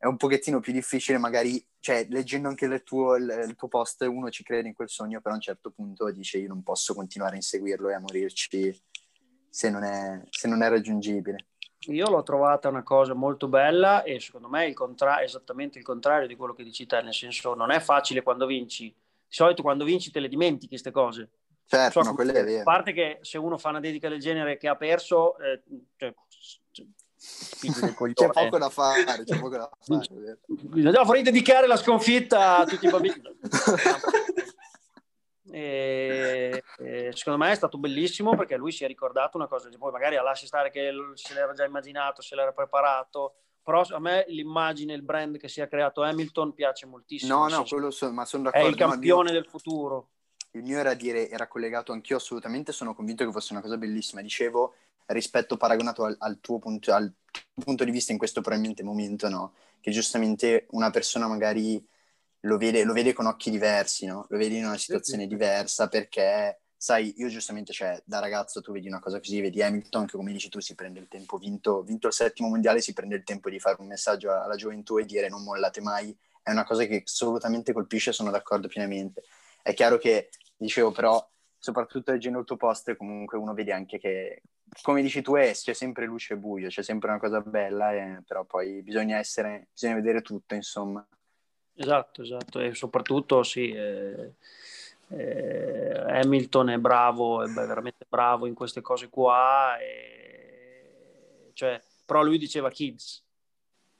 è 0.03 0.05
un 0.05 0.17
pochettino 0.17 0.59
più 0.59 0.73
difficile 0.73 1.17
magari, 1.17 1.65
cioè 1.79 2.05
leggendo 2.09 2.49
anche 2.49 2.65
il 2.65 2.83
tuo, 2.83 3.15
il, 3.15 3.53
tuo, 3.55 3.69
post, 3.69 4.01
uno 4.01 4.29
ci 4.29 4.43
crede 4.43 4.67
in 4.67 4.73
quel 4.73 4.89
sogno, 4.89 5.21
però 5.21 5.33
a 5.33 5.37
un 5.37 5.41
certo 5.41 5.71
punto 5.71 6.11
dice 6.11 6.39
io 6.39 6.49
non 6.49 6.61
posso 6.61 6.93
continuare 6.93 7.35
a 7.35 7.37
inseguirlo 7.37 7.87
e 7.87 7.93
a 7.93 8.01
morirci 8.01 8.83
se 9.49 9.69
non 9.69 9.83
è, 9.85 10.21
se 10.29 10.49
non 10.49 10.61
è 10.61 10.67
raggiungibile. 10.67 11.47
Io 11.87 12.09
l'ho 12.09 12.23
trovata 12.23 12.69
una 12.69 12.83
cosa 12.83 13.13
molto 13.13 13.47
bella 13.47 14.03
e 14.03 14.19
secondo 14.19 14.47
me 14.47 14.63
è 14.63 14.67
il 14.67 14.73
contra- 14.73 15.21
esattamente 15.21 15.77
il 15.77 15.83
contrario 15.83 16.27
di 16.27 16.35
quello 16.35 16.53
che 16.53 16.63
dici 16.63 16.85
te, 16.85 17.01
nel 17.01 17.13
senso 17.13 17.53
non 17.53 17.71
è 17.71 17.79
facile 17.79 18.21
quando 18.21 18.45
vinci. 18.45 18.85
Di 18.85 19.39
solito 19.39 19.61
quando 19.61 19.83
vinci 19.83 20.11
te 20.11 20.19
le 20.19 20.27
dimentichi 20.27 20.69
queste 20.69 20.91
cose. 20.91 21.29
Certo, 21.65 22.03
so, 22.03 22.11
no, 22.11 22.17
è 22.17 22.43
vero. 22.43 22.61
A 22.61 22.63
parte 22.63 22.93
che 22.93 23.19
se 23.21 23.37
uno 23.37 23.57
fa 23.57 23.69
una 23.69 23.79
dedica 23.79 24.09
del 24.09 24.19
genere 24.19 24.57
che 24.57 24.67
ha 24.67 24.75
perso, 24.75 25.37
eh, 25.37 25.61
cioè, 25.97 26.13
c'è 28.13 28.29
poco 28.29 28.57
da 28.57 28.69
fare, 28.69 29.03
c'è 29.23 29.39
poco 29.39 29.57
da 29.57 29.69
fare. 29.79 30.39
Vorrei 31.05 31.23
dedicare 31.23 31.67
la 31.67 31.77
sconfitta 31.77 32.57
a 32.57 32.65
tutti 32.65 32.85
i 32.85 32.89
bambini. 32.89 33.15
E, 35.53 36.63
e 36.79 37.11
secondo 37.13 37.43
me 37.43 37.51
è 37.51 37.55
stato 37.55 37.77
bellissimo 37.77 38.35
perché 38.35 38.57
lui 38.57 38.71
si 38.71 38.83
è 38.83 38.87
ricordato 38.87 39.37
una 39.37 39.45
cosa, 39.45 39.69
poi 39.77 39.91
magari 39.91 40.15
lasci 40.15 40.47
stare 40.47 40.71
che 40.71 40.91
se 41.13 41.35
l'era 41.35 41.53
già 41.53 41.63
immaginato, 41.63 42.23
se 42.23 42.35
l'era 42.35 42.51
preparato, 42.51 43.35
però 43.61 43.83
a 43.91 43.99
me 43.99 44.25
l'immagine, 44.29 44.95
il 44.95 45.03
brand 45.03 45.37
che 45.37 45.47
si 45.47 45.61
è 45.61 45.67
creato 45.67 46.01
Hamilton 46.01 46.55
piace 46.55 46.87
moltissimo. 46.87 47.35
No, 47.35 47.47
no, 47.47 47.65
quello 47.65 47.91
so, 47.91 48.11
ma 48.11 48.25
sono 48.25 48.43
d'accordo. 48.43 48.65
È 48.65 48.69
il 48.69 48.75
campione 48.75 49.29
no, 49.29 49.35
del 49.35 49.45
futuro. 49.45 50.09
Il 50.53 50.63
mio 50.63 50.79
era 50.79 50.95
dire, 50.95 51.29
era 51.29 51.47
collegato 51.47 51.91
anch'io 51.91 52.17
assolutamente, 52.17 52.71
sono 52.71 52.95
convinto 52.95 53.23
che 53.23 53.31
fosse 53.31 53.53
una 53.53 53.61
cosa 53.61 53.77
bellissima. 53.77 54.21
Dicevo, 54.21 54.73
rispetto 55.07 55.55
paragonato 55.55 56.03
al, 56.03 56.15
al, 56.17 56.39
tuo 56.41 56.57
punto, 56.57 56.91
al, 56.91 57.13
tuo 57.29 57.63
punto, 57.63 57.83
di 57.83 57.91
vista 57.91 58.11
in 58.11 58.17
questo 58.17 58.41
probabilmente 58.41 58.81
momento, 58.81 59.29
no? 59.29 59.53
Che 59.79 59.91
giustamente 59.91 60.65
una 60.71 60.89
persona 60.89 61.27
magari 61.27 61.85
lo 62.45 62.57
vede, 62.57 62.83
lo 62.83 62.93
vede 62.93 63.13
con 63.13 63.25
occhi 63.25 63.49
diversi, 63.49 64.05
no? 64.05 64.25
Lo 64.29 64.37
vede 64.37 64.55
in 64.55 64.65
una 64.65 64.77
situazione 64.77 65.27
diversa 65.27 65.87
perché 65.87 66.61
sai, 66.75 67.13
io 67.17 67.29
giustamente, 67.29 67.71
cioè, 67.71 68.01
da 68.05 68.19
ragazzo 68.19 68.61
tu 68.61 68.73
vedi 68.73 68.87
una 68.87 68.99
cosa 68.99 69.17
così, 69.19 69.39
vedi 69.39 69.61
Hamilton 69.61 70.05
che 70.05 70.17
come 70.17 70.33
dici 70.33 70.49
tu 70.49 70.59
si 70.59 70.75
prende 70.75 70.99
il 70.99 71.07
tempo, 71.07 71.37
vinto, 71.37 71.81
vinto 71.83 72.07
il 72.07 72.13
settimo 72.13 72.49
mondiale, 72.49 72.81
si 72.81 72.91
prende 72.91 73.15
il 73.15 73.23
tempo 73.23 73.49
di 73.49 73.59
fare 73.59 73.77
un 73.79 73.87
messaggio 73.87 74.31
alla 74.31 74.55
gioventù 74.55 74.97
e 74.97 75.05
dire 75.05 75.29
non 75.29 75.43
mollate 75.43 75.79
mai, 75.79 76.13
è 76.41 76.51
una 76.51 76.65
cosa 76.65 76.83
che 76.83 77.03
assolutamente 77.05 77.71
colpisce, 77.71 78.11
sono 78.11 78.31
d'accordo 78.31 78.67
pienamente. 78.67 79.23
È 79.61 79.73
chiaro 79.73 79.97
che, 79.97 80.29
dicevo 80.57 80.91
però, 80.91 81.25
soprattutto 81.57 82.11
leggendo 82.11 82.39
il 82.39 82.45
tuo 82.45 82.57
post, 82.57 82.93
comunque 82.97 83.37
uno 83.37 83.53
vede 83.53 83.71
anche 83.71 83.97
che, 83.97 84.41
come 84.81 85.01
dici 85.01 85.21
tu, 85.21 85.35
è, 85.35 85.53
c'è 85.53 85.73
sempre 85.73 86.05
luce 86.05 86.33
e 86.33 86.37
buio, 86.37 86.67
c'è 86.67 86.83
sempre 86.83 87.09
una 87.11 87.19
cosa 87.19 87.39
bella, 87.39 87.93
eh, 87.93 88.21
però 88.27 88.43
poi 88.43 88.81
bisogna 88.83 89.17
essere, 89.17 89.69
bisogna 89.71 89.95
vedere 89.95 90.21
tutto, 90.21 90.53
insomma. 90.53 91.07
Esatto, 91.75 92.21
esatto, 92.21 92.59
e 92.59 92.75
soprattutto 92.75 93.41
sì, 93.41 93.71
eh, 93.71 94.33
eh, 95.09 96.03
Hamilton 96.07 96.69
è 96.69 96.77
bravo, 96.77 97.43
è 97.43 97.49
veramente 97.49 98.05
bravo 98.07 98.45
in 98.45 98.53
queste 98.53 98.81
cose 98.81 99.09
qua, 99.09 99.77
e, 99.79 101.51
cioè, 101.53 101.81
però 102.05 102.21
lui 102.21 102.37
diceva 102.37 102.69
kids. 102.69 103.23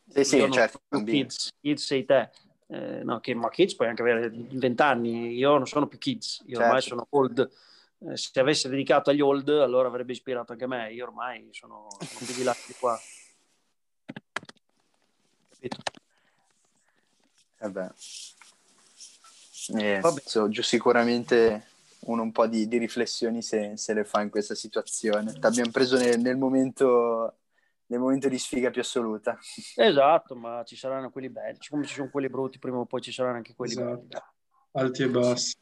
Sì, 0.07 0.23
sì, 0.23 0.51
certo. 0.51 0.81
Kids, 1.03 1.51
kids 1.59 1.83
sei 1.83 2.05
te. 2.05 2.29
Eh, 2.67 3.03
no, 3.03 3.19
che, 3.19 3.33
ma 3.33 3.49
kids 3.49 3.75
puoi 3.75 3.87
anche 3.87 4.01
avere 4.01 4.29
20 4.29 4.81
anni, 4.81 5.33
io 5.33 5.57
non 5.57 5.65
sono 5.65 5.87
più 5.87 5.97
kids, 5.97 6.43
io 6.45 6.57
certo. 6.57 6.63
ormai 6.63 6.81
sono 6.81 7.07
old. 7.09 7.51
Eh, 7.99 8.17
se 8.17 8.39
avesse 8.39 8.69
dedicato 8.69 9.09
agli 9.09 9.21
old, 9.21 9.49
allora 9.49 9.87
avrebbe 9.87 10.11
ispirato 10.11 10.51
anche 10.51 10.67
me. 10.67 10.91
Io 10.91 11.05
ormai 11.05 11.49
sono, 11.51 11.87
sono 11.89 12.25
più 12.25 12.35
di 12.35 12.43
là 12.43 12.55
di 12.67 12.73
qua. 12.77 12.99
Capito? 15.49 15.77
Eh 17.63 17.69
beh. 17.69 17.89
Eh, 19.75 20.01
so, 20.25 20.51
sicuramente 20.61 21.67
uno 22.01 22.21
un 22.21 22.33
po' 22.33 22.47
di, 22.47 22.67
di 22.67 22.77
riflessioni 22.77 23.41
se, 23.41 23.77
se, 23.77 23.93
le 23.93 24.03
fa 24.03 24.21
in 24.21 24.29
questa 24.29 24.55
situazione. 24.55 25.31
Ti 25.31 25.45
abbiamo 25.45 25.71
preso 25.71 25.97
nel, 25.97 26.19
nel, 26.19 26.35
momento, 26.35 27.37
nel, 27.85 27.99
momento, 27.99 28.27
di 28.27 28.37
sfiga 28.37 28.69
più 28.69 28.81
assoluta. 28.81 29.37
Esatto, 29.75 30.35
ma 30.35 30.63
ci 30.65 30.75
saranno 30.75 31.09
quelli 31.09 31.29
belli, 31.29 31.59
come 31.69 31.85
ci 31.85 31.93
sono 31.93 32.09
quelli 32.09 32.27
brutti, 32.27 32.59
prima 32.59 32.77
o 32.77 32.85
poi 32.85 32.99
ci 32.99 33.13
saranno 33.13 33.37
anche 33.37 33.53
quelli 33.55 33.71
esatto. 33.71 33.95
belli. 33.95 34.23
Alti 34.73 35.03
e 35.03 35.07
bassi. 35.07 35.55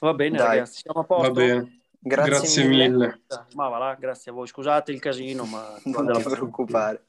Va 0.00 0.14
bene 0.14 0.36
Dai. 0.36 0.46
ragazzi, 0.46 0.80
siamo 0.80 1.00
a 1.00 1.04
posto. 1.04 1.32
Va 1.32 1.40
bene. 1.40 1.80
Grazie, 1.98 2.30
grazie 2.30 2.64
mille. 2.64 2.88
mille. 2.88 3.20
Ma 3.54 3.68
va 3.68 3.78
là, 3.78 3.94
grazie 3.94 4.30
a 4.30 4.34
voi. 4.34 4.46
Scusate 4.46 4.92
il 4.92 5.00
casino, 5.00 5.44
ma 5.44 5.78
non 5.84 6.10
ti 6.12 6.22
preoccupare. 6.22 7.02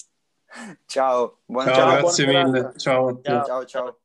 Ciao, 0.86 1.40
buona 1.46 1.74
ciao, 1.74 1.90
ciao, 1.90 2.02
grazie 2.02 2.26
mille. 2.28 2.74
Ciao. 2.78 3.22
ciao. 3.22 3.46
ciao. 3.46 3.66
ciao. 3.66 4.00